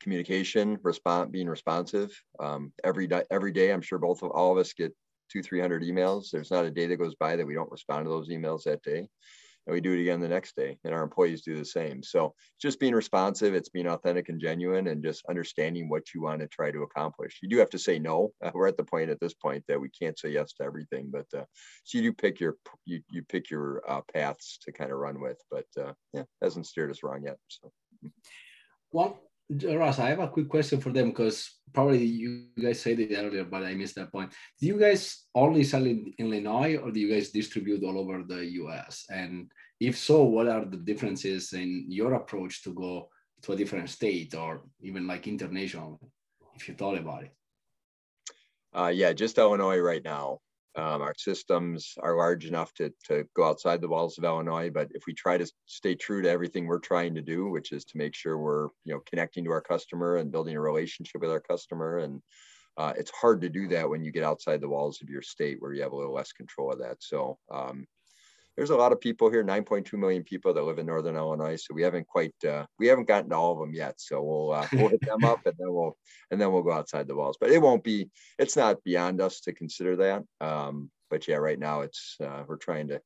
communication, 0.00 0.78
respond, 0.82 1.32
being 1.32 1.48
responsive. 1.48 2.10
Um, 2.38 2.72
every 2.84 3.06
day, 3.06 3.22
every 3.30 3.52
day, 3.52 3.72
I'm 3.72 3.82
sure 3.82 3.98
both 3.98 4.22
of 4.22 4.30
all 4.30 4.52
of 4.52 4.58
us 4.58 4.72
get 4.72 4.94
two, 5.30 5.42
300 5.42 5.82
emails. 5.82 6.30
There's 6.30 6.50
not 6.50 6.64
a 6.64 6.70
day 6.70 6.86
that 6.86 6.96
goes 6.96 7.14
by 7.14 7.36
that 7.36 7.46
we 7.46 7.54
don't 7.54 7.70
respond 7.70 8.06
to 8.06 8.10
those 8.10 8.28
emails 8.28 8.64
that 8.64 8.82
day 8.82 9.08
and 9.66 9.74
we 9.74 9.80
do 9.80 9.92
it 9.92 10.00
again 10.00 10.20
the 10.20 10.28
next 10.28 10.56
day 10.56 10.78
and 10.84 10.94
our 10.94 11.02
employees 11.02 11.42
do 11.42 11.56
the 11.56 11.64
same. 11.64 12.02
So 12.02 12.34
just 12.60 12.80
being 12.80 12.94
responsive 12.94 13.54
it's 13.54 13.68
being 13.68 13.86
authentic 13.86 14.28
and 14.28 14.40
genuine 14.40 14.88
and 14.88 15.02
just 15.02 15.24
understanding 15.28 15.88
what 15.88 16.14
you 16.14 16.22
want 16.22 16.40
to 16.40 16.48
try 16.48 16.70
to 16.70 16.82
accomplish. 16.82 17.38
You 17.42 17.48
do 17.48 17.58
have 17.58 17.70
to 17.70 17.78
say 17.78 17.98
no. 17.98 18.32
Uh, 18.44 18.50
we're 18.54 18.68
at 18.68 18.76
the 18.76 18.84
point 18.84 19.10
at 19.10 19.20
this 19.20 19.34
point 19.34 19.64
that 19.68 19.80
we 19.80 19.88
can't 19.90 20.18
say 20.18 20.30
yes 20.30 20.52
to 20.54 20.64
everything 20.64 21.10
but 21.10 21.26
uh, 21.36 21.44
so 21.84 21.98
you 21.98 22.02
do 22.02 22.12
pick 22.12 22.40
your 22.40 22.56
you, 22.84 23.00
you 23.10 23.22
pick 23.22 23.50
your 23.50 23.82
uh, 23.88 24.00
paths 24.12 24.58
to 24.62 24.72
kind 24.72 24.92
of 24.92 24.98
run 24.98 25.20
with 25.20 25.38
but 25.50 25.66
uh, 25.80 25.92
yeah 26.12 26.24
hasn't 26.42 26.66
steered 26.66 26.90
us 26.90 27.02
wrong 27.02 27.22
yet 27.24 27.36
so. 27.48 27.70
One 28.90 29.14
Ross, 29.50 29.98
I 29.98 30.10
have 30.10 30.20
a 30.20 30.28
quick 30.28 30.48
question 30.48 30.80
for 30.80 30.90
them 30.90 31.08
because 31.10 31.58
probably 31.72 32.04
you 32.04 32.46
guys 32.60 32.80
said 32.80 33.00
it 33.00 33.16
earlier, 33.16 33.44
but 33.44 33.64
I 33.64 33.74
missed 33.74 33.96
that 33.96 34.12
point. 34.12 34.32
Do 34.60 34.66
you 34.66 34.78
guys 34.78 35.24
only 35.34 35.64
sell 35.64 35.84
in 35.84 36.12
Illinois 36.18 36.76
or 36.76 36.92
do 36.92 37.00
you 37.00 37.12
guys 37.12 37.30
distribute 37.30 37.82
all 37.82 37.98
over 37.98 38.22
the 38.22 38.44
US? 38.62 39.06
And 39.10 39.50
if 39.80 39.98
so, 39.98 40.22
what 40.22 40.46
are 40.46 40.64
the 40.64 40.76
differences 40.76 41.52
in 41.52 41.86
your 41.88 42.14
approach 42.14 42.62
to 42.62 42.72
go 42.72 43.08
to 43.42 43.52
a 43.52 43.56
different 43.56 43.90
state 43.90 44.34
or 44.34 44.62
even 44.82 45.06
like 45.06 45.26
international, 45.26 45.98
if 46.54 46.68
you 46.68 46.74
thought 46.74 46.98
about 46.98 47.24
it? 47.24 47.32
Uh, 48.72 48.92
yeah, 48.94 49.12
just 49.12 49.38
Illinois 49.38 49.78
right 49.78 50.04
now. 50.04 50.38
Um, 50.76 51.02
our 51.02 51.14
systems 51.16 51.94
are 52.00 52.16
large 52.16 52.46
enough 52.46 52.72
to, 52.74 52.92
to 53.08 53.24
go 53.34 53.44
outside 53.44 53.80
the 53.80 53.88
walls 53.88 54.18
of 54.18 54.24
Illinois, 54.24 54.70
but 54.70 54.88
if 54.92 55.02
we 55.06 55.14
try 55.14 55.36
to 55.36 55.50
stay 55.66 55.96
true 55.96 56.22
to 56.22 56.30
everything 56.30 56.66
we're 56.66 56.78
trying 56.78 57.14
to 57.16 57.22
do, 57.22 57.48
which 57.48 57.72
is 57.72 57.84
to 57.86 57.98
make 57.98 58.14
sure 58.14 58.38
we're 58.38 58.68
you 58.84 58.94
know 58.94 59.00
connecting 59.10 59.44
to 59.44 59.50
our 59.50 59.60
customer 59.60 60.16
and 60.16 60.30
building 60.30 60.56
a 60.56 60.60
relationship 60.60 61.20
with 61.20 61.30
our 61.30 61.40
customer, 61.40 61.98
and 61.98 62.22
uh, 62.76 62.92
it's 62.96 63.10
hard 63.10 63.40
to 63.40 63.48
do 63.48 63.66
that 63.68 63.88
when 63.88 64.04
you 64.04 64.12
get 64.12 64.22
outside 64.24 64.60
the 64.60 64.68
walls 64.68 65.00
of 65.02 65.08
your 65.08 65.22
state 65.22 65.56
where 65.60 65.72
you 65.72 65.82
have 65.82 65.92
a 65.92 65.96
little 65.96 66.14
less 66.14 66.32
control 66.32 66.72
of 66.72 66.78
that. 66.78 66.96
So 67.00 67.36
um, 67.50 67.84
there's 68.56 68.70
a 68.70 68.76
lot 68.76 68.92
of 68.92 69.00
people 69.00 69.30
here 69.30 69.44
9.2 69.44 69.92
million 69.94 70.22
people 70.22 70.52
that 70.52 70.62
live 70.62 70.78
in 70.78 70.86
northern 70.86 71.16
illinois 71.16 71.56
so 71.56 71.74
we 71.74 71.82
haven't 71.82 72.06
quite 72.06 72.34
uh, 72.46 72.64
we 72.78 72.86
haven't 72.86 73.08
gotten 73.08 73.30
to 73.30 73.36
all 73.36 73.52
of 73.52 73.58
them 73.58 73.74
yet. 73.74 73.94
So 73.98 74.22
we'll 74.22 74.52
uh, 74.52 74.66
we'll 74.72 74.88
hit 74.88 75.00
them 75.00 75.24
up 75.24 75.40
and 75.46 75.54
then 75.58 75.72
we'll 75.72 75.96
and 76.30 76.40
then 76.40 76.52
we'll 76.52 76.62
go 76.62 76.72
outside 76.72 77.08
the 77.08 77.16
walls. 77.16 77.36
But 77.40 77.50
it 77.50 77.62
won't 77.62 77.84
be 77.84 78.10
it's 78.38 78.56
not 78.56 78.82
beyond 78.84 79.20
us 79.20 79.40
to 79.42 79.52
consider 79.52 79.96
that. 79.96 80.22
Um, 80.40 80.90
but 81.10 81.26
yeah 81.26 81.36
right 81.36 81.58
now 81.58 81.80
it's 81.80 82.16
uh, 82.22 82.44
we're 82.46 82.56
trying 82.56 82.88
to 82.88 83.00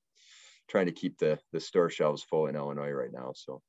trying 0.69 0.87
to 0.87 0.93
keep 0.93 1.19
the 1.19 1.39
the 1.53 1.61
store 1.61 1.91
shelves 1.91 2.23
full 2.23 2.47
in 2.47 2.57
illinois 2.57 2.91
right 2.91 3.13
now 3.13 3.33
so. 3.35 3.61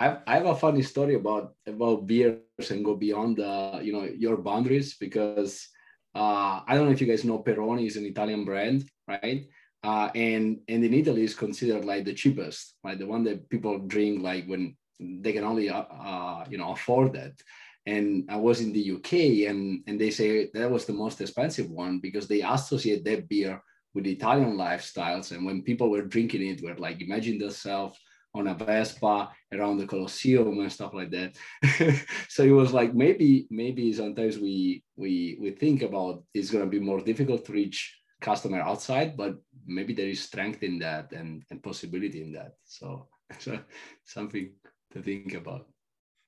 I, 0.00 0.18
have 0.26 0.46
a 0.46 0.56
funny 0.56 0.82
story 0.82 1.14
about 1.14 1.54
about 1.64 2.06
beers 2.06 2.70
and 2.70 2.84
go 2.84 2.96
beyond 2.96 3.36
the 3.36 3.80
you 3.80 3.92
know 3.92 4.02
your 4.02 4.36
boundaries 4.36 4.96
because 4.98 5.68
uh, 6.14 6.60
I 6.66 6.74
don't 6.74 6.86
know 6.86 6.90
if 6.90 7.00
you 7.00 7.06
guys 7.06 7.24
know 7.24 7.38
Peroni 7.38 7.86
is 7.86 7.96
an 7.96 8.04
Italian 8.04 8.44
brand, 8.44 8.88
right? 9.06 9.46
Uh, 9.84 10.10
and 10.14 10.60
and 10.68 10.84
in 10.84 10.94
Italy 10.94 11.22
is 11.22 11.34
considered 11.34 11.84
like 11.84 12.04
the 12.04 12.14
cheapest, 12.14 12.74
like 12.82 12.98
the 12.98 13.06
one 13.06 13.24
that 13.24 13.48
people 13.48 13.78
drink 13.78 14.22
like 14.22 14.46
when 14.46 14.76
they 15.00 15.32
can 15.32 15.44
only 15.44 15.68
uh, 15.68 15.82
uh, 15.82 16.44
you 16.50 16.58
know 16.58 16.72
afford 16.72 17.12
that. 17.14 17.32
And 17.86 18.24
I 18.28 18.36
was 18.36 18.60
in 18.60 18.72
the 18.72 18.92
UK, 18.92 19.48
and 19.48 19.82
and 19.86 20.00
they 20.00 20.10
say 20.10 20.50
that 20.52 20.70
was 20.70 20.84
the 20.84 20.92
most 20.92 21.20
expensive 21.20 21.70
one 21.70 22.00
because 22.00 22.26
they 22.26 22.42
associate 22.42 23.04
that 23.04 23.28
beer 23.28 23.62
with 23.94 24.06
Italian 24.06 24.56
lifestyles. 24.56 25.32
And 25.32 25.46
when 25.46 25.62
people 25.62 25.90
were 25.90 26.02
drinking 26.02 26.46
it, 26.46 26.62
were 26.62 26.74
like 26.74 27.00
imagine 27.00 27.38
themselves 27.38 27.98
on 28.34 28.48
a 28.48 28.54
Vespa 28.54 29.30
around 29.52 29.78
the 29.78 29.86
Colosseum 29.86 30.60
and 30.60 30.72
stuff 30.72 30.92
like 30.92 31.10
that. 31.10 31.36
so 32.28 32.42
it 32.42 32.50
was 32.50 32.72
like 32.72 32.94
maybe 32.94 33.46
maybe 33.50 33.92
sometimes 33.92 34.38
we 34.38 34.82
we 34.96 35.38
we 35.40 35.50
think 35.52 35.82
about 35.82 36.24
it's 36.34 36.50
going 36.50 36.64
to 36.64 36.70
be 36.70 36.80
more 36.80 37.00
difficult 37.00 37.44
to 37.46 37.52
reach 37.52 37.98
customer 38.20 38.60
outside, 38.60 39.16
but 39.16 39.36
maybe 39.66 39.92
there 39.92 40.08
is 40.08 40.22
strength 40.22 40.62
in 40.62 40.78
that 40.80 41.12
and, 41.12 41.42
and 41.50 41.62
possibility 41.62 42.22
in 42.22 42.32
that. 42.32 42.54
So, 42.64 43.08
so 43.38 43.58
something 44.04 44.52
to 44.92 45.02
think 45.02 45.34
about. 45.34 45.66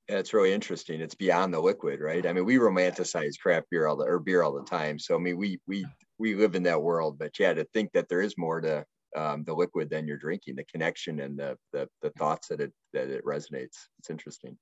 Yeah, 0.09 0.19
it's 0.19 0.35
really 0.35 0.53
interesting. 0.53 1.01
It's 1.01 1.15
beyond 1.15 1.55
the 1.55 1.61
liquid, 1.61 2.01
right? 2.01 2.27
I 2.27 2.33
mean, 2.33 2.45
we 2.45 2.57
romanticize 2.57 3.39
craft 3.41 3.67
beer 3.71 3.87
all 3.87 3.97
the 3.97 4.05
or 4.05 4.19
beer 4.19 4.43
all 4.43 4.53
the 4.53 4.65
time. 4.65 4.99
So 4.99 5.15
I 5.15 5.19
mean, 5.19 5.37
we 5.37 5.61
we 5.69 5.87
we 6.19 6.35
live 6.35 6.57
in 6.57 6.65
that 6.65 6.83
world, 6.83 7.17
but 7.19 7.39
yeah, 7.39 7.55
to 7.55 7.65
think 7.73 7.93
that 7.93 8.09
there 8.09 8.21
is 8.21 8.37
more 8.37 8.61
to 8.61 8.85
um, 9.17 9.45
the 9.45 9.55
liquid 9.55 9.89
than 9.89 10.07
you're 10.07 10.17
drinking, 10.17 10.57
the 10.57 10.65
connection 10.65 11.21
and 11.21 11.39
the, 11.39 11.57
the 11.73 11.89
the 12.03 12.11
thoughts 12.11 12.49
that 12.49 12.61
it 12.61 12.73
that 12.93 13.09
it 13.09 13.25
resonates. 13.25 13.77
It's 14.01 14.11
interesting. 14.11 14.59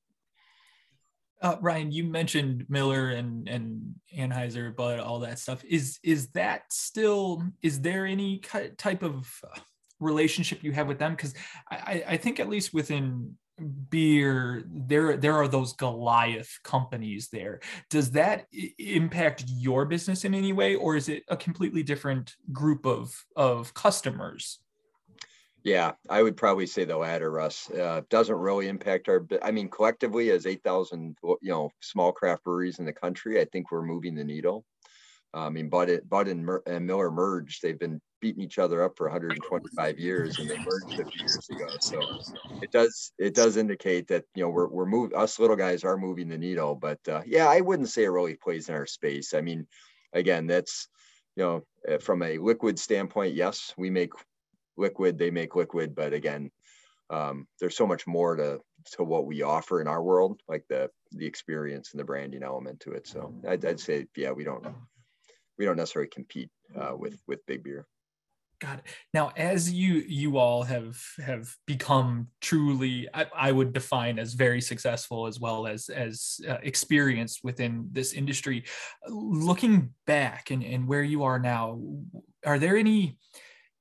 Uh, 1.41 1.57
Ryan, 1.61 1.93
you 1.93 2.05
mentioned 2.05 2.66
Miller 2.68 3.11
and 3.11 3.49
and 3.49 3.95
Anheuser, 4.16 4.74
but 4.74 4.99
all 4.99 5.20
that 5.20 5.39
stuff. 5.39 5.62
Is 5.64 5.99
is 6.03 6.28
that 6.28 6.62
still 6.72 7.43
is 7.62 7.80
there 7.80 8.07
any 8.07 8.39
type 8.76 9.03
of 9.03 9.30
relationship 10.01 10.62
you 10.62 10.72
have 10.72 10.89
with 10.89 10.99
them? 10.99 11.12
Because 11.12 11.34
I, 11.70 12.05
I 12.09 12.16
think 12.16 12.41
at 12.41 12.49
least 12.49 12.74
within 12.74 13.36
beer 13.91 14.62
there 14.68 15.16
there 15.16 15.34
are 15.34 15.49
those 15.49 15.72
goliath 15.74 16.59
companies 16.64 17.28
there. 17.32 17.61
Does 17.91 18.12
that 18.12 18.47
impact 18.78 19.45
your 19.49 19.84
business 19.84 20.24
in 20.24 20.34
any 20.34 20.53
way 20.53 20.74
or 20.74 20.97
is 20.97 21.09
it 21.09 21.24
a 21.28 21.36
completely 21.36 21.82
different 21.82 22.34
group 22.53 22.86
of 22.86 23.12
of 23.36 23.74
customers 23.74 24.61
yeah, 25.69 25.93
I 26.09 26.23
would 26.23 26.37
probably 26.37 26.66
say 26.66 26.85
the 26.85 26.97
latter, 26.97 27.31
Russ. 27.31 27.71
Uh, 27.71 28.01
doesn't 28.09 28.35
really 28.35 28.69
impact 28.69 29.09
our. 29.09 29.27
I 29.43 29.51
mean, 29.51 29.69
collectively, 29.69 30.31
as 30.31 30.47
eight 30.47 30.62
thousand, 30.64 31.16
you 31.23 31.39
know, 31.43 31.71
small 31.81 32.11
craft 32.11 32.45
breweries 32.45 32.79
in 32.79 32.87
the 32.87 32.93
country, 32.93 33.41
I 33.41 33.45
think 33.45 33.71
we're 33.71 33.83
moving 33.83 34.14
the 34.14 34.25
needle. 34.25 34.64
I 35.35 35.51
mean, 35.51 35.69
Bud, 35.69 36.01
Bud 36.09 36.29
and, 36.29 36.45
Mer- 36.45 36.62
and 36.66 36.87
Miller 36.87 37.11
merged. 37.11 37.61
They've 37.62 37.79
been 37.79 38.01
beating 38.21 38.43
each 38.43 38.59
other 38.59 38.83
up 38.83 38.97
for 38.97 39.07
125 39.07 39.99
years, 39.99 40.39
and 40.39 40.49
they 40.49 40.57
merged 40.57 40.97
50 40.97 41.11
years 41.21 41.49
ago. 41.51 41.66
So 41.81 42.01
it 42.62 42.73
does 42.73 43.12
it 43.19 43.35
does 43.35 43.57
indicate 43.57 44.09
that 44.09 44.25
you 44.35 44.45
know 44.45 44.49
we're 44.49 44.69
we're 44.69 44.87
moving. 44.87 45.16
Us 45.16 45.39
little 45.39 45.57
guys 45.57 45.85
are 45.85 45.99
moving 45.99 46.29
the 46.29 46.39
needle, 46.39 46.75
but 46.75 46.99
uh, 47.09 47.23
yeah, 47.27 47.47
I 47.49 47.61
wouldn't 47.61 47.91
say 47.91 48.05
it 48.05 48.09
really 48.09 48.35
plays 48.35 48.71
in 48.71 48.75
our 48.75 48.87
space. 48.87 49.35
I 49.35 49.43
mean, 49.43 49.66
again, 50.14 50.47
that's 50.47 50.89
you 51.37 51.45
know 51.45 51.62
uh, 51.87 51.99
from 51.99 52.23
a 52.23 52.39
liquid 52.39 52.79
standpoint, 52.79 53.35
yes, 53.35 53.75
we 53.77 53.91
make 53.91 54.12
liquid, 54.79 55.18
they 55.18 55.31
make 55.31 55.57
liquid, 55.57 55.95
but 55.95 56.12
again, 56.12 56.51
um, 57.11 57.47
there's 57.61 57.76
so 57.76 57.87
much 57.87 58.07
more 58.07 58.37
to 58.37 58.61
to 58.93 59.03
what 59.03 59.26
we 59.26 59.43
offer 59.43 59.81
in 59.81 59.89
our 59.89 60.03
world, 60.03 60.41
like 60.49 60.64
the 60.68 60.91
the 61.12 61.26
experience 61.26 61.93
and 61.93 62.01
the 62.01 62.05
branding 62.05 62.43
element 62.43 62.81
to 62.81 62.93
it. 62.93 63.07
So 63.07 63.35
I'd, 63.47 63.64
I'd 63.64 63.81
say, 63.81 64.07
yeah, 64.16 64.31
we 64.31 64.45
don't 64.45 64.66
we 65.59 65.64
don't 65.64 65.76
necessarily 65.76 66.09
compete 66.09 66.51
uh, 66.76 66.95
with 66.97 67.20
with 67.26 67.45
big 67.47 67.64
beer. 67.64 67.87
It. 68.61 68.81
Now, 69.14 69.31
as 69.37 69.72
you 69.72 70.05
you 70.07 70.37
all 70.37 70.64
have 70.64 71.01
have 71.24 71.55
become 71.66 72.29
truly, 72.41 73.09
I, 73.14 73.26
I 73.35 73.53
would 73.53 73.72
define 73.72 74.18
as 74.18 74.35
very 74.35 74.61
successful 74.61 75.26
as 75.26 75.39
well 75.39 75.66
as 75.66 75.89
as 75.89 76.41
uh, 76.49 76.59
experienced 76.62 77.41
within 77.45 77.89
this 77.93 78.12
industry. 78.12 78.64
Looking 79.09 79.95
back 80.07 80.51
and 80.51 80.64
and 80.64 80.89
where 80.89 81.05
you 81.05 81.22
are 81.22 81.39
now, 81.39 81.81
are 82.45 82.59
there 82.59 82.76
any 82.76 83.16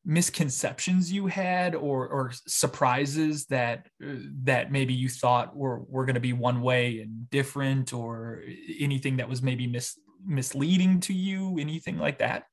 misconceptions 0.10 1.12
you 1.12 1.28
had 1.28 1.76
or 1.76 2.08
or 2.08 2.32
surprises 2.48 3.46
that 3.48 3.88
uh, 4.02 4.16
that 4.44 4.72
maybe 4.72 4.94
you 4.94 5.10
thought 5.10 5.56
were 5.56 5.82
were 5.82 6.06
going 6.06 6.16
to 6.16 6.22
be 6.22 6.34
one 6.34 6.62
way 6.62 7.02
and 7.02 7.30
different 7.30 7.94
or 7.94 8.42
anything 8.80 9.18
that 9.18 9.28
was 9.28 9.42
maybe 9.42 9.68
mis, 9.68 10.00
misleading 10.26 11.00
to 11.02 11.14
you 11.14 11.60
anything 11.60 11.98
like 11.98 12.20
that 12.20 12.46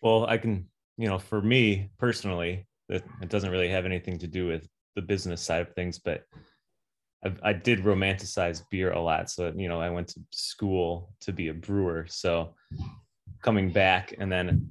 well, 0.00 0.26
I 0.26 0.38
can, 0.38 0.66
you 0.96 1.08
know, 1.08 1.18
for 1.18 1.42
me 1.42 1.90
personally, 1.98 2.66
it, 2.88 3.04
it 3.20 3.28
doesn't 3.28 3.50
really 3.50 3.68
have 3.68 3.84
anything 3.84 4.18
to 4.18 4.26
do 4.26 4.46
with 4.46 4.68
the 4.94 5.02
business 5.02 5.42
side 5.42 5.62
of 5.62 5.74
things, 5.74 5.98
but 5.98 6.24
i 7.42 7.52
did 7.52 7.80
romanticize 7.80 8.62
beer 8.70 8.92
a 8.92 9.00
lot. 9.00 9.28
So, 9.28 9.52
you 9.56 9.68
know, 9.68 9.80
I 9.80 9.90
went 9.90 10.06
to 10.08 10.20
school 10.30 11.12
to 11.22 11.32
be 11.32 11.48
a 11.48 11.54
brewer. 11.54 12.06
So 12.08 12.54
coming 13.42 13.70
back 13.70 14.14
and 14.18 14.30
then 14.30 14.70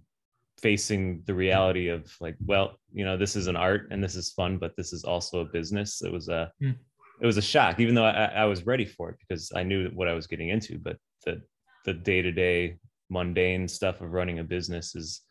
facing 0.59 1.22
the 1.26 1.34
reality 1.34 1.89
of 1.89 2.11
like, 2.20 2.36
well, 2.45 2.78
you 2.91 3.05
know, 3.05 3.18
this 3.18 3.36
is 3.36 3.47
an 3.47 3.55
art 3.55 3.88
and 3.91 4.03
this 4.03 4.15
is 4.15 4.32
fun, 4.32 4.57
but 4.57 4.76
this 4.76 4.91
is 4.93 5.03
also 5.03 5.41
a 5.41 5.45
business. 5.45 6.01
It 6.01 6.11
was 6.11 6.30
a, 6.30 6.51
mm. 6.61 6.76
it 7.22 7.26
was 7.26 7.38
a 7.38 7.41
shock, 7.41 7.80
even 7.80 7.95
though 7.95 8.05
I, 8.05 8.26
I 8.26 8.45
was 8.45 8.65
ready 8.65 8.86
for 8.86 9.09
it 9.09 9.18
because 9.20 9.51
I 9.55 9.63
knew 9.63 9.89
what 9.93 10.07
I 10.07 10.13
was 10.13 10.28
getting 10.28 10.49
into, 10.49 10.80
but 10.80 10.97
the, 11.26 11.41
the 11.86 11.93
day-to-day 11.93 12.78
mundane 13.09 13.68
stuff 13.68 14.01
of 14.01 14.11
running 14.11 14.39
a 14.39 14.43
business 14.43 14.95
is 14.95 15.22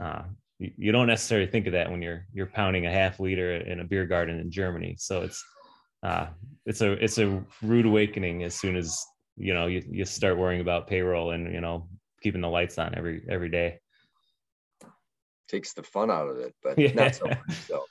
uh, 0.00 0.22
you, 0.58 0.70
you, 0.76 0.92
don't 0.92 1.06
necessarily 1.06 1.46
think 1.46 1.66
of 1.66 1.72
that 1.72 1.90
when 1.90 2.02
you're 2.02 2.26
you're 2.32 2.46
pounding 2.46 2.86
a 2.86 2.90
half 2.90 3.20
liter 3.20 3.56
in 3.56 3.80
a 3.80 3.84
beer 3.84 4.06
garden 4.06 4.38
in 4.38 4.50
Germany. 4.50 4.96
So 4.98 5.22
it's 5.22 5.44
uh, 6.02 6.26
it's 6.66 6.80
a 6.80 6.92
it's 6.92 7.18
a 7.18 7.42
rude 7.62 7.86
awakening 7.86 8.42
as 8.42 8.54
soon 8.54 8.76
as 8.76 9.04
you 9.36 9.54
know 9.54 9.66
you, 9.66 9.82
you 9.90 10.04
start 10.04 10.38
worrying 10.38 10.60
about 10.60 10.86
payroll 10.86 11.32
and 11.32 11.52
you 11.52 11.60
know 11.60 11.88
keeping 12.22 12.40
the 12.40 12.48
lights 12.48 12.78
on 12.78 12.94
every 12.96 13.22
every 13.28 13.48
day. 13.48 13.80
Takes 15.48 15.72
the 15.72 15.82
fun 15.82 16.10
out 16.10 16.28
of 16.28 16.38
it, 16.38 16.54
but 16.62 16.78
yeah. 16.78 16.92
not 16.92 17.14
so 17.14 17.26
much 17.26 17.56
so 17.66 17.84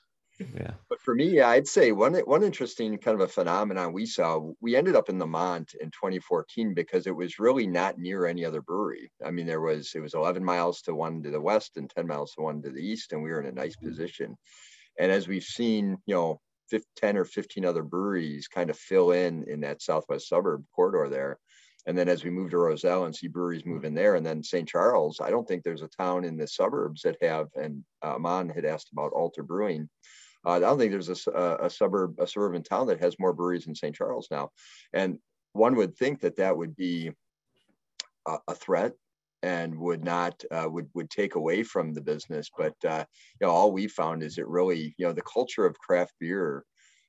yeah. 0.56 0.72
But 0.88 1.02
for 1.02 1.14
me, 1.14 1.42
I'd 1.42 1.68
say 1.68 1.92
one 1.92 2.14
one 2.20 2.44
interesting 2.44 2.98
kind 2.98 3.16
of 3.16 3.28
a 3.28 3.32
phenomenon 3.32 3.94
we 3.94 4.06
saw. 4.06 4.52
We 4.62 4.76
ended 4.76 4.96
up 4.96 5.10
in 5.10 5.20
Lemont 5.20 5.74
in 5.80 5.92
2014 5.92 6.74
because 6.74 7.08
it 7.08 7.16
was 7.16 7.40
really 7.40 7.68
not 7.68 7.98
near 7.98 8.26
any 8.26 8.46
other 8.46 8.62
brewery. 8.62 9.12
I 9.26 9.32
mean, 9.32 9.46
there 9.46 9.62
was 9.62 9.92
it 9.96 10.00
was 10.00 10.14
11 10.14 10.44
miles 10.44 10.82
to 10.84 10.96
one 10.96 11.22
to 11.24 11.30
the 11.30 11.42
west 11.42 11.78
and 11.78 11.90
10 11.90 12.08
miles 12.08 12.34
to 12.36 12.42
one 12.42 12.62
to 12.62 12.70
the 12.70 12.82
east, 12.82 13.12
and 13.12 13.22
we 13.22 13.30
were 13.32 13.42
in 13.42 13.48
a 13.48 13.52
nice 13.52 13.76
mm-hmm. 13.76 13.90
position. 13.90 14.38
And 14.98 15.12
as 15.12 15.28
we've 15.28 15.44
seen, 15.44 15.98
you 16.06 16.16
know, 16.16 16.42
10 16.98 17.18
or 17.18 17.26
15 17.26 17.66
other 17.66 17.84
breweries 17.84 18.48
kind 18.48 18.70
of 18.70 18.78
fill 18.78 19.12
in 19.12 19.44
in 19.50 19.62
that 19.62 19.82
southwest 19.82 20.30
suburb 20.30 20.64
corridor 20.74 21.10
there. 21.10 21.40
And 21.88 21.98
then 21.98 22.10
as 22.10 22.24
we 22.24 22.30
move 22.30 22.52
to 22.52 22.58
Roselle 22.58 23.06
and 23.06 23.16
see 23.16 23.28
breweries 23.28 23.66
move 23.66 23.86
in 23.86 23.96
there, 23.96 24.16
and 24.16 24.26
then 24.26 24.44
St. 24.44 24.68
Charles, 24.68 25.20
I 25.22 25.30
don't 25.30 25.48
think 25.48 25.64
there's 25.64 25.82
a 25.82 25.88
town 25.88 26.26
in 26.26 26.38
the 26.38 26.48
suburbs 26.48 27.02
that 27.04 27.18
have, 27.22 27.48
and 27.56 27.84
uh, 28.04 28.16
Amon 28.16 28.50
had 28.50 28.66
asked 28.66 28.92
about 28.92 29.14
Alter 29.14 29.44
Brewing 29.44 29.90
uh, 30.46 30.52
I 30.52 30.60
don't 30.60 30.78
think 30.78 30.92
there's 30.92 31.10
a, 31.10 31.58
a, 31.62 31.70
suburb, 31.70 32.20
a 32.20 32.28
suburban 32.28 32.64
town 32.64 32.88
that 32.88 33.02
has 33.02 33.20
more 33.20 33.34
breweries 33.34 33.68
in 33.68 33.76
St. 33.76 33.96
Charles 33.96 34.28
now. 34.32 34.50
And 34.94 35.20
one 35.54 35.76
would 35.76 35.96
think 35.98 36.22
that 36.22 36.38
that 36.38 36.56
would 36.56 36.76
be 36.76 37.12
a, 38.28 38.38
a 38.48 38.56
threat 38.56 38.94
and 39.42 39.78
would 39.78 40.04
not 40.04 40.44
uh, 40.52 40.68
would 40.70 40.90
would 40.94 41.10
take 41.10 41.36
away 41.36 41.64
from 41.64 41.94
the 41.94 42.02
business. 42.02 42.50
But 42.58 42.76
uh, 42.86 43.06
you 43.40 43.48
know, 43.48 43.54
all 43.54 43.72
we 43.72 43.88
found 43.88 44.22
is 44.22 44.38
it 44.38 44.48
really 44.48 44.94
you 44.98 45.08
know 45.08 45.14
the 45.14 45.22
culture 45.22 45.66
of 45.66 45.80
craft 45.80 46.14
beer. 46.20 46.64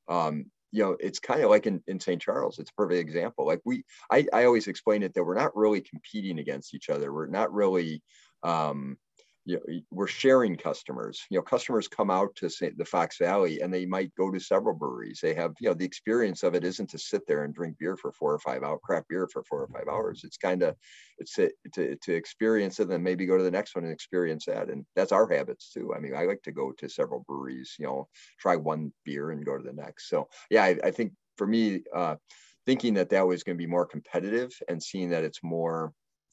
Um, 0.08 0.46
you 0.72 0.82
know, 0.82 0.96
it's 1.00 1.18
kind 1.18 1.42
of 1.42 1.50
like 1.50 1.66
in, 1.66 1.82
in 1.86 1.98
St. 1.98 2.20
Charles. 2.20 2.58
It's 2.58 2.70
a 2.70 2.74
perfect 2.74 3.00
example. 3.00 3.46
Like 3.46 3.60
we, 3.64 3.84
I, 4.10 4.26
I 4.32 4.44
always 4.44 4.68
explain 4.68 5.02
it 5.02 5.14
that 5.14 5.24
we're 5.24 5.34
not 5.34 5.56
really 5.56 5.80
competing 5.80 6.38
against 6.38 6.74
each 6.74 6.90
other. 6.90 7.12
We're 7.12 7.26
not 7.26 7.52
really, 7.52 8.02
um, 8.42 8.96
you 9.45 9.57
know, 9.57 9.80
we're 9.91 10.07
sharing 10.07 10.57
customers. 10.57 11.24
You 11.30 11.38
know, 11.38 11.43
customers 11.43 11.88
come 11.88 12.11
out 12.11 12.34
to 12.36 12.51
say, 12.51 12.72
the 12.76 12.84
Fox 12.84 13.18
Valley 13.18 13.61
and 13.61 13.72
they 13.72 13.86
might 13.86 14.14
go 14.14 14.30
to 14.30 14.38
several 14.38 14.76
breweries. 14.76 15.20
They 15.22 15.34
have, 15.34 15.55
you 15.61 15.68
know, 15.68 15.74
the 15.74 15.84
experience 15.84 16.43
of 16.43 16.55
it 16.55 16.64
isn't 16.64 16.91
to 16.91 16.99
sit 16.99 17.26
there 17.26 17.45
and 17.45 17.55
drink 17.55 17.76
beer 17.78 17.97
for 17.97 18.12
four 18.12 18.32
or 18.32 18.38
five 18.38 18.62
hours, 18.62 18.80
craft 18.82 19.09
beer 19.09 19.28
for 19.32 19.43
four 19.45 19.62
or 19.62 19.68
five 19.68 19.88
hours. 19.88 20.22
It's 20.24 20.36
kind 20.36 20.62
of, 20.62 20.76
it's 21.18 21.34
to, 21.34 21.51
to, 21.74 21.97
to 21.97 22.14
experience 22.14 22.78
it 22.78 22.84
and 22.84 22.93
then 22.93 23.03
maybe 23.03 23.26
go 23.26 23.38
to 23.38 23.43
the 23.45 23.51
next 23.51 23.74
one 23.74 23.84
and 23.84 23.93
experience 23.93 24.45
that. 24.47 24.68
And 24.68 24.84
that's 24.95 25.12
our 25.12 25.28
habits 25.28 25.70
too. 25.72 25.95
I 25.95 26.01
mean, 26.01 26.14
I 26.14 26.24
like 26.24 26.43
to 26.43 26.53
go 26.53 26.72
to 26.72 26.88
several 26.88 27.24
breweries, 27.26 27.76
you 27.78 27.86
know, 27.86 28.09
try 28.38 28.57
one 28.57 28.93
beer 29.05 29.30
and 29.30 29.45
go 29.45 29.57
to 29.57 29.64
the 29.64 29.72
next. 29.72 30.09
So 30.09 30.28
yeah, 30.51 30.64
I, 30.64 30.76
I 30.84 30.91
think 30.91 31.12
for 31.36 31.47
me, 31.47 31.82
uh, 31.95 32.16
thinking 32.66 32.95
that 32.95 33.09
that 33.11 33.26
was 33.26 33.43
going 33.43 33.57
to 33.57 33.62
be 33.62 33.66
more 33.66 33.86
competitive 33.86 34.53
and 34.68 34.82
seeing 34.82 35.11
that 35.11 35.24
it's 35.24 35.43
more, 35.43 35.93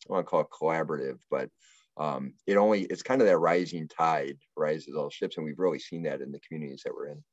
I 0.09 0.13
want 0.13 0.25
to 0.25 0.29
call 0.29 0.41
it 0.41 0.47
collaborative, 0.51 1.17
but 1.31 1.49
um, 1.97 2.33
it 2.45 2.57
only 2.57 2.81
it's 2.83 3.03
kind 3.03 3.21
of 3.21 3.27
that 3.27 3.37
rising 3.37 3.87
tide 3.87 4.37
rises 4.55 4.95
all 4.95 5.09
ships 5.09 5.37
and 5.37 5.45
we've 5.45 5.59
really 5.59 5.79
seen 5.79 6.03
that 6.03 6.21
in 6.21 6.31
the 6.31 6.39
communities 6.39 6.81
that 6.85 6.93
we're 6.93 7.09
in. 7.09 7.23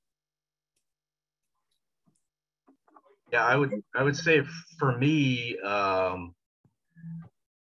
Yeah 3.33 3.45
i 3.45 3.57
would 3.57 3.73
i 3.95 4.03
would 4.03 4.17
say 4.17 4.43
for 4.79 4.97
me 4.97 5.59
um, 5.61 6.35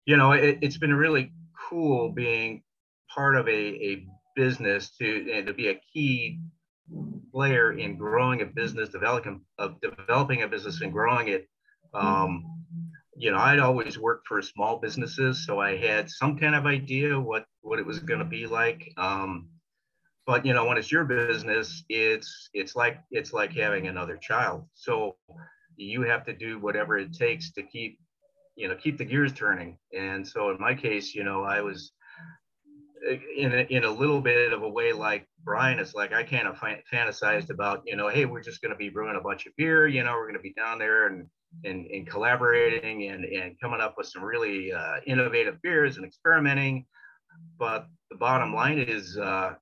you 0.06 0.16
know 0.16 0.32
it, 0.32 0.62
has 0.62 0.78
been 0.78 0.94
really 0.94 1.32
cool 1.68 2.10
being 2.10 2.62
part 3.14 3.36
of 3.36 3.48
a, 3.48 3.50
a 3.50 4.06
business 4.34 4.90
to 4.98 5.30
and 5.32 5.46
to 5.46 5.54
be 5.54 5.68
a 5.68 5.80
key 5.92 6.40
player 7.32 7.72
in 7.72 7.96
growing 7.96 8.42
a 8.42 8.46
business 8.46 8.88
developing 8.88 9.40
of 9.58 9.80
developing 9.80 10.42
a 10.42 10.48
business 10.48 10.80
and 10.80 10.92
growing 10.92 11.28
it. 11.28 11.48
Um, 11.94 12.61
you 13.22 13.30
know, 13.30 13.38
I'd 13.38 13.60
always 13.60 14.00
worked 14.00 14.26
for 14.26 14.42
small 14.42 14.78
businesses, 14.78 15.46
so 15.46 15.60
I 15.60 15.76
had 15.76 16.10
some 16.10 16.36
kind 16.36 16.56
of 16.56 16.66
idea 16.66 17.20
what 17.20 17.44
what 17.60 17.78
it 17.78 17.86
was 17.86 18.00
going 18.00 18.18
to 18.18 18.24
be 18.24 18.48
like. 18.48 18.92
Um, 18.96 19.48
but 20.26 20.44
you 20.44 20.52
know, 20.54 20.64
when 20.64 20.76
it's 20.76 20.90
your 20.90 21.04
business, 21.04 21.84
it's 21.88 22.50
it's 22.52 22.74
like 22.74 22.98
it's 23.12 23.32
like 23.32 23.52
having 23.52 23.86
another 23.86 24.16
child. 24.16 24.64
So 24.74 25.14
you 25.76 26.02
have 26.02 26.24
to 26.26 26.32
do 26.32 26.58
whatever 26.58 26.98
it 26.98 27.14
takes 27.14 27.52
to 27.52 27.62
keep 27.62 28.00
you 28.56 28.66
know 28.66 28.74
keep 28.74 28.98
the 28.98 29.04
gears 29.04 29.32
turning. 29.32 29.78
And 29.96 30.26
so 30.26 30.50
in 30.50 30.56
my 30.58 30.74
case, 30.74 31.14
you 31.14 31.22
know, 31.22 31.44
I 31.44 31.60
was 31.60 31.92
in 33.36 33.52
a, 33.52 33.62
in 33.70 33.84
a 33.84 33.90
little 33.90 34.20
bit 34.20 34.52
of 34.52 34.64
a 34.64 34.68
way 34.68 34.92
like 34.92 35.28
Brian. 35.44 35.78
It's 35.78 35.94
like 35.94 36.12
I 36.12 36.24
kind 36.24 36.48
of 36.48 36.56
fantasized 36.92 37.50
about 37.50 37.82
you 37.86 37.94
know, 37.94 38.08
hey, 38.08 38.24
we're 38.24 38.42
just 38.42 38.60
going 38.60 38.72
to 38.72 38.76
be 38.76 38.88
brewing 38.88 39.14
a 39.14 39.20
bunch 39.20 39.46
of 39.46 39.52
beer. 39.56 39.86
You 39.86 40.02
know, 40.02 40.10
we're 40.14 40.26
going 40.26 40.42
to 40.42 40.42
be 40.42 40.54
down 40.54 40.80
there 40.80 41.06
and 41.06 41.28
and, 41.64 41.86
and 41.86 42.06
collaborating 42.06 43.08
and, 43.08 43.24
and 43.24 43.60
coming 43.60 43.80
up 43.80 43.94
with 43.96 44.06
some 44.06 44.22
really 44.22 44.72
uh, 44.72 44.96
innovative 45.06 45.60
beers 45.62 45.96
and 45.96 46.04
experimenting. 46.04 46.86
But 47.58 47.86
the 48.10 48.16
bottom 48.16 48.54
line 48.54 48.78
is, 48.78 49.16
uh, 49.16 49.54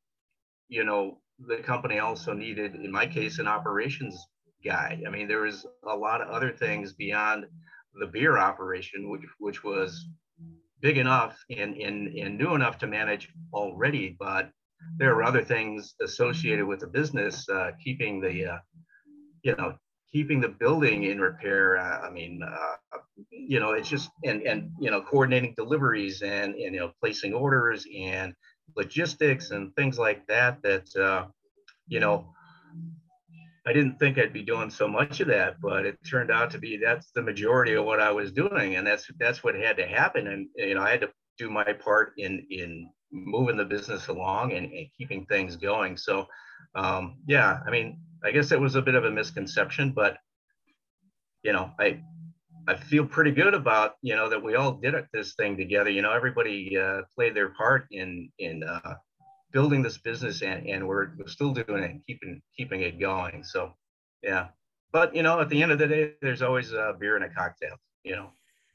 you 0.69 0.85
know, 0.85 1.21
the 1.47 1.59
company 1.59 1.99
also 1.99 2.33
needed, 2.33 2.75
in 2.75 2.91
my 2.91 3.07
case, 3.07 3.39
an 3.39 3.47
operations 3.47 4.27
guy. 4.65 5.01
I 5.07 5.11
mean, 5.11 5.29
there 5.29 5.43
was 5.43 5.67
a 5.85 5.97
lot 5.97 6.21
of 6.21 6.29
other 6.29 6.53
things 6.53 6.93
beyond 6.93 7.47
the 7.95 8.07
beer 8.07 8.39
operation, 8.39 9.11
which 9.11 9.23
which 9.39 9.65
was 9.65 10.07
big 10.81 10.99
enough 10.99 11.39
and, 11.51 11.77
and, 11.77 12.17
and 12.17 12.39
new 12.39 12.55
enough 12.55 12.79
to 12.79 12.87
manage 12.87 13.29
already, 13.53 14.17
but 14.19 14.51
there 14.97 15.15
were 15.15 15.23
other 15.23 15.45
things 15.45 15.95
associated 16.03 16.67
with 16.67 16.81
the 16.81 16.87
business, 16.87 17.49
uh, 17.49 17.71
keeping 17.83 18.21
the, 18.21 18.47
uh, 18.47 18.59
you 19.43 19.55
know, 19.57 19.75
keeping 20.13 20.41
the 20.41 20.49
building 20.49 21.05
in 21.05 21.21
repair. 21.21 21.79
Uh, 21.79 22.01
I 22.07 22.11
mean, 22.11 22.43
uh, 22.43 22.99
you 23.31 23.61
know, 23.61 23.73
it's 23.73 23.89
just 23.89 24.11
and 24.25 24.43
and 24.43 24.71
you 24.81 24.91
know, 24.91 25.01
coordinating 25.01 25.55
deliveries 25.57 26.23
and, 26.23 26.55
and 26.55 26.75
you 26.75 26.81
know, 26.81 26.93
placing 27.01 27.35
orders 27.35 27.87
and 27.97 28.35
logistics 28.77 29.51
and 29.51 29.75
things 29.77 29.99
like 29.99 30.27
that. 30.27 30.63
That 30.63 30.97
uh, 30.97 31.27
you 31.87 32.01
know, 32.01 32.33
I 33.67 33.73
didn't 33.73 33.99
think 33.99 34.19
I'd 34.19 34.33
be 34.33 34.43
doing 34.43 34.71
so 34.71 34.89
much 34.89 35.21
of 35.21 35.29
that, 35.29 35.61
but 35.61 35.87
it 35.87 35.99
turned 36.09 36.31
out 36.31 36.51
to 36.53 36.59
be 36.59 36.77
that's 36.77 37.11
the 37.13 37.23
majority 37.23 37.75
of 37.75 37.85
what 37.85 38.01
I 38.01 38.11
was 38.11 38.33
doing, 38.33 38.77
and 38.77 38.87
that's 38.87 39.11
that's 39.19 39.45
what 39.45 39.55
had 39.55 39.77
to 39.77 39.87
happen. 39.87 40.27
And 40.27 40.49
you 40.57 40.75
know, 40.75 40.83
I 40.83 40.91
had 40.91 41.03
to 41.03 41.11
do 41.39 41.51
my 41.51 41.73
part 41.73 42.15
in 42.17 42.47
in 42.51 42.91
moving 43.13 43.57
the 43.57 43.65
business 43.65 44.09
along 44.09 44.53
and, 44.53 44.71
and 44.73 44.87
keeping 44.97 45.27
things 45.27 45.57
going. 45.57 45.97
So, 45.97 46.27
um, 46.75 47.19
yeah, 47.27 47.59
I 47.67 47.71
mean, 47.71 47.99
I 48.25 48.31
guess 48.31 48.53
it 48.53 48.61
was 48.61 48.75
a 48.75 48.83
bit 48.83 48.95
of 48.95 49.05
a 49.05 49.11
misconception, 49.11 49.93
but 49.93 50.19
you 51.43 51.53
know, 51.53 51.71
I 51.79 52.03
I 52.69 52.77
feel 52.77 53.07
pretty 53.07 53.31
good 53.31 53.55
about 53.55 53.95
you 54.03 54.15
know 54.17 54.29
that 54.29 54.43
we 54.43 54.55
all 54.55 54.73
did 54.73 54.95
it, 54.95 55.07
this 55.13 55.35
thing 55.35 55.57
together. 55.57 55.91
You 55.91 56.03
know, 56.03 56.13
everybody 56.13 56.77
uh, 56.79 57.03
played 57.15 57.35
their 57.35 57.51
part 57.51 57.87
in 57.91 58.31
in 58.39 58.63
uh, 58.63 58.95
building 59.53 59.83
this 59.83 59.99
business, 59.99 60.43
and 60.43 60.67
and 60.67 60.87
we're, 60.87 61.11
we're 61.19 61.29
still 61.29 61.53
doing 61.53 61.83
it 61.83 62.01
keeping 62.07 62.41
keeping 62.57 62.83
it 62.83 63.01
going. 63.01 63.43
So, 63.45 63.75
yeah. 64.23 64.49
But 64.93 65.15
you 65.15 65.23
know, 65.23 65.41
at 65.41 65.49
the 65.49 65.63
end 65.63 65.73
of 65.73 65.79
the 65.79 65.87
day, 65.87 66.13
there's 66.21 66.43
always 66.43 66.73
a 66.73 66.95
beer 66.99 67.17
and 67.17 67.25
a 67.25 67.29
cocktail. 67.29 67.77
You 68.05 68.17
know. 68.17 68.31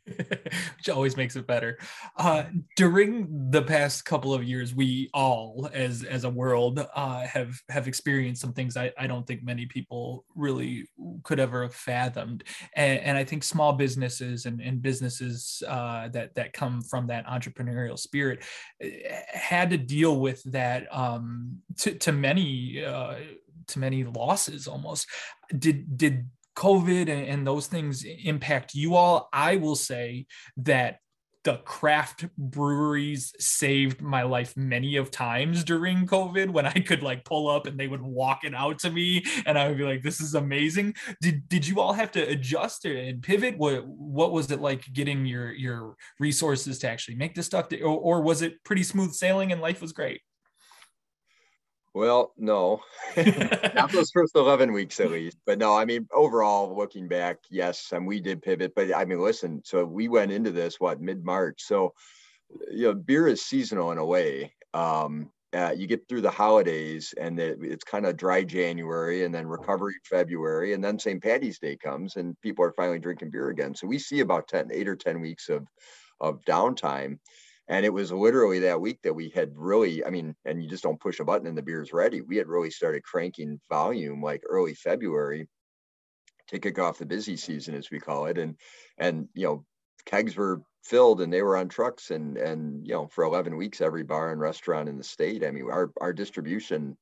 which 0.78 0.90
always 0.90 1.18
makes 1.18 1.36
it 1.36 1.48
better. 1.48 1.78
Uh, 2.18 2.44
during 2.76 3.50
the 3.50 3.62
past 3.62 4.06
couple 4.06 4.34
of 4.34 4.44
years, 4.44 4.76
we 4.76 5.10
all, 5.14 5.70
as 5.74 6.04
as 6.04 6.24
a 6.24 6.30
world, 6.30 6.86
uh, 6.96 7.22
have 7.22 7.60
have 7.70 7.88
experienced 7.88 8.42
some 8.42 8.54
things 8.54 8.78
I, 8.78 8.92
I 8.98 9.08
don't 9.08 9.26
think 9.26 9.44
many 9.44 9.66
people 9.66 10.26
really 10.36 10.88
could 11.24 11.40
ever 11.40 11.64
have 11.64 11.74
fathomed. 11.74 12.44
And, 12.76 13.00
and 13.00 13.18
I 13.18 13.24
think 13.24 13.44
small 13.44 13.74
businesses 13.74 14.46
and, 14.46 14.62
and 14.62 14.82
businesses 14.82 15.64
uh, 15.68 16.10
that 16.10 16.36
that 16.36 16.54
come 16.54 16.82
from 16.82 17.08
that 17.08 17.26
entrepreneurial 17.26 17.98
spirit 17.98 18.44
eh, 18.82 18.90
had 19.34 19.72
to 19.72 19.78
deal 19.78 20.20
with 20.20 20.44
that 20.52 20.88
um, 20.96 21.58
to 21.80 21.96
to 21.96 22.12
many 22.12 22.86
uh, 22.86 23.16
to 23.68 23.80
many 23.80 24.04
losses 24.04 24.68
almost. 24.68 25.08
Did 25.58 25.98
did 25.98 26.30
COVID 26.56 27.02
and, 27.02 27.28
and 27.28 27.48
those 27.48 27.68
things 27.68 28.04
impact 28.04 28.74
you 28.74 28.96
all, 28.96 29.30
I 29.34 29.58
will 29.58 29.76
say 29.76 30.28
that 30.58 31.00
the 31.46 31.58
craft 31.58 32.26
breweries 32.38 33.34
saved 33.38 34.02
my 34.02 34.24
life 34.24 34.58
many 34.58 34.96
of 34.96 35.12
times 35.12 35.64
during 35.64 36.08
COVID 36.08 36.50
when 36.50 36.66
I 36.66 36.72
could 36.74 37.04
like 37.04 37.24
pull 37.24 37.48
up 37.48 37.68
and 37.68 37.80
they 37.80 37.88
would 37.88 38.02
walk 38.02 38.44
it 38.44 38.56
out 38.56 38.80
to 38.80 38.90
me 38.90 39.24
and 39.46 39.58
I 39.58 39.68
would 39.68 39.78
be 39.78 39.84
like, 39.84 40.02
this 40.02 40.20
is 40.20 40.34
amazing. 40.34 40.96
Did 41.22 41.48
did 41.48 41.68
you 41.68 41.80
all 41.80 41.94
have 41.94 42.12
to 42.14 42.22
adjust 42.22 42.86
and 42.86 43.22
pivot? 43.22 43.60
What 43.60 43.88
what 43.88 44.32
was 44.32 44.50
it 44.50 44.60
like 44.60 44.92
getting 44.92 45.26
your 45.26 45.54
your 45.54 45.96
resources 46.20 46.80
to 46.80 46.90
actually 46.90 47.16
make 47.16 47.36
this 47.36 47.46
stuff? 47.46 47.70
To, 47.70 47.80
or, 47.82 48.18
or 48.18 48.22
was 48.22 48.42
it 48.42 48.64
pretty 48.64 48.84
smooth 48.84 49.14
sailing 49.14 49.52
and 49.52 49.62
life 49.62 49.84
was 49.84 49.94
great? 49.94 50.22
Well, 51.96 52.34
no, 52.38 52.82
not 53.74 53.90
those 53.90 54.12
first 54.12 54.36
11 54.36 54.74
weeks 54.74 55.00
at 55.00 55.12
least. 55.12 55.38
But 55.46 55.60
no, 55.60 55.74
I 55.74 55.86
mean, 55.86 56.10
overall, 56.14 56.76
looking 56.76 57.08
back, 57.08 57.38
yes, 57.50 57.94
and 57.94 58.06
we 58.06 58.20
did 58.20 58.42
pivot. 58.42 58.74
But 58.76 58.94
I 58.94 59.06
mean, 59.06 59.22
listen, 59.22 59.62
so 59.64 59.86
we 59.86 60.10
went 60.10 60.34
into 60.34 60.52
this, 60.52 60.78
what, 60.78 61.00
mid 61.00 61.24
March. 61.24 61.64
So, 61.64 61.94
you 62.70 62.88
know, 62.88 62.94
beer 62.94 63.30
is 63.30 63.46
seasonal 63.46 63.94
in 63.94 63.98
a 63.98 64.06
way. 64.06 64.54
Um, 64.74 65.32
uh, 65.54 65.72
you 65.74 65.88
get 65.88 66.06
through 66.10 66.20
the 66.20 66.30
holidays 66.30 67.14
and 67.18 67.40
it, 67.40 67.60
it's 67.62 67.86
kind 67.86 68.06
of 68.06 68.18
dry 68.18 68.44
January 68.44 69.24
and 69.24 69.34
then 69.34 69.48
recovery 69.48 69.96
February. 70.04 70.74
And 70.74 70.84
then 70.84 71.00
St. 71.00 71.24
Patty's 71.24 71.60
Day 71.60 71.78
comes 71.78 72.18
and 72.18 72.36
people 72.42 72.66
are 72.66 72.74
finally 72.74 73.00
drinking 73.00 73.32
beer 73.32 73.52
again. 73.52 73.74
So 73.74 73.88
we 73.88 74.00
see 74.00 74.20
about 74.20 74.50
10, 74.50 74.70
eight 74.74 74.90
or 74.90 74.98
10 74.98 75.22
weeks 75.22 75.48
of, 75.48 75.66
of 76.20 76.42
downtime 76.42 77.20
and 77.68 77.86
it 77.86 77.94
was 77.94 78.12
literally 78.12 78.60
that 78.60 78.80
week 78.80 79.00
that 79.04 79.14
we 79.14 79.30
had 79.30 79.52
really 79.56 80.06
i 80.06 80.10
mean 80.10 80.36
and 80.46 80.62
you 80.62 80.70
just 80.70 80.84
don't 80.84 81.00
push 81.00 81.20
a 81.20 81.26
button 81.26 81.48
and 81.48 81.58
the 81.58 81.62
beer's 81.62 81.94
ready. 81.94 82.22
We 82.22 82.38
had 82.38 82.48
really 82.48 82.72
started 82.72 83.04
cranking 83.04 83.60
volume 83.70 84.22
like 84.22 84.44
early 84.48 84.74
february 84.74 85.48
to 86.48 86.60
kick 86.60 86.80
off 86.80 87.00
the 87.00 87.06
busy 87.06 87.38
season 87.38 87.76
as 87.76 87.90
we 87.90 88.00
call 88.00 88.26
it. 88.28 88.38
And 88.38 88.56
and 88.98 89.28
you 89.34 89.46
know 89.46 89.66
kegs 90.06 90.36
were 90.36 90.62
filled 90.84 91.22
and 91.22 91.34
they 91.34 91.42
were 91.42 91.58
on 91.58 91.68
trucks 91.68 92.12
and 92.12 92.38
and 92.38 92.86
you 92.86 92.94
know 92.94 93.08
for 93.08 93.24
11 93.24 93.58
weeks 93.58 93.82
every 93.82 94.04
bar 94.04 94.32
and 94.32 94.40
restaurant 94.40 94.88
in 94.88 94.98
the 95.00 95.04
state 95.04 95.44
i 95.44 95.50
mean 95.50 95.66
our 95.72 95.92
our 96.00 96.14
distribution 96.14 96.96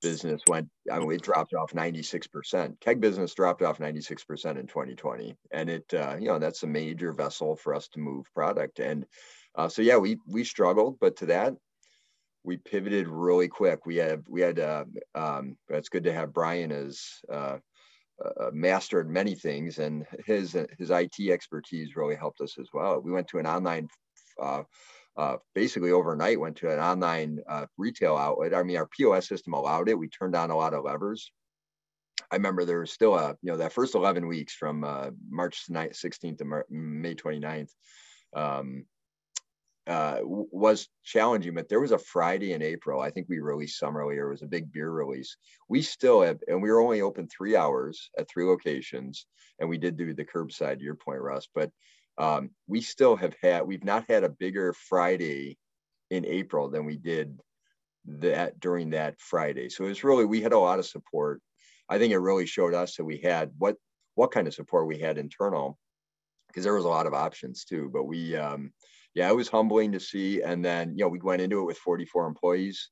business 0.00 0.40
went 0.46 0.68
i 0.92 1.00
mean 1.00 1.10
it 1.10 1.20
dropped 1.20 1.52
off 1.52 1.72
96% 1.72 2.78
keg 2.78 3.00
business 3.00 3.34
dropped 3.34 3.62
off 3.62 3.78
96% 3.78 4.56
in 4.56 4.68
2020 4.68 5.36
and 5.50 5.68
it 5.68 5.92
uh, 5.92 6.14
you 6.20 6.28
know 6.28 6.38
that's 6.38 6.62
a 6.62 6.68
major 6.68 7.12
vessel 7.12 7.56
for 7.56 7.74
us 7.74 7.88
to 7.88 7.98
move 7.98 8.24
product. 8.32 8.78
And 8.78 9.04
uh, 9.58 9.68
so 9.68 9.82
yeah, 9.82 9.96
we 9.96 10.18
we 10.26 10.44
struggled, 10.44 10.98
but 11.00 11.16
to 11.16 11.26
that, 11.26 11.52
we 12.44 12.56
pivoted 12.56 13.08
really 13.08 13.48
quick. 13.48 13.86
We 13.86 13.96
had 13.96 14.22
we 14.28 14.40
had 14.40 14.60
uh, 14.60 14.84
um, 15.16 15.56
it's 15.68 15.88
good 15.88 16.04
to 16.04 16.12
have 16.12 16.32
Brian 16.32 16.70
as 16.70 17.02
uh, 17.30 17.58
uh, 18.24 18.50
mastered 18.52 19.10
many 19.10 19.34
things, 19.34 19.80
and 19.80 20.06
his 20.24 20.56
his 20.78 20.90
IT 20.90 21.18
expertise 21.28 21.96
really 21.96 22.14
helped 22.14 22.40
us 22.40 22.56
as 22.58 22.68
well. 22.72 23.00
We 23.00 23.10
went 23.10 23.28
to 23.28 23.38
an 23.38 23.46
online. 23.46 23.88
Uh, 24.40 24.62
uh, 25.16 25.36
basically 25.52 25.90
overnight 25.90 26.38
went 26.38 26.54
to 26.54 26.72
an 26.72 26.78
online 26.78 27.40
uh, 27.48 27.66
retail 27.76 28.16
outlet. 28.16 28.54
I 28.54 28.62
mean, 28.62 28.76
our 28.76 28.86
POS 28.86 29.26
system 29.26 29.52
allowed 29.52 29.88
it. 29.88 29.98
We 29.98 30.06
turned 30.06 30.36
on 30.36 30.50
a 30.50 30.56
lot 30.56 30.74
of 30.74 30.84
levers. 30.84 31.32
I 32.30 32.36
remember 32.36 32.64
there 32.64 32.78
was 32.78 32.92
still 32.92 33.16
a, 33.16 33.30
you 33.42 33.50
know, 33.50 33.56
that 33.56 33.72
first 33.72 33.96
11 33.96 34.28
weeks 34.28 34.54
from 34.54 34.84
uh, 34.84 35.10
March 35.28 35.64
16th 35.68 36.38
to 36.38 36.44
Mar- 36.44 36.66
May 36.70 37.16
29th. 37.16 37.70
Um, 38.32 38.84
uh, 39.88 40.18
was 40.22 40.86
challenging, 41.02 41.54
but 41.54 41.68
there 41.68 41.80
was 41.80 41.92
a 41.92 41.98
Friday 41.98 42.52
in 42.52 42.60
April. 42.60 43.00
I 43.00 43.10
think 43.10 43.26
we 43.28 43.38
released 43.38 43.78
some 43.78 43.96
earlier. 43.96 44.26
It 44.26 44.32
was 44.32 44.42
a 44.42 44.46
big 44.46 44.70
beer 44.70 44.90
release. 44.90 45.36
We 45.68 45.80
still 45.80 46.20
have, 46.20 46.38
and 46.46 46.62
we 46.62 46.70
were 46.70 46.80
only 46.80 47.00
open 47.00 47.26
three 47.26 47.56
hours 47.56 48.10
at 48.18 48.28
three 48.28 48.44
locations, 48.44 49.26
and 49.58 49.68
we 49.68 49.78
did 49.78 49.96
do 49.96 50.12
the 50.12 50.26
curbside. 50.26 50.78
To 50.78 50.84
your 50.84 50.94
point, 50.94 51.22
Russ, 51.22 51.48
but 51.54 51.70
um, 52.18 52.50
we 52.66 52.82
still 52.82 53.16
have 53.16 53.34
had. 53.42 53.66
We've 53.66 53.84
not 53.84 54.04
had 54.08 54.24
a 54.24 54.28
bigger 54.28 54.74
Friday 54.74 55.56
in 56.10 56.26
April 56.26 56.68
than 56.68 56.84
we 56.84 56.98
did 56.98 57.40
that 58.06 58.60
during 58.60 58.90
that 58.90 59.18
Friday. 59.18 59.70
So 59.70 59.84
it 59.84 59.88
was 59.88 60.04
really 60.04 60.26
we 60.26 60.42
had 60.42 60.52
a 60.52 60.58
lot 60.58 60.78
of 60.78 60.86
support. 60.86 61.40
I 61.88 61.98
think 61.98 62.12
it 62.12 62.18
really 62.18 62.46
showed 62.46 62.74
us 62.74 62.96
that 62.96 63.04
we 63.04 63.18
had 63.18 63.52
what 63.56 63.76
what 64.16 64.32
kind 64.32 64.46
of 64.46 64.54
support 64.54 64.86
we 64.86 64.98
had 64.98 65.16
internal 65.16 65.78
because 66.48 66.64
there 66.64 66.74
was 66.74 66.84
a 66.84 66.88
lot 66.88 67.06
of 67.06 67.14
options 67.14 67.64
too. 67.64 67.88
But 67.90 68.04
we 68.04 68.36
um, 68.36 68.72
yeah, 69.14 69.28
it 69.28 69.36
was 69.36 69.48
humbling 69.48 69.92
to 69.92 70.00
see. 70.00 70.42
And 70.42 70.64
then, 70.64 70.94
you 70.96 71.04
know, 71.04 71.08
we 71.08 71.20
went 71.20 71.42
into 71.42 71.60
it 71.60 71.64
with 71.64 71.78
44 71.78 72.26
employees. 72.26 72.90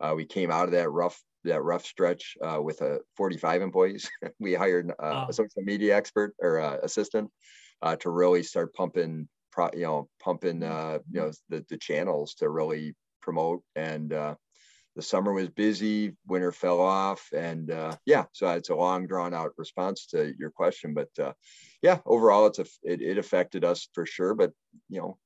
Uh, 0.00 0.14
we 0.16 0.24
came 0.24 0.50
out 0.50 0.64
of 0.64 0.72
that 0.72 0.90
rough 0.90 1.20
that 1.44 1.62
rough 1.62 1.86
stretch 1.86 2.36
uh, 2.42 2.60
with 2.60 2.80
a 2.82 2.98
45 3.16 3.62
employees. 3.62 4.10
we 4.38 4.54
hired 4.54 4.90
uh, 4.90 4.94
wow. 5.00 5.26
a 5.28 5.32
social 5.32 5.62
media 5.62 5.96
expert 5.96 6.34
or 6.40 6.60
uh, 6.60 6.76
assistant 6.82 7.30
uh, 7.82 7.96
to 7.96 8.10
really 8.10 8.42
start 8.42 8.74
pumping, 8.74 9.28
pro, 9.50 9.70
you 9.72 9.82
know, 9.82 10.08
pumping, 10.22 10.62
uh, 10.62 10.98
you 11.10 11.20
know, 11.20 11.32
the, 11.48 11.64
the 11.70 11.78
channels 11.78 12.34
to 12.34 12.48
really 12.50 12.94
promote. 13.22 13.62
And 13.74 14.10
the 14.10 15.02
summer 15.02 15.32
was 15.32 15.48
busy, 15.48 16.14
winter 16.26 16.52
fell 16.52 16.80
off, 16.80 17.26
and 17.34 17.72
yeah, 18.04 18.24
so 18.32 18.48
it's 18.50 18.70
a 18.70 18.74
long, 18.74 19.06
drawn 19.06 19.32
out 19.32 19.52
response 19.56 20.06
to 20.06 20.34
your 20.38 20.50
question. 20.50 20.94
But 20.94 21.36
yeah, 21.80 22.00
overall, 22.04 22.46
it's 22.46 22.58
a 22.58 22.66
it, 22.82 23.00
it 23.00 23.16
affected 23.16 23.64
us 23.64 23.88
for 23.94 24.04
sure. 24.04 24.34
But 24.34 24.52
you 24.90 25.00
know, 25.00 25.16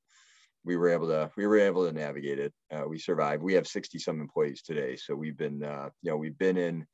we 0.65 0.77
were 0.77 0.89
able 0.89 1.09
to 1.09 1.31
we 1.37 1.47
were 1.47 1.59
able 1.59 1.87
to 1.87 1.93
navigate 1.93 2.39
it. 2.39 2.53
Uh, 2.73 2.85
we 2.89 2.99
survived. 2.99 3.43
We 3.43 3.55
have 3.55 3.67
60 3.67 3.99
some 3.99 4.21
employees 4.21 4.63
today, 4.63 4.97
so 4.97 5.15
we've 5.15 5.37
been 5.37 5.63
uh, 5.63 5.91
you 6.03 6.11
know 6.11 6.17
we've 6.17 6.39
been 6.39 6.57
in 6.57 6.87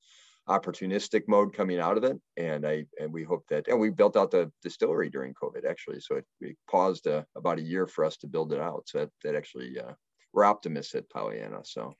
opportunistic 0.48 1.22
mode 1.28 1.54
coming 1.54 1.78
out 1.78 1.96
of 1.96 2.04
it, 2.04 2.20
and 2.36 2.66
I 2.66 2.86
and 3.00 3.12
we 3.12 3.22
hope 3.22 3.44
that 3.50 3.68
and 3.68 3.78
we 3.78 3.90
built 3.90 4.16
out 4.16 4.30
the 4.30 4.50
distillery 4.62 5.08
during 5.08 5.34
COVID 5.34 5.64
actually, 5.68 6.00
so 6.00 6.16
it 6.16 6.24
we 6.40 6.56
paused 6.68 7.06
uh, 7.06 7.22
about 7.36 7.58
a 7.58 7.62
year 7.62 7.86
for 7.86 8.04
us 8.04 8.16
to 8.18 8.26
build 8.26 8.52
it 8.52 8.60
out. 8.60 8.84
So 8.86 8.98
that, 8.98 9.10
that 9.24 9.36
actually 9.36 9.78
uh, 9.78 9.92
we're 10.32 10.44
optimists 10.44 10.94
at 10.94 11.08
Pollyanna. 11.10 11.60
So 11.64 11.94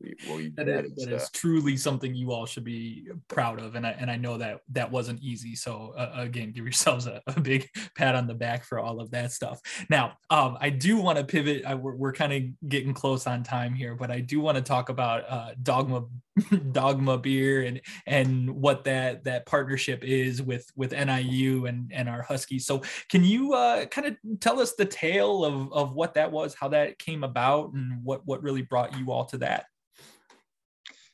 we, 0.00 0.14
we 0.30 0.48
that, 0.50 0.68
is, 0.68 0.94
that 0.94 1.12
is 1.12 1.30
truly 1.30 1.76
something 1.76 2.14
you 2.14 2.30
all 2.32 2.46
should 2.46 2.64
be 2.64 3.08
proud 3.28 3.60
of 3.60 3.74
and 3.74 3.86
I, 3.86 3.90
and 3.90 4.10
I 4.10 4.16
know 4.16 4.38
that 4.38 4.60
that 4.72 4.90
wasn't 4.90 5.20
easy 5.20 5.54
so 5.54 5.94
uh, 5.96 6.12
again 6.14 6.52
give 6.52 6.64
yourselves 6.64 7.06
a, 7.06 7.20
a, 7.26 7.40
big 7.40 7.68
pat 7.96 8.14
on 8.14 8.26
the 8.26 8.34
back 8.34 8.64
for 8.64 8.78
all 8.78 9.00
of 9.00 9.10
that 9.10 9.32
stuff. 9.32 9.60
Now 9.90 10.12
um, 10.30 10.56
I 10.60 10.70
do 10.70 10.98
want 10.98 11.18
to 11.18 11.24
pivot 11.24 11.64
I, 11.66 11.74
we're, 11.74 11.96
we're 11.96 12.12
kind 12.12 12.32
of 12.32 12.68
getting 12.68 12.94
close 12.94 13.26
on 13.26 13.42
time 13.42 13.74
here 13.74 13.94
but 13.94 14.10
I 14.10 14.20
do 14.20 14.40
want 14.40 14.56
to 14.56 14.62
talk 14.62 14.88
about 14.88 15.24
uh, 15.28 15.50
dawgma 15.62 16.08
dawgma 16.38 17.20
beer 17.20 17.62
and 17.62 17.80
and 18.06 18.50
what 18.50 18.84
that 18.84 19.24
that 19.24 19.46
partnership 19.46 20.04
is 20.04 20.42
with 20.42 20.70
with 20.76 20.92
NIU 20.92 21.66
and 21.66 21.90
and 21.92 22.08
our 22.08 22.22
Huskies. 22.22 22.66
So 22.66 22.82
can 23.08 23.24
you 23.24 23.54
uh, 23.54 23.86
kind 23.86 24.06
of 24.06 24.16
tell 24.40 24.60
us 24.60 24.74
the 24.74 24.84
tale 24.84 25.44
of 25.44 25.72
of 25.72 25.94
what 25.94 26.14
that 26.14 26.30
was 26.30 26.54
how 26.54 26.68
that 26.68 26.98
came 26.98 27.24
about 27.24 27.72
and 27.72 28.04
what 28.04 28.24
what 28.26 28.42
really 28.42 28.62
brought 28.62 28.96
you 28.98 29.10
all 29.10 29.24
to 29.26 29.38
that 29.38 29.66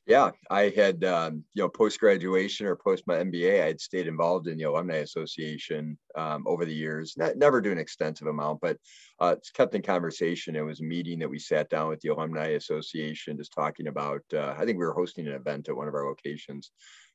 yeah, 0.06 0.32
I 0.50 0.68
had, 0.76 1.02
um, 1.04 1.44
you 1.54 1.62
know, 1.62 1.68
post 1.68 1.98
graduation 1.98 2.66
or 2.66 2.76
post 2.76 3.04
my 3.06 3.16
MBA, 3.16 3.62
I 3.62 3.68
had 3.68 3.80
stayed 3.80 4.06
involved 4.06 4.48
in 4.48 4.58
the 4.58 4.64
Alumni 4.64 4.96
Association 4.96 5.98
um, 6.14 6.44
over 6.46 6.66
the 6.66 6.74
years. 6.74 7.14
Not, 7.16 7.38
never 7.38 7.62
do 7.62 7.72
an 7.72 7.78
extensive 7.78 8.26
amount, 8.26 8.60
but 8.60 8.76
uh, 9.18 9.34
it's 9.38 9.50
kept 9.50 9.74
in 9.74 9.80
conversation. 9.80 10.56
It 10.56 10.60
was 10.60 10.80
a 10.80 10.84
meeting 10.84 11.18
that 11.20 11.30
we 11.30 11.38
sat 11.38 11.70
down 11.70 11.88
with 11.88 12.00
the 12.00 12.10
Alumni 12.10 12.48
Association, 12.48 13.38
just 13.38 13.54
talking 13.54 13.86
about. 13.86 14.20
Uh, 14.32 14.54
I 14.58 14.66
think 14.66 14.78
we 14.78 14.84
were 14.84 14.92
hosting 14.92 15.26
an 15.26 15.32
event 15.32 15.70
at 15.70 15.76
one 15.76 15.88
of 15.88 15.94
our 15.94 16.06
locations 16.06 16.70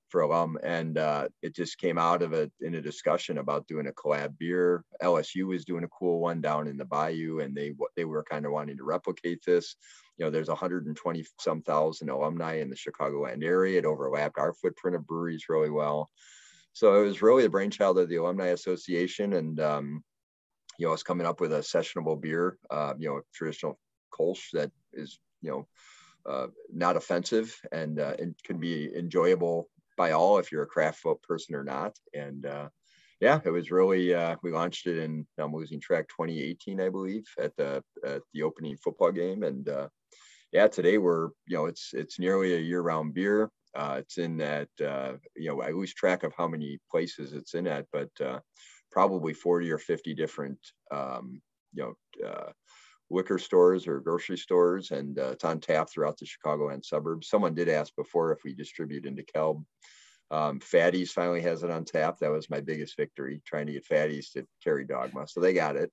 for 0.10 0.22
alum, 0.22 0.58
and 0.64 0.98
uh, 0.98 1.28
it 1.44 1.56
just 1.56 1.78
came 1.78 2.00
out 2.00 2.24
of 2.24 2.34
it 2.34 2.52
in 2.62 2.74
a 2.74 2.82
discussion 2.82 3.38
about 3.38 3.68
doing 3.68 3.86
a 3.86 3.92
collab 3.92 4.36
beer. 4.40 4.84
LSU 5.04 5.46
was 5.46 5.64
doing 5.66 5.84
a 5.84 5.90
cool 5.90 6.20
one 6.20 6.42
down 6.42 6.68
in 6.68 6.78
the 6.78 6.86
Bayou, 6.86 7.40
and 7.40 7.56
they 7.56 7.74
they 7.96 8.06
were 8.06 8.24
kind 8.24 8.48
of 8.48 8.52
wanting 8.52 8.78
to 8.78 8.84
replicate 8.84 9.44
this. 9.46 9.76
You 10.20 10.26
know, 10.26 10.32
there's 10.32 10.50
120 10.50 11.26
some 11.40 11.62
thousand 11.62 12.10
alumni 12.10 12.60
in 12.60 12.70
the 12.70 12.76
Chicagoland 12.76 13.44
area. 13.44 13.80
It 13.80 13.86
overlapped 13.86 14.38
our 14.38 14.54
footprint 14.54 14.96
of 14.96 15.08
breweries 15.08 15.50
really 15.50 15.70
well. 15.70 16.10
So 16.74 17.02
it 17.02 17.06
was 17.06 17.22
really 17.22 17.44
the 17.44 17.50
brainchild 17.50 17.98
of 17.98 18.10
the 18.10 18.18
Alumni 18.18 18.48
Association, 18.48 19.34
and 19.34 19.60
um, 19.60 20.04
you 20.78 20.88
know, 20.88 20.94
it's 20.94 21.04
coming 21.04 21.28
up 21.28 21.42
with 21.42 21.52
a 21.54 21.60
sessionable 21.60 22.20
beer, 22.20 22.58
uh, 22.70 22.94
you 22.98 23.10
know, 23.10 23.22
traditional 23.34 23.78
Kolsch 24.14 24.52
that 24.54 24.72
is, 24.94 25.20
you 25.42 25.52
know, 25.52 25.68
uh, 26.30 26.48
not 26.74 26.96
offensive 26.96 27.60
and, 27.72 28.00
uh, 28.00 28.16
and 28.18 28.36
can 28.44 28.60
be 28.60 28.90
enjoyable 28.96 29.70
by 29.98 30.12
all 30.12 30.38
if 30.38 30.52
you're 30.52 30.64
a 30.64 30.68
craft 30.68 31.06
person 31.28 31.56
or 31.56 31.64
not. 31.64 31.98
And 32.14 32.46
uh, 32.46 32.70
yeah, 33.20 33.42
it 33.44 33.50
was 33.50 33.72
really 33.72 34.14
uh, 34.14 34.38
we 34.42 34.52
launched 34.52 34.88
it 34.88 34.98
in 34.98 35.28
I'm 35.38 35.54
losing 35.54 35.82
track 35.82 36.08
2018, 36.08 36.80
I 36.80 36.88
believe, 36.88 37.26
at 37.38 37.56
the 37.58 37.84
at 38.06 38.22
the 38.34 38.44
opening 38.44 38.78
football 38.78 39.12
game. 39.12 39.44
And 39.44 39.68
uh, 39.68 39.90
yeah, 40.52 40.68
today 40.68 40.98
we're 40.98 41.30
you 41.48 41.58
know 41.58 41.66
it's 41.66 41.92
it's 41.94 42.20
nearly 42.20 42.56
a 42.56 42.60
year-round 42.60 43.14
beer. 43.14 43.52
Uh, 43.76 43.98
it's 44.00 44.18
in 44.18 44.38
that 44.38 44.70
uh, 44.84 45.14
you 45.36 45.50
know 45.50 45.62
I 45.62 45.72
lose 45.72 45.94
track 45.94 46.24
of 46.24 46.34
how 46.36 46.48
many 46.48 46.80
places 46.90 47.34
it's 47.34 47.54
in 47.54 47.68
at, 47.68 47.86
but 47.94 48.10
uh, 48.24 48.40
probably 48.92 49.34
40 49.34 49.72
or 49.72 49.78
50 49.78 50.14
different 50.16 50.58
um, 50.92 51.42
you 51.74 51.96
know 52.22 52.28
uh, 52.28 52.52
liquor 53.12 53.38
stores 53.38 53.88
or 53.88 54.00
grocery 54.00 54.38
stores, 54.38 54.92
and 54.92 55.20
uh, 55.20 55.32
it's 55.32 55.46
on 55.46 55.60
tap 55.60 55.90
throughout 55.90 56.18
the 56.18 56.26
Chicago 56.26 56.70
and 56.70 56.84
suburbs. 56.84 57.30
Someone 57.30 57.54
did 57.54 57.70
ask 57.70 57.96
before 57.96 58.32
if 58.32 58.40
we 58.44 58.54
distribute 58.54 59.06
into 59.06 59.24
DeKalb. 59.24 59.64
Um, 60.32 60.60
Fatty's 60.60 61.12
finally 61.12 61.42
has 61.42 61.64
it 61.64 61.72
on 61.72 61.86
tap. 61.86 62.20
That 62.20 62.32
was 62.32 62.50
my 62.52 62.62
biggest 62.62 62.96
victory, 62.96 63.42
trying 63.46 63.66
to 63.66 63.74
get 63.74 63.86
Fatty's 63.86 64.30
to 64.32 64.46
carry 64.64 64.86
Dawgma. 64.86 65.28
So 65.28 65.40
they 65.40 65.54
got 65.54 65.76
it. 65.76 65.92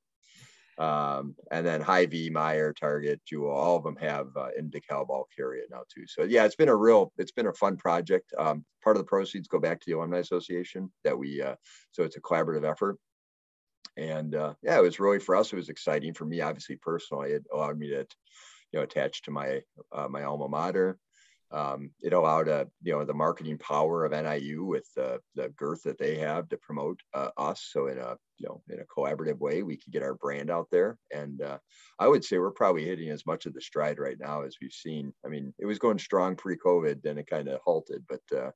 Um, 0.79 1.35
and 1.51 1.65
then 1.65 1.81
Hy-Vee, 1.81 2.31
Meijer, 2.31 2.77
Target, 2.77 3.21
Jewel, 3.25 3.51
all 3.51 3.77
of 3.77 3.83
them 3.83 3.97
have 3.97 4.29
uh, 4.37 4.49
in 4.59 4.71
DeKalb 4.71 5.09
all 5.09 5.27
carry 5.35 5.61
it 5.61 5.69
now 5.71 5.85
too. 5.93 6.07
So 6.07 6.25
yeah, 6.25 6.45
it's 6.45 6.57
been 6.57 6.69
a 6.69 6.77
real, 6.77 7.13
it's 7.17 7.33
been 7.33 7.47
a 7.47 7.55
fun 7.55 7.77
project. 7.77 8.33
Um, 8.37 8.65
part 8.85 8.97
of 8.97 9.03
the 9.03 9.09
proceeds 9.09 9.49
go 9.49 9.59
back 9.59 9.81
to 9.81 9.87
the 9.87 9.97
Alumni 9.97 10.19
Association 10.19 10.93
that 11.05 11.19
we, 11.19 11.41
uh, 11.41 11.55
so 11.93 12.03
it's 12.03 12.17
a 12.17 12.21
collaborative 12.21 12.71
effort. 12.71 12.99
And 13.97 14.35
uh, 14.35 14.55
yeah, 14.63 14.77
it 14.77 14.83
was 14.83 15.01
really 15.01 15.19
for 15.19 15.35
us. 15.35 15.53
It 15.53 15.57
was 15.57 15.71
exciting 15.71 16.13
for 16.13 16.27
me, 16.27 16.43
obviously 16.43 16.77
personally. 16.77 17.31
It 17.31 17.45
allowed 17.51 17.79
me 17.79 17.89
to, 17.89 18.07
you 18.73 18.79
know, 18.79 18.83
attach 18.83 19.23
to 19.23 19.31
my 19.31 19.63
uh, 19.93 20.09
my 20.09 20.25
alma 20.25 20.49
mater. 20.49 20.99
Um, 21.53 21.91
it 22.01 22.13
allowed 22.13 22.49
you 22.83 22.93
know 22.93 23.05
the 23.05 23.15
marketing 23.15 23.59
power 23.59 24.05
of 24.05 24.13
NIU 24.13 24.65
with 24.65 24.89
the 24.97 25.21
the 25.35 25.49
girth 25.51 25.83
that 25.85 25.99
they 25.99 26.17
have 26.17 26.49
to 26.49 26.57
promote 26.57 27.01
uh, 27.15 27.31
us. 27.37 27.69
So 27.71 27.87
in 27.87 27.99
a 27.99 28.17
you 28.39 28.49
know 28.49 28.63
in 28.69 28.81
a 28.81 28.85
collaborative 28.85 29.39
way, 29.39 29.63
we 29.63 29.77
could 29.77 29.93
get 29.93 30.03
our 30.03 30.15
brand 30.15 30.51
out 30.51 30.69
there. 30.73 30.99
And 31.15 31.41
uh, 31.43 31.59
I 31.99 32.09
would 32.09 32.25
say 32.25 32.39
we're 32.39 32.51
probably 32.51 32.85
hitting 32.85 33.11
as 33.11 33.27
much 33.27 33.47
of 33.47 33.55
the 33.55 33.61
stride 33.61 33.99
right 33.99 34.19
now 34.19 34.43
as 34.43 34.57
we've 34.61 34.73
seen. 34.73 35.13
I 35.25 35.29
mean, 35.29 35.55
it 35.59 35.67
was 35.67 35.79
going 35.79 35.99
strong 35.99 36.35
pre-COVID, 36.35 37.03
then 37.03 37.19
it 37.19 37.29
kind 37.29 37.49
of 37.49 37.61
halted, 37.61 38.05
but 38.09 38.37
uh, 38.37 38.51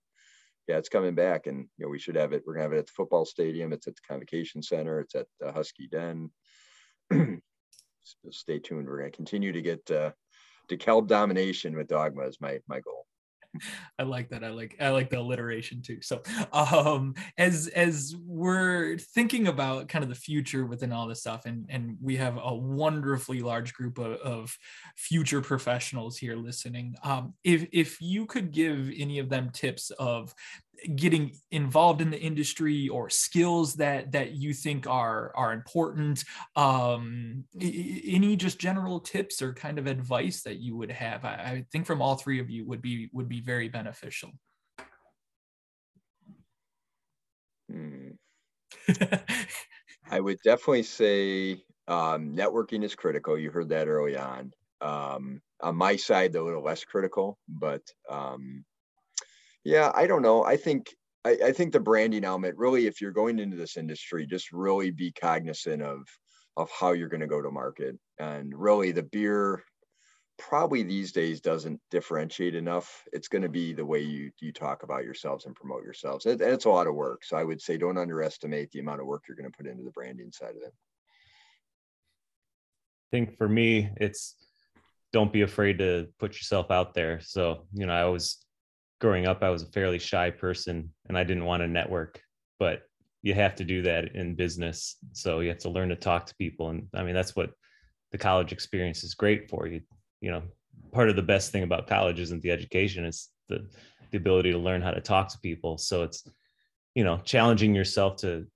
yeah, 0.71 0.79
it's 0.79 0.89
coming 0.89 1.15
back, 1.15 1.47
and 1.47 1.69
you 1.79 1.85
know 1.85 1.89
we 1.89 1.99
should 1.99 2.17
have 2.17 2.33
it. 2.33 2.43
We're 2.47 2.55
gonna 2.55 2.65
have 2.65 2.73
it 2.73 2.79
at 2.79 2.87
the 2.87 2.93
football 2.93 3.25
stadium. 3.25 3.73
It's 3.73 3.89
at 3.89 3.97
the 3.97 4.03
convocation 4.09 4.63
center. 4.63 5.01
It's 5.01 5.15
at 5.15 5.27
the 5.41 5.53
Husky 5.53 5.89
Den. 5.89 6.31
stay 8.31 8.59
tuned. 8.61 8.87
We're 8.87 8.99
gonna 8.99 9.11
continue 9.11 9.53
to 9.53 9.63
get 9.63 9.91
uh, 9.91 10.13
DeKalb 10.71 11.07
domination 11.07 11.77
with 11.77 11.89
Dawgma 11.89 12.29
is 12.29 12.41
my 12.41 12.59
my 12.69 12.81
goal. 12.81 13.07
I 13.99 14.05
like 14.05 14.29
that. 14.31 14.45
I 14.45 14.51
like 14.51 14.77
I 14.81 14.91
like 14.91 15.11
the 15.11 15.19
alliteration 15.19 15.83
too. 15.83 16.01
So 16.03 16.23
um 16.53 17.15
as 17.37 17.67
as 17.69 18.15
we're 18.25 18.97
thinking 18.99 19.49
about 19.49 19.89
kind 19.89 20.05
of 20.05 20.09
the 20.09 20.15
future 20.15 20.65
within 20.65 20.93
all 20.93 21.09
this 21.09 21.21
stuff, 21.21 21.47
and 21.47 21.67
and 21.69 21.97
we 22.01 22.17
have 22.17 22.39
a 22.41 22.55
wonderfully 22.55 23.41
large 23.41 23.75
group 23.75 23.99
of, 23.99 24.13
of 24.21 24.57
future 24.97 25.41
professionals 25.41 26.17
here 26.17 26.37
listening. 26.37 26.95
Um, 27.03 27.35
if 27.43 27.67
if 27.73 28.01
you 28.01 28.27
could 28.27 28.53
give 28.53 28.91
any 28.97 29.19
of 29.19 29.29
them 29.29 29.51
tips 29.51 29.91
of 29.99 30.33
getting 30.97 31.33
involved 31.51 32.01
in 32.01 32.11
the 32.11 32.21
industry 32.21 32.89
or 32.89 33.11
skills 33.11 33.75
that 33.75 34.13
that 34.13 34.33
you 34.33 34.55
think 34.55 34.87
are 34.87 35.33
are 35.35 35.53
important 35.53 36.25
um 36.57 37.45
any 37.61 38.37
just 38.37 38.59
general 38.59 39.01
tips 39.01 39.43
or 39.43 39.53
kind 39.53 39.79
of 39.79 39.87
advice 39.87 40.43
that 40.43 40.59
you 40.59 40.77
would 40.77 40.91
have? 40.91 41.25
I, 41.25 41.29
I 41.29 41.67
think 41.73 41.87
from 41.87 42.03
all 42.03 42.17
three 42.17 42.41
of 42.41 42.51
you 42.51 42.67
would 42.67 42.83
be 42.83 43.11
would 43.13 43.29
be 43.29 43.41
very 43.41 43.69
beneficial. 43.69 44.31
Hmm. 47.71 48.11
i 50.11 50.19
would 50.19 50.39
definitely 50.43 50.83
say 50.83 51.63
um, 51.89 52.37
networking 52.37 52.85
is 52.85 52.95
critical. 52.95 53.37
You 53.37 53.51
heard 53.51 53.71
that 53.71 53.89
early 53.89 54.17
on. 54.17 54.53
Um, 54.81 55.43
on 55.61 55.77
my 55.77 55.97
side 55.97 56.35
a 56.37 56.43
little 56.43 56.63
less 56.63 56.85
critical 56.85 57.39
but 57.49 57.83
um, 58.09 58.65
yeah, 59.65 59.93
I 59.95 60.07
don't 60.07 60.23
know. 60.23 60.45
I 60.45 60.57
think 60.57 60.95
I, 61.25 61.37
I, 61.47 61.53
think 61.53 61.73
the 61.73 61.81
branding 61.81 62.25
element 62.25 62.57
really, 62.57 62.87
if 62.87 63.01
you're 63.01 63.11
going 63.11 63.39
into 63.39 63.57
this 63.57 63.77
industry, 63.77 64.27
just 64.27 64.53
really 64.53 64.91
be 64.91 65.13
cognizant 65.13 65.83
of 65.83 66.07
of 66.57 66.71
how 66.71 66.93
you're 66.93 67.09
going 67.09 67.21
to 67.21 67.27
go 67.27 67.43
to 67.43 67.51
market. 67.51 67.97
And 68.19 68.53
really, 68.55 68.93
the 68.93 69.03
beer 69.03 69.63
probably 70.39 70.83
these 70.83 71.13
days 71.13 71.43
doesn't 71.43 71.79
differentiate 71.91 72.55
enough. 72.55 73.05
It's 73.13 73.29
going 73.29 73.43
to 73.43 73.49
be 73.49 73.75
the 73.75 73.85
way 73.85 74.01
you 74.01 74.31
you 74.41 74.53
talk 74.53 74.83
about 74.83 75.05
yourselves 75.05 75.45
and 75.45 75.55
promote 75.55 75.85
yourselves. 75.85 76.27
And 76.27 76.41
it's 76.41 76.65
a 76.65 76.71
lot 76.71 76.87
of 76.87 76.95
work. 76.95 77.25
So 77.25 77.37
I 77.37 77.45
would 77.45 77.61
say 77.61 77.77
don't 77.77 77.99
underestimate 77.99 78.71
the 78.71 78.81
amount 78.81 79.01
of 79.01 79.07
work 79.07 79.25
you're 79.29 79.37
going 79.37 79.51
to 79.51 79.57
put 79.57 79.67
into 79.67 79.85
the 79.85 79.91
branding 79.91 80.33
side 80.33 80.57
of 80.57 80.63
it. 80.63 80.73
I 83.13 83.17
think 83.17 83.37
for 83.37 83.49
me, 83.49 83.91
it's 83.97 84.37
don't 85.13 85.33
be 85.33 85.43
afraid 85.43 85.79
to 85.79 86.09
put 86.19 86.35
yourself 86.35 86.71
out 86.71 86.95
there. 86.95 87.21
So, 87.21 87.67
you 87.75 87.87
know, 87.87 87.93
I 87.93 88.03
always 88.03 88.39
growing 89.01 89.27
up, 89.27 89.43
I 89.43 89.51
was 89.51 89.63
a 89.63 89.73
fairly 89.73 89.99
shy 89.99 90.31
person 90.31 90.93
and 91.09 91.19
I 91.19 91.25
didn't 91.25 91.45
want 91.45 91.63
to 91.63 91.69
network, 91.69 92.21
but 92.59 92.83
you 93.23 93.35
have 93.35 93.55
to 93.57 93.65
do 93.65 93.83
that 93.83 94.15
in 94.15 94.35
business. 94.35 94.97
So 95.13 95.41
you 95.41 95.49
have 95.49 95.59
to 95.59 95.71
learn 95.71 95.89
to 95.89 95.97
talk 95.97 96.27
to 96.27 96.35
people. 96.37 96.71
And 96.71 96.87
I 96.95 97.03
mean, 97.03 97.15
that's 97.15 97.35
what 97.35 97.51
the 98.13 98.19
college 98.19 98.53
experience 98.53 99.03
is 99.03 99.15
great 99.15 99.49
for 99.49 99.67
you. 99.67 99.81
You 100.21 100.31
know, 100.31 100.43
part 100.93 101.11
of 101.11 101.17
the 101.17 101.23
best 101.23 101.51
thing 101.53 101.63
about 101.63 101.87
college 101.87 102.21
isn't 102.21 102.43
the 102.43 102.51
education, 102.51 103.05
it's 103.05 103.31
the, 103.49 103.67
the 104.11 104.19
ability 104.19 104.53
to 104.53 104.59
learn 104.59 104.83
how 104.83 104.91
to 104.91 105.01
talk 105.01 105.29
to 105.29 105.39
people. 105.41 105.79
So 105.79 106.03
it's, 106.03 106.25
you 106.95 107.05
know, 107.05 107.21
challenging 107.25 107.75
yourself 107.75 108.17
to 108.17 108.47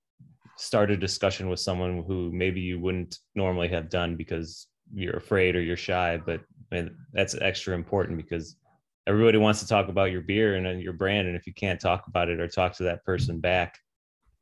start 0.57 0.91
a 0.91 0.97
discussion 0.97 1.49
with 1.49 1.61
someone 1.61 2.05
who 2.07 2.31
maybe 2.33 2.61
you 2.61 2.79
wouldn't 2.79 3.19
normally 3.35 3.69
have 3.69 3.89
done 3.89 4.17
because 4.17 4.67
you're 4.93 5.17
afraid 5.17 5.57
or 5.57 5.61
you're 5.61 5.77
shy, 5.77 6.17
but 6.17 6.41
I 6.71 6.75
mean, 6.75 6.97
that's 7.13 7.35
extra 7.35 7.75
important 7.75 8.17
because 8.17 8.57
everybody 9.07 9.39
wants 9.39 9.61
to 9.61 9.67
talk 9.67 9.89
about 9.89 10.11
your 10.11 10.21
beer 10.21 10.55
and 10.55 10.83
your 10.83 10.93
brand 10.93 11.29
and 11.29 11.37
if 11.37 11.47
you 11.47 11.55
can't 11.55 11.81
talk 11.81 12.07
about 12.07 12.29
it 12.29 12.41
or 12.41 12.49
talk 12.49 12.75
to 12.75 12.85
that 12.85 13.05
person 13.05 13.39
back 13.39 13.79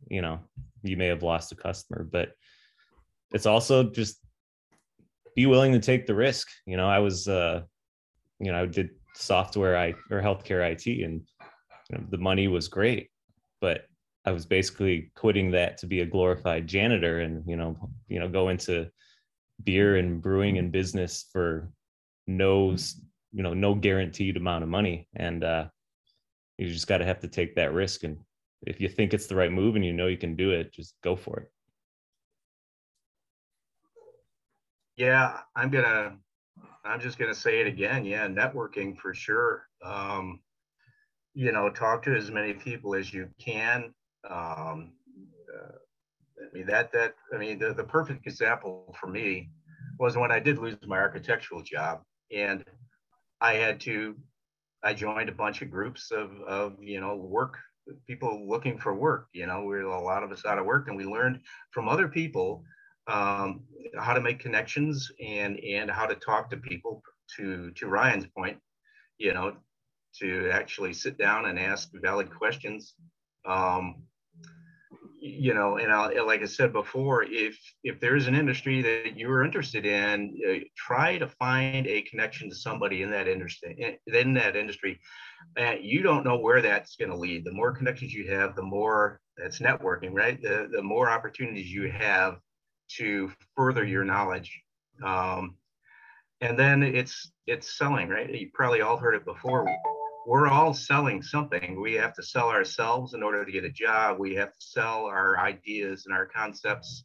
you 0.09 0.23
know 0.23 0.41
you 0.83 0.97
may 0.97 1.07
have 1.07 1.23
lost 1.23 1.53
a 1.53 1.57
customer 1.57 2.07
but 2.11 2.33
it's 3.33 3.47
also 3.47 3.85
just 3.85 4.19
be 5.35 5.47
willing 5.47 5.73
to 5.73 5.81
take 5.81 6.07
the 6.07 6.15
risk. 6.15 6.49
You 6.67 6.77
know 6.77 6.89
i 6.89 6.99
was 6.99 7.29
uh 7.29 7.63
you 8.39 8.53
know 8.53 8.63
i 8.63 8.67
did 8.67 8.91
software 9.15 9.77
i 9.77 9.95
or 10.11 10.21
healthcare 10.21 10.69
it 10.71 10.87
and 11.05 11.23
you 11.91 11.99
know, 11.99 12.05
the 12.11 12.19
money 12.19 12.49
was 12.49 12.69
great 12.69 13.09
but 13.61 13.85
i 14.25 14.33
was 14.33 14.47
basically 14.47 15.11
quitting 15.15 15.51
that 15.51 15.77
to 15.79 15.87
be 15.87 16.01
a 16.01 16.07
glorified 16.07 16.67
janitor 16.67 17.21
and 17.21 17.45
you 17.47 17.57
know 17.57 17.77
you 18.09 18.19
know 18.19 18.29
go 18.29 18.49
into 18.49 18.89
beer 19.65 19.97
and 19.97 20.23
brewing 20.23 20.59
and 20.59 20.73
business 20.73 21.27
for 21.31 21.71
no 22.27 22.75
you 23.33 23.43
know 23.43 23.55
no 23.55 23.75
guaranteed 23.75 24.37
amount 24.37 24.63
of 24.63 24.69
money. 24.69 25.09
And 25.17 25.43
uh 25.45 25.67
you 26.59 26.69
just 26.69 26.87
got 26.87 26.99
to 26.99 27.05
have 27.05 27.21
to 27.21 27.29
take 27.29 27.57
that 27.57 27.73
risk. 27.73 28.05
And 28.05 28.19
if 28.63 28.81
you 28.81 28.89
think 28.89 29.13
it's 29.13 29.27
the 29.27 29.35
right 29.35 29.51
move 29.51 29.75
and 29.75 29.85
you 29.85 29.93
know 29.93 30.07
you 30.07 30.19
can 30.19 30.37
do 30.37 30.51
it 30.51 30.73
just 30.73 30.95
go 31.03 31.17
for 31.17 31.41
it. 31.41 31.49
Yeah 34.97 35.39
i'm 35.57 35.71
gonna 35.71 36.17
i'm 36.85 37.01
just 37.01 37.19
gonna 37.19 37.35
say 37.35 37.61
it 37.61 37.67
again. 37.67 38.05
Yeah 38.05 38.29
networking 38.29 38.97
for 38.97 39.15
sure. 39.15 39.67
Um 39.85 40.41
you 41.35 41.51
know 41.51 41.71
talk 41.71 42.03
to 42.05 42.15
as 42.15 42.31
many 42.31 42.53
people 42.53 42.95
as 42.95 43.13
you 43.13 43.29
can. 43.41 43.95
Um 44.29 44.93
uh, 45.53 45.73
i 46.41 46.55
mean 46.57 46.67
that 46.67 46.93
that 46.93 47.15
i 47.35 47.39
mean 47.39 47.59
the, 47.59 47.75
the 47.75 47.85
perfect 47.85 48.27
example 48.27 48.95
for 48.99 49.07
me 49.07 49.51
was 49.99 50.17
when 50.17 50.33
i 50.33 50.39
did 50.41 50.59
lose 50.59 50.77
my 50.87 50.99
architectural 50.99 51.63
job. 51.63 52.03
And 52.31 52.65
I 53.43 53.55
had 53.55 53.81
to, 53.81 54.17
I 54.83 54.95
joined 54.95 55.29
a 55.29 55.33
bunch 55.33 55.61
of 55.61 55.71
groups 55.71 56.11
of, 56.11 56.31
of 56.47 56.77
you 56.81 57.01
know, 57.01 57.17
work 57.17 57.59
people 58.07 58.49
looking 58.49 58.79
for 58.79 58.95
work. 58.95 59.29
You 59.33 59.47
know, 59.47 59.65
we 59.65 59.77
are 59.77 59.83
a 59.83 60.01
lot 60.01 60.23
of 60.23 60.33
us 60.33 60.45
out 60.47 60.59
of 60.59 60.65
work, 60.65 60.89
and 60.89 60.97
we 60.97 61.05
learned 61.05 61.41
from 61.71 61.89
other 61.89 62.09
people 62.09 62.65
um, 63.07 63.63
how 63.99 64.15
to 64.15 64.21
make 64.21 64.39
connections 64.39 65.11
and 65.21 65.59
and 65.59 65.91
how 65.91 66.07
to 66.07 66.15
talk 66.15 66.51
to 66.51 66.57
people. 66.57 67.03
To 67.37 67.71
to 67.73 67.87
Ryan's 67.87 68.27
point, 68.37 68.59
you 69.19 69.33
know, 69.33 69.57
to 70.21 70.51
actually 70.51 70.93
sit 70.93 71.17
down 71.19 71.47
and 71.47 71.59
ask 71.59 71.91
valid 71.95 72.31
questions. 72.35 72.95
Um, 73.47 74.03
you 75.25 75.55
know, 75.55 75.77
and 75.77 75.93
I'll, 75.93 76.27
like 76.27 76.43
I 76.43 76.47
said 76.47 76.73
before, 76.73 77.23
if 77.23 77.57
if 77.85 78.01
there's 78.01 78.27
an 78.27 78.35
industry 78.35 78.83
that 78.83 79.17
you're 79.17 79.45
interested 79.45 79.87
in, 79.87 80.37
uh, 80.49 80.65
try 80.77 81.17
to 81.17 81.29
find 81.29 81.87
a 81.87 82.03
connection 82.03 82.51
to 82.51 82.57
somebody 82.57 83.03
in 83.03 83.11
that 83.13 83.29
industry. 83.29 83.99
In 84.09 84.35
that 84.35 84.57
industry, 84.57 84.99
uh, 85.57 85.77
you 85.81 86.03
don't 86.03 86.25
know 86.25 86.39
where 86.39 86.61
that's 86.61 86.97
going 86.97 87.13
to 87.13 87.17
lead. 87.17 87.45
The 87.45 87.53
more 87.53 87.71
connections 87.71 88.13
you 88.13 88.33
have, 88.33 88.57
the 88.57 88.65
more 88.65 89.21
that's 89.37 89.61
networking, 89.61 90.13
right? 90.13 90.43
The 90.43 90.69
the 90.75 90.83
more 90.83 91.09
opportunities 91.09 91.71
you 91.71 91.89
have 91.89 92.41
to 92.99 93.31
further 93.57 93.85
your 93.85 94.03
knowledge. 94.03 94.61
Um, 95.05 95.55
and 96.41 96.59
then 96.59 96.83
it's 96.83 97.31
it's 97.47 97.79
selling, 97.79 98.09
right? 98.09 98.29
You 98.29 98.51
probably 98.53 98.81
all 98.81 98.97
heard 98.97 99.15
it 99.15 99.25
before 99.25 99.69
we're 100.27 100.49
all 100.49 100.75
selling 100.75 101.23
something. 101.23 101.81
We 101.81 101.95
have 101.95 102.15
to 102.15 102.23
sell 102.23 102.49
ourselves 102.49 103.15
in 103.15 103.23
order 103.23 103.45
to 103.45 103.53
get 103.53 103.65
a 103.65 103.71
job. 103.71 104.19
We 104.19 104.35
have 104.35 104.53
to 104.53 104.61
sell 104.61 105.07
our 105.07 105.39
ideas 105.39 106.05
and 106.07 106.15
our 106.15 106.27
concepts. 106.27 107.05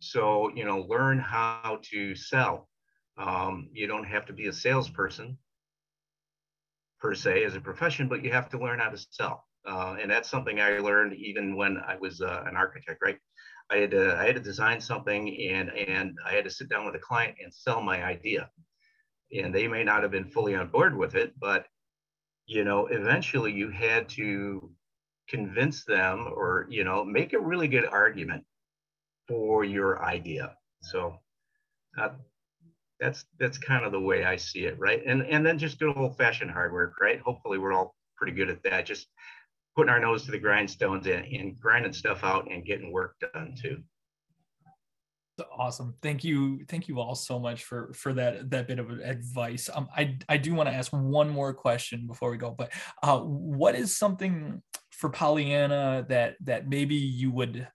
So, 0.00 0.50
you 0.54 0.64
know, 0.64 0.80
learn 0.88 1.18
how 1.18 1.80
to 1.90 2.14
sell. 2.14 2.68
Um, 3.16 3.68
you 3.72 3.86
don't 3.86 4.04
have 4.04 4.26
to 4.26 4.32
be 4.32 4.48
a 4.48 4.52
salesperson 4.52 5.38
per 7.00 7.14
se 7.14 7.44
as 7.44 7.54
a 7.54 7.60
profession, 7.60 8.08
but 8.08 8.24
you 8.24 8.32
have 8.32 8.48
to 8.50 8.58
learn 8.58 8.78
how 8.78 8.90
to 8.90 9.06
sell. 9.10 9.44
Uh, 9.66 9.96
and 10.00 10.10
that's 10.10 10.28
something 10.28 10.60
I 10.60 10.78
learned 10.78 11.14
even 11.14 11.56
when 11.56 11.78
I 11.78 11.96
was 11.96 12.20
uh, 12.20 12.44
an 12.46 12.56
architect, 12.56 13.00
right? 13.02 13.18
I 13.70 13.76
had 13.76 13.92
to, 13.92 14.16
I 14.18 14.26
had 14.26 14.34
to 14.34 14.42
design 14.42 14.80
something 14.80 15.40
and, 15.50 15.70
and 15.70 16.18
I 16.26 16.32
had 16.32 16.44
to 16.44 16.50
sit 16.50 16.68
down 16.68 16.84
with 16.84 16.94
a 16.94 16.98
client 16.98 17.36
and 17.42 17.52
sell 17.52 17.80
my 17.80 18.04
idea. 18.04 18.50
And 19.34 19.54
they 19.54 19.68
may 19.68 19.84
not 19.84 20.02
have 20.02 20.10
been 20.10 20.28
fully 20.28 20.54
on 20.54 20.68
board 20.68 20.96
with 20.96 21.14
it, 21.14 21.32
but 21.40 21.66
you 22.46 22.64
know, 22.64 22.86
eventually 22.86 23.52
you 23.52 23.70
had 23.70 24.08
to 24.10 24.70
convince 25.28 25.84
them 25.84 26.26
or, 26.34 26.66
you 26.68 26.84
know, 26.84 27.04
make 27.04 27.32
a 27.32 27.38
really 27.38 27.68
good 27.68 27.86
argument 27.86 28.44
for 29.26 29.64
your 29.64 30.04
idea. 30.04 30.54
So 30.82 31.18
uh, 31.98 32.10
that's 33.00 33.24
that's 33.38 33.58
kind 33.58 33.84
of 33.84 33.92
the 33.92 34.00
way 34.00 34.24
I 34.24 34.36
see 34.36 34.66
it, 34.66 34.78
right? 34.78 35.02
And 35.06 35.22
and 35.26 35.44
then 35.44 35.58
just 35.58 35.78
good 35.78 35.96
old 35.96 36.16
fashioned 36.16 36.50
hard 36.50 36.72
work, 36.72 37.00
right? 37.00 37.20
Hopefully 37.20 37.58
we're 37.58 37.72
all 37.72 37.94
pretty 38.16 38.32
good 38.34 38.50
at 38.50 38.62
that. 38.64 38.86
Just 38.86 39.08
putting 39.74 39.90
our 39.90 40.00
nose 40.00 40.24
to 40.24 40.30
the 40.30 40.38
grindstones 40.38 41.06
and, 41.06 41.24
and 41.26 41.58
grinding 41.58 41.92
stuff 41.92 42.22
out 42.22 42.50
and 42.50 42.64
getting 42.64 42.92
work 42.92 43.16
done 43.32 43.54
too 43.60 43.82
awesome. 45.56 45.94
Thank 46.02 46.24
you 46.24 46.64
thank 46.68 46.88
you 46.88 47.00
all 47.00 47.14
so 47.14 47.38
much 47.38 47.64
for 47.64 47.92
for 47.94 48.12
that 48.14 48.50
that 48.50 48.68
bit 48.68 48.78
of 48.78 48.90
advice. 48.90 49.68
Um 49.72 49.88
i 49.96 50.16
i 50.28 50.36
do 50.36 50.54
want 50.54 50.68
to 50.68 50.74
ask 50.74 50.92
one 50.92 51.28
more 51.28 51.52
question 51.52 52.06
before 52.06 52.30
we 52.30 52.36
go 52.36 52.50
but 52.50 52.72
uh 53.02 53.18
what 53.18 53.74
is 53.74 53.96
something 53.96 54.62
for 54.90 55.10
pollyanna 55.10 56.06
that 56.08 56.36
that 56.40 56.68
maybe 56.68 56.94
you 56.94 57.30
would 57.32 57.66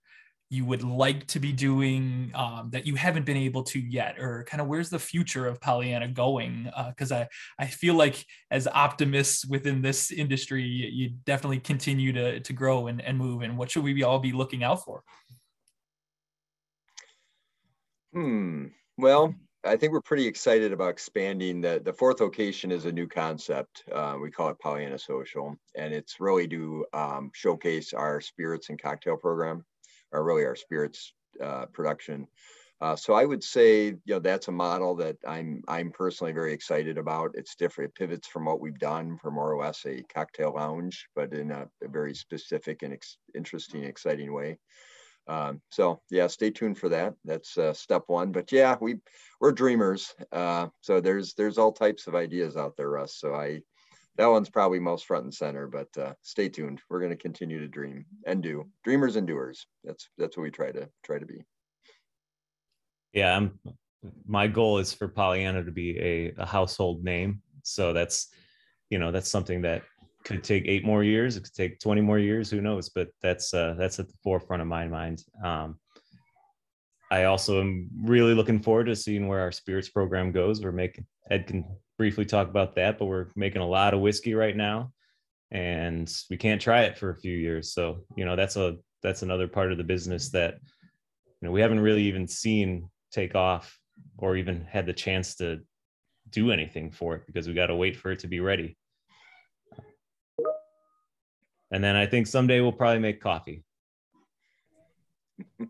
you 0.51 0.65
would 0.65 0.83
like 0.83 1.27
to 1.27 1.39
be 1.39 1.51
doing 1.51 2.31
um, 2.33 2.69
that 2.71 2.87
you 2.87 2.95
haven't 2.95 3.23
been 3.23 3.37
able 3.37 3.61
to 3.61 3.79
yet? 3.79 4.19
Or 4.19 4.43
kind 4.45 4.59
of 4.59 4.67
where's 4.67 4.89
the 4.89 4.97
future 4.97 5.45
of 5.45 5.61
pollyanna 5.61 6.07
going? 6.07 6.71
Because 6.87 7.11
uh, 7.11 7.25
i 7.59 7.63
i 7.63 7.67
feel 7.67 7.93
like 7.93 8.25
as 8.49 8.67
optimists 8.67 9.45
within 9.45 9.81
this 9.81 10.11
industry 10.11 10.63
you, 10.63 10.87
you 10.87 11.09
definitely 11.25 11.59
continue 11.59 12.11
to 12.13 12.39
to 12.39 12.53
grow 12.53 12.87
and, 12.87 13.01
and 13.01 13.17
move 13.17 13.41
and 13.43 13.57
what 13.57 13.69
should 13.69 13.83
we 13.83 14.03
all 14.03 14.19
be 14.19 14.31
looking 14.31 14.63
out 14.63 14.83
for 14.83 15.03
Hmm. 18.13 18.67
Well, 18.97 19.35
I 19.63 19.75
think 19.75 19.93
we're 19.93 20.01
pretty 20.01 20.25
excited 20.27 20.71
about 20.73 20.89
expanding. 20.89 21.61
The, 21.61 21.81
the 21.83 21.93
fourth 21.93 22.21
location 22.21 22.71
is 22.71 22.85
a 22.85 22.91
new 22.91 23.07
concept. 23.07 23.83
Uh, 23.91 24.17
we 24.21 24.31
call 24.31 24.49
it 24.49 24.59
Pollyanna 24.59 24.97
Social, 24.97 25.55
and 25.75 25.93
it's 25.93 26.19
really 26.19 26.47
to 26.47 26.85
um, 26.93 27.31
showcase 27.33 27.93
our 27.93 28.21
spirits 28.21 28.69
and 28.69 28.81
cocktail 28.81 29.17
program, 29.17 29.65
or 30.11 30.23
really 30.23 30.45
our 30.45 30.55
spirits 30.55 31.13
uh, 31.41 31.65
production. 31.67 32.27
Uh, 32.81 32.95
so 32.95 33.13
I 33.13 33.25
would 33.25 33.43
say, 33.43 33.87
you 33.87 33.99
know, 34.07 34.19
that's 34.19 34.47
a 34.47 34.53
model 34.53 34.95
that 34.95 35.17
I'm 35.27 35.61
I'm 35.67 35.91
personally 35.91 36.31
very 36.31 36.53
excited 36.53 36.97
about. 36.97 37.31
It's 37.33 37.55
different. 37.55 37.89
It 37.89 37.95
pivots 37.95 38.27
from 38.27 38.45
what 38.45 38.61
we've 38.61 38.79
done 38.79 39.17
for 39.17 39.31
more 39.31 39.51
or 39.51 39.61
less 39.61 39.85
a 39.85 40.01
cocktail 40.03 40.53
lounge, 40.55 41.05
but 41.13 41.33
in 41.33 41.51
a, 41.51 41.67
a 41.83 41.89
very 41.89 42.15
specific 42.15 42.81
and 42.81 42.93
ex- 42.93 43.17
interesting, 43.35 43.83
exciting 43.83 44.33
way. 44.33 44.57
Um, 45.29 45.61
so 45.69 46.01
yeah, 46.09 46.25
stay 46.27 46.49
tuned 46.49 46.79
for 46.79 46.89
that. 46.89 47.13
That's 47.23 47.57
uh, 47.57 47.73
step 47.73 48.03
one. 48.07 48.31
But 48.31 48.51
yeah, 48.51 48.75
we 48.81 48.95
we're 49.39 49.51
dreamers. 49.51 50.15
Uh, 50.31 50.67
so 50.81 50.99
there's 50.99 51.35
there's 51.35 51.59
all 51.59 51.71
types 51.71 52.07
of 52.07 52.15
ideas 52.15 52.57
out 52.57 52.75
there, 52.75 52.89
Russ. 52.89 53.15
So 53.19 53.35
I 53.35 53.61
that 54.17 54.25
one's 54.25 54.49
probably 54.49 54.79
most 54.79 55.05
front 55.05 55.25
and 55.25 55.33
center. 55.33 55.67
But 55.67 55.95
uh, 55.97 56.13
stay 56.23 56.49
tuned. 56.49 56.81
We're 56.89 56.99
going 56.99 57.11
to 57.11 57.15
continue 57.15 57.59
to 57.59 57.67
dream 57.67 58.05
and 58.25 58.41
do. 58.41 58.67
Dreamers 58.83 59.15
and 59.17 59.27
doers. 59.27 59.67
That's 59.83 60.09
that's 60.17 60.35
what 60.35 60.43
we 60.43 60.51
try 60.51 60.71
to 60.71 60.89
try 61.03 61.19
to 61.19 61.25
be. 61.25 61.43
Yeah, 63.13 63.37
I'm. 63.37 63.59
My 64.25 64.47
goal 64.47 64.79
is 64.79 64.93
for 64.93 65.09
Pollyanna 65.09 65.63
to 65.65 65.71
be 65.71 65.99
a, 65.99 66.33
a 66.37 66.45
household 66.45 67.03
name. 67.03 67.41
So 67.63 67.93
that's 67.93 68.29
you 68.89 68.97
know 68.97 69.11
that's 69.11 69.29
something 69.29 69.61
that 69.61 69.83
could 70.23 70.43
take 70.43 70.65
eight 70.67 70.85
more 70.85 71.03
years. 71.03 71.37
It 71.37 71.43
could 71.43 71.53
take 71.53 71.79
20 71.79 72.01
more 72.01 72.19
years. 72.19 72.49
Who 72.49 72.61
knows? 72.61 72.89
But 72.89 73.09
that's 73.21 73.53
uh, 73.53 73.75
that's 73.77 73.99
at 73.99 74.07
the 74.07 74.17
forefront 74.23 74.61
of 74.61 74.67
my 74.67 74.87
mind. 74.87 75.23
Um, 75.43 75.79
I 77.11 77.23
also 77.23 77.59
am 77.59 77.89
really 78.03 78.33
looking 78.33 78.59
forward 78.59 78.85
to 78.85 78.95
seeing 78.95 79.27
where 79.27 79.39
our 79.39 79.51
spirits 79.51 79.89
program 79.89 80.31
goes. 80.31 80.61
We're 80.61 80.71
making 80.71 81.05
Ed 81.31 81.47
can 81.47 81.65
briefly 81.97 82.25
talk 82.25 82.47
about 82.47 82.75
that, 82.75 82.99
but 82.99 83.05
we're 83.05 83.27
making 83.35 83.61
a 83.61 83.67
lot 83.67 83.93
of 83.93 84.01
whiskey 84.01 84.33
right 84.35 84.55
now, 84.55 84.91
and 85.51 86.11
we 86.29 86.37
can't 86.37 86.61
try 86.61 86.83
it 86.83 86.97
for 86.97 87.09
a 87.09 87.17
few 87.17 87.35
years. 87.35 87.73
So 87.73 88.05
you 88.15 88.25
know 88.25 88.35
that's 88.35 88.57
a 88.57 88.77
that's 89.01 89.23
another 89.23 89.47
part 89.47 89.71
of 89.71 89.77
the 89.77 89.83
business 89.83 90.29
that 90.31 90.59
you 91.41 91.47
know 91.47 91.51
we 91.51 91.61
haven't 91.61 91.79
really 91.79 92.03
even 92.03 92.27
seen 92.27 92.89
take 93.11 93.35
off 93.35 93.79
or 94.17 94.35
even 94.35 94.65
had 94.69 94.85
the 94.85 94.93
chance 94.93 95.35
to 95.35 95.59
do 96.29 96.51
anything 96.51 96.91
for 96.91 97.15
it 97.15 97.23
because 97.25 97.47
we 97.47 97.53
got 97.53 97.67
to 97.67 97.75
wait 97.75 97.95
for 97.95 98.11
it 98.11 98.19
to 98.19 98.27
be 98.27 98.39
ready. 98.39 98.77
And 101.71 101.83
then 101.83 101.95
I 101.95 102.05
think 102.05 102.27
someday 102.27 102.61
we'll 102.61 102.71
probably 102.71 102.99
make 102.99 103.21
coffee. 103.21 103.63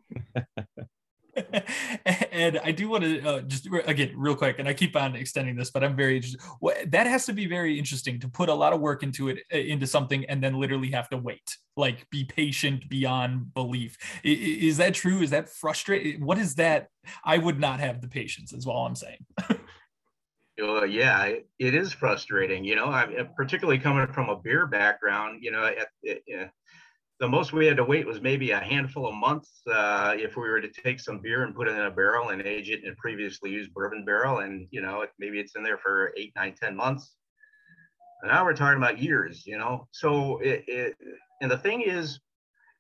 and 2.32 2.60
I 2.64 2.72
do 2.72 2.90
want 2.90 3.04
to 3.04 3.22
uh, 3.22 3.42
just 3.42 3.68
again 3.86 4.14
real 4.16 4.36
quick, 4.36 4.60
and 4.60 4.68
I 4.68 4.74
keep 4.74 4.96
on 4.96 5.16
extending 5.16 5.56
this, 5.56 5.72
but 5.72 5.84
I'm 5.84 5.96
very 5.96 6.18
interested. 6.18 6.42
that 6.88 7.08
has 7.08 7.26
to 7.28 7.34
be 7.34 7.46
very 7.46 7.78
interesting 7.78 8.20
to 8.22 8.28
put 8.28 8.50
a 8.50 8.54
lot 8.54 8.74
of 8.74 8.80
work 8.80 9.04
into 9.04 9.30
it, 9.30 9.40
uh, 9.54 9.58
into 9.58 9.88
something, 9.88 10.26
and 10.26 10.44
then 10.44 10.60
literally 10.60 10.92
have 10.92 11.10
to 11.10 11.18
wait, 11.18 11.58
like 11.78 12.10
be 12.10 12.24
patient 12.24 12.90
beyond 12.90 13.54
belief. 13.54 13.98
Is, 14.24 14.40
is 14.40 14.78
that 14.78 14.94
true? 14.94 15.22
Is 15.22 15.30
that 15.32 15.50
frustrating? 15.50 16.26
What 16.26 16.38
is 16.38 16.56
that? 16.56 16.88
I 17.24 17.38
would 17.38 17.60
not 17.60 17.80
have 17.80 18.02
the 18.02 18.08
patience. 18.08 18.54
Is 18.54 18.66
all 18.66 18.86
I'm 18.86 18.96
saying. 18.96 19.26
Uh, 20.62 20.84
yeah, 20.84 21.34
it 21.60 21.76
is 21.76 21.94
frustrating. 21.94 22.64
You 22.64 22.76
know, 22.76 22.88
I 22.88 23.28
particularly 23.36 23.80
coming 23.80 24.08
from 24.08 24.30
a 24.30 24.36
beer 24.36 24.66
background. 24.66 25.44
You 25.44 25.52
know, 25.52 25.66
at, 25.66 25.88
at, 26.08 26.52
the 27.20 27.28
most 27.28 27.52
we 27.52 27.66
had 27.66 27.78
to 27.78 27.84
wait 27.84 28.08
was 28.08 28.22
maybe 28.22 28.52
a 28.52 28.60
handful 28.60 29.08
of 29.08 29.14
months 29.14 29.62
uh, 29.70 30.14
if 30.16 30.38
we 30.38 30.50
were 30.50 30.62
to 30.62 30.70
take 30.70 31.02
some 31.02 31.20
beer 31.20 31.44
and 31.44 31.54
put 31.54 31.68
it 31.68 31.76
in 31.76 31.82
a 31.82 31.92
barrel 31.92 32.30
and 32.30 32.42
age 32.42 32.70
it 32.70 32.84
in 32.84 32.92
a 32.92 32.96
previously 32.96 33.52
used 33.52 33.74
bourbon 33.74 34.06
barrel, 34.06 34.40
and 34.40 34.68
you 34.72 34.82
know, 34.82 35.06
maybe 35.20 35.40
it's 35.40 35.56
in 35.56 35.64
there 35.64 35.78
for 35.78 36.14
eight, 36.18 36.34
nine, 36.36 36.56
ten 36.60 36.76
months. 36.76 37.16
And 38.22 38.32
now 38.32 38.44
we're 38.44 38.56
talking 38.56 38.78
about 38.78 39.00
years. 39.00 39.46
You 39.46 39.58
know, 39.58 39.88
so 39.92 40.40
it, 40.40 40.64
it 40.68 40.96
and 41.42 41.52
the 41.52 41.58
thing 41.58 41.82
is, 41.82 42.20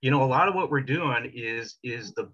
you 0.01 0.11
know, 0.11 0.23
a 0.23 0.25
lot 0.25 0.47
of 0.47 0.55
what 0.55 0.71
we're 0.71 0.81
doing 0.81 1.31
is 1.33 1.75
is 1.83 2.13
the 2.13 2.31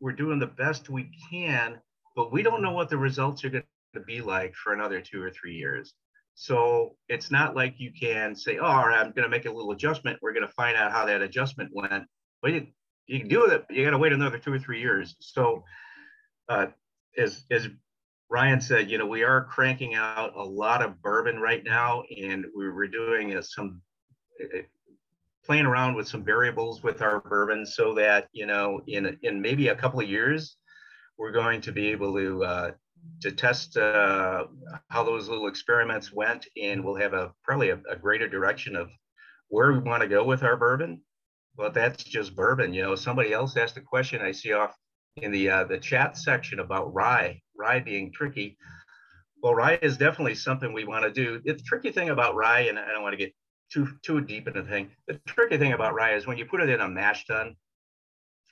we're 0.00 0.12
doing 0.12 0.38
the 0.38 0.46
best 0.46 0.88
we 0.88 1.10
can, 1.30 1.78
but 2.16 2.32
we 2.32 2.42
don't 2.42 2.62
know 2.62 2.72
what 2.72 2.88
the 2.88 2.96
results 2.96 3.44
are 3.44 3.50
going 3.50 3.64
to 3.94 4.00
be 4.00 4.20
like 4.20 4.54
for 4.54 4.72
another 4.72 5.00
two 5.00 5.22
or 5.22 5.30
three 5.30 5.54
years. 5.54 5.94
So 6.34 6.96
it's 7.08 7.30
not 7.30 7.54
like 7.54 7.74
you 7.78 7.92
can 7.92 8.34
say, 8.34 8.58
oh, 8.58 8.64
all 8.64 8.88
right, 8.88 8.98
I'm 8.98 9.12
going 9.12 9.24
to 9.24 9.28
make 9.28 9.46
a 9.46 9.50
little 9.50 9.72
adjustment. 9.72 10.18
We're 10.22 10.32
going 10.32 10.46
to 10.46 10.52
find 10.52 10.76
out 10.76 10.92
how 10.92 11.04
that 11.06 11.22
adjustment 11.22 11.70
went. 11.72 12.04
But 12.40 12.52
you, 12.52 12.66
you 13.06 13.20
can 13.20 13.28
do 13.28 13.46
it. 13.46 13.66
You 13.68 13.84
got 13.84 13.90
to 13.90 13.98
wait 13.98 14.12
another 14.12 14.38
two 14.38 14.52
or 14.52 14.58
three 14.58 14.80
years. 14.80 15.16
So 15.20 15.64
uh, 16.48 16.66
as, 17.18 17.44
as 17.50 17.68
Ryan 18.30 18.60
said, 18.60 18.90
you 18.90 18.96
know, 18.96 19.06
we 19.06 19.24
are 19.24 19.44
cranking 19.44 19.96
out 19.96 20.34
a 20.36 20.42
lot 20.42 20.82
of 20.82 21.02
bourbon 21.02 21.40
right 21.40 21.62
now, 21.64 22.04
and 22.16 22.46
we're 22.54 22.86
doing 22.86 23.36
uh, 23.36 23.42
some 23.42 23.82
uh, 24.42 24.60
playing 25.44 25.66
around 25.66 25.94
with 25.94 26.06
some 26.06 26.24
variables 26.24 26.82
with 26.82 27.02
our 27.02 27.20
bourbon 27.20 27.66
so 27.66 27.92
that, 27.94 28.28
you 28.32 28.46
know, 28.46 28.80
in, 28.86 29.18
in 29.22 29.42
maybe 29.42 29.68
a 29.68 29.74
couple 29.74 30.00
of 30.00 30.08
years, 30.08 30.56
we're 31.18 31.32
going 31.32 31.60
to 31.60 31.72
be 31.72 31.88
able 31.88 32.14
to 32.14 32.44
uh, 32.44 32.70
to 33.20 33.32
test 33.32 33.76
uh, 33.76 34.46
how 34.88 35.02
those 35.02 35.28
little 35.28 35.48
experiments 35.48 36.12
went, 36.12 36.46
and 36.60 36.84
we'll 36.84 36.96
have 36.96 37.12
a 37.12 37.32
probably 37.44 37.70
a, 37.70 37.80
a 37.90 37.96
greater 37.96 38.28
direction 38.28 38.76
of 38.76 38.90
where 39.48 39.72
we 39.72 39.78
want 39.78 40.02
to 40.02 40.08
go 40.08 40.24
with 40.24 40.42
our 40.42 40.56
bourbon. 40.56 41.02
But 41.56 41.74
that's 41.74 42.02
just 42.02 42.34
bourbon, 42.34 42.72
you 42.72 42.82
know. 42.82 42.94
Somebody 42.94 43.32
else 43.32 43.56
asked 43.56 43.76
a 43.76 43.82
question 43.82 44.22
I 44.22 44.32
see 44.32 44.52
off 44.52 44.74
in 45.16 45.32
the 45.32 45.50
uh, 45.50 45.64
the 45.64 45.78
chat 45.78 46.16
section 46.16 46.60
about 46.60 46.94
rye, 46.94 47.40
rye 47.58 47.80
being 47.80 48.12
tricky. 48.12 48.56
Well, 49.42 49.54
rye 49.54 49.78
is 49.82 49.96
definitely 49.96 50.34
something 50.34 50.72
we 50.72 50.84
want 50.84 51.04
to 51.04 51.10
do. 51.10 51.40
The 51.44 51.54
tricky 51.54 51.90
thing 51.90 52.10
about 52.10 52.34
rye, 52.34 52.60
and 52.60 52.78
I 52.78 52.92
don't 52.92 53.02
want 53.02 53.12
to 53.12 53.18
get 53.18 53.34
too 53.72 53.88
too 54.02 54.20
deep 54.20 54.48
into 54.48 54.62
the 54.62 54.68
thing. 54.68 54.90
The 55.08 55.20
tricky 55.26 55.58
thing 55.58 55.72
about 55.72 55.94
rye 55.94 56.14
is 56.14 56.26
when 56.26 56.38
you 56.38 56.46
put 56.46 56.60
it 56.60 56.68
in 56.68 56.80
a 56.80 56.88
mash 56.88 57.26
tun, 57.26 57.56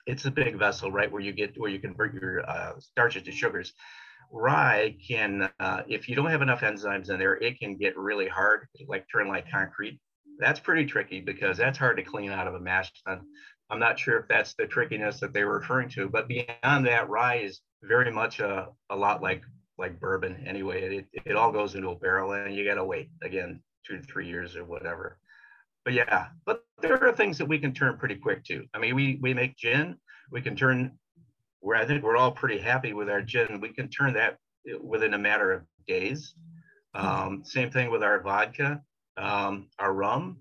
it's 0.06 0.24
a 0.24 0.30
big 0.30 0.58
vessel, 0.58 0.90
right, 0.90 1.10
where 1.10 1.22
you 1.22 1.32
get 1.32 1.58
where 1.58 1.70
you 1.70 1.78
convert 1.78 2.14
your 2.14 2.48
uh, 2.48 2.72
starches 2.80 3.22
to 3.22 3.32
sugars. 3.32 3.72
Rye 4.32 4.96
can, 5.06 5.50
uh, 5.58 5.82
if 5.88 6.08
you 6.08 6.14
don't 6.14 6.30
have 6.30 6.42
enough 6.42 6.60
enzymes 6.60 7.10
in 7.10 7.18
there, 7.18 7.36
it 7.36 7.58
can 7.58 7.76
get 7.76 7.96
really 7.96 8.28
hard, 8.28 8.66
like 8.86 9.06
turn 9.10 9.28
like 9.28 9.50
concrete. 9.50 10.00
That's 10.38 10.60
pretty 10.60 10.86
tricky 10.86 11.20
because 11.20 11.56
that's 11.56 11.78
hard 11.78 11.96
to 11.96 12.02
clean 12.02 12.30
out 12.30 12.46
of 12.46 12.54
a 12.54 12.60
mash 12.60 12.92
tun. 13.06 13.22
I'm 13.70 13.78
not 13.78 13.98
sure 13.98 14.18
if 14.18 14.28
that's 14.28 14.54
the 14.54 14.66
trickiness 14.66 15.20
that 15.20 15.32
they 15.32 15.44
were 15.44 15.58
referring 15.58 15.88
to, 15.90 16.08
but 16.08 16.28
beyond 16.28 16.86
that, 16.86 17.08
rye 17.08 17.36
is 17.36 17.60
very 17.82 18.10
much 18.10 18.40
a, 18.40 18.68
a 18.90 18.96
lot 18.96 19.22
like 19.22 19.42
like 19.78 20.00
bourbon 20.00 20.44
anyway. 20.46 21.06
It, 21.12 21.20
it 21.24 21.36
all 21.36 21.52
goes 21.52 21.74
into 21.74 21.90
a 21.90 21.98
barrel 21.98 22.32
and 22.32 22.54
you 22.54 22.64
got 22.64 22.74
to 22.74 22.84
wait 22.84 23.10
again 23.22 23.62
two 23.86 23.96
to 23.96 24.02
three 24.02 24.26
years 24.26 24.56
or 24.56 24.64
whatever. 24.64 25.18
But 25.84 25.94
yeah, 25.94 26.28
but 26.44 26.62
there 26.82 27.02
are 27.02 27.12
things 27.12 27.38
that 27.38 27.46
we 27.46 27.58
can 27.58 27.72
turn 27.72 27.96
pretty 27.96 28.16
quick 28.16 28.44
too. 28.44 28.64
I 28.74 28.78
mean, 28.78 28.94
we 28.94 29.18
we 29.22 29.32
make 29.34 29.56
gin. 29.56 29.96
We 30.30 30.42
can 30.42 30.56
turn 30.56 30.98
where 31.60 31.76
I 31.76 31.86
think 31.86 32.02
we're 32.02 32.16
all 32.16 32.32
pretty 32.32 32.58
happy 32.58 32.92
with 32.92 33.08
our 33.08 33.22
gin. 33.22 33.60
We 33.60 33.70
can 33.70 33.88
turn 33.88 34.14
that 34.14 34.38
within 34.82 35.14
a 35.14 35.18
matter 35.18 35.52
of 35.52 35.62
days. 35.86 36.34
Um, 36.94 37.42
same 37.44 37.70
thing 37.70 37.90
with 37.90 38.02
our 38.02 38.20
vodka, 38.20 38.82
um, 39.16 39.68
our 39.78 39.92
rum. 39.92 40.38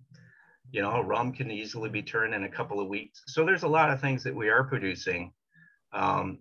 You 0.71 0.81
know, 0.81 1.01
rum 1.01 1.31
can 1.31 1.49
easily 1.49 1.89
be 1.89 2.01
turned 2.01 2.33
in 2.33 2.43
a 2.43 2.49
couple 2.49 2.79
of 2.79 2.87
weeks. 2.87 3.23
So 3.27 3.45
there's 3.45 3.63
a 3.63 3.67
lot 3.67 3.89
of 3.89 4.01
things 4.01 4.23
that 4.23 4.35
we 4.35 4.49
are 4.49 4.63
producing 4.63 5.31
um, 5.93 6.39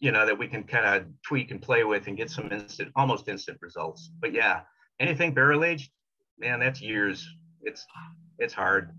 you 0.00 0.12
know, 0.12 0.24
that 0.26 0.38
we 0.38 0.48
can 0.48 0.64
kind 0.64 0.86
of 0.86 1.06
tweak 1.22 1.50
and 1.50 1.60
play 1.60 1.84
with 1.84 2.06
and 2.06 2.16
get 2.16 2.30
some 2.30 2.50
instant, 2.50 2.90
almost 2.96 3.28
instant 3.28 3.58
results. 3.60 4.10
But 4.18 4.32
yeah, 4.32 4.62
anything 4.98 5.34
barrel 5.34 5.62
aged, 5.62 5.90
man, 6.38 6.58
that's 6.58 6.80
years. 6.80 7.28
It's 7.62 7.86
it's 8.38 8.54
hard. 8.54 8.92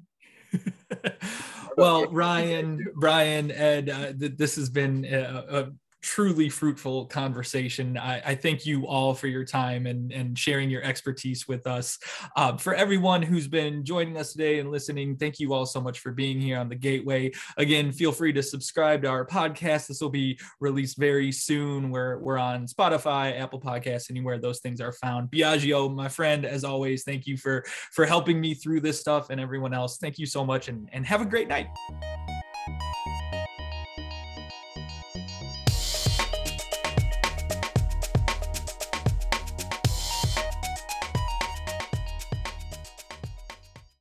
well, 1.78 2.08
Ryan, 2.12 2.86
Brian, 2.96 3.52
Ed, 3.52 3.90
uh, 3.90 4.14
th- 4.14 4.38
this 4.38 4.56
has 4.56 4.70
been 4.70 5.06
a, 5.06 5.46
a 5.50 5.72
truly 6.02 6.50
fruitful 6.50 7.06
conversation. 7.06 7.98
I, 7.98 8.22
I, 8.26 8.36
thank 8.36 8.66
you 8.66 8.88
all 8.88 9.14
for 9.14 9.28
your 9.28 9.46
time 9.46 9.86
and, 9.86 10.12
and 10.12 10.38
sharing 10.38 10.70
your 10.70 10.84
expertise 10.84 11.48
with 11.48 11.68
us. 11.68 12.00
Uh, 12.36 12.58
for 12.58 12.74
everyone 12.74 13.22
who's 13.22 13.48
been 13.48 13.86
joining 13.86 14.18
us 14.18 14.32
today 14.32 14.60
and 14.60 14.72
listening, 14.72 15.16
thank 15.16 15.40
you 15.40 15.54
all 15.54 15.66
so 15.66 15.80
much 15.80 16.00
for 16.00 16.12
being 16.12 16.40
here 16.40 16.58
on 16.58 16.70
the 16.70 16.76
Gateway. 16.76 17.32
Again, 17.58 17.92
feel 17.92 18.12
free 18.12 18.34
to 18.34 18.42
subscribe 18.42 19.04
to 19.04 19.10
our 19.10 19.26
podcast. 19.26 19.88
This 19.88 20.02
will 20.02 20.10
be 20.10 20.40
released 20.60 20.98
very 20.98 21.32
soon. 21.32 21.92
We're, 21.92 22.18
we're 22.18 22.40
on 22.40 22.66
Spotify, 22.66 23.40
Apple 23.40 23.62
Podcasts, 23.62 24.10
anywhere 24.10 24.40
those 24.40 24.60
things 24.60 24.82
are 24.82 24.94
found. 24.94 25.30
Biagio, 25.30 25.94
my 25.94 26.08
friend, 26.08 26.46
as 26.46 26.64
always, 26.64 27.04
thank 27.04 27.28
you 27.28 27.38
for, 27.38 27.64
for 27.92 28.06
helping 28.06 28.42
me 28.42 28.56
through 28.56 28.82
this 28.82 29.00
stuff 29.00 29.30
and 29.30 29.40
everyone 29.40 29.74
else. 29.74 29.98
Thank 29.98 30.18
you 30.18 30.26
so 30.26 30.44
much 30.44 30.68
and, 30.68 30.90
and 30.92 31.06
have 31.06 31.22
a 31.22 31.26
great 31.26 31.48
night. 31.48 31.68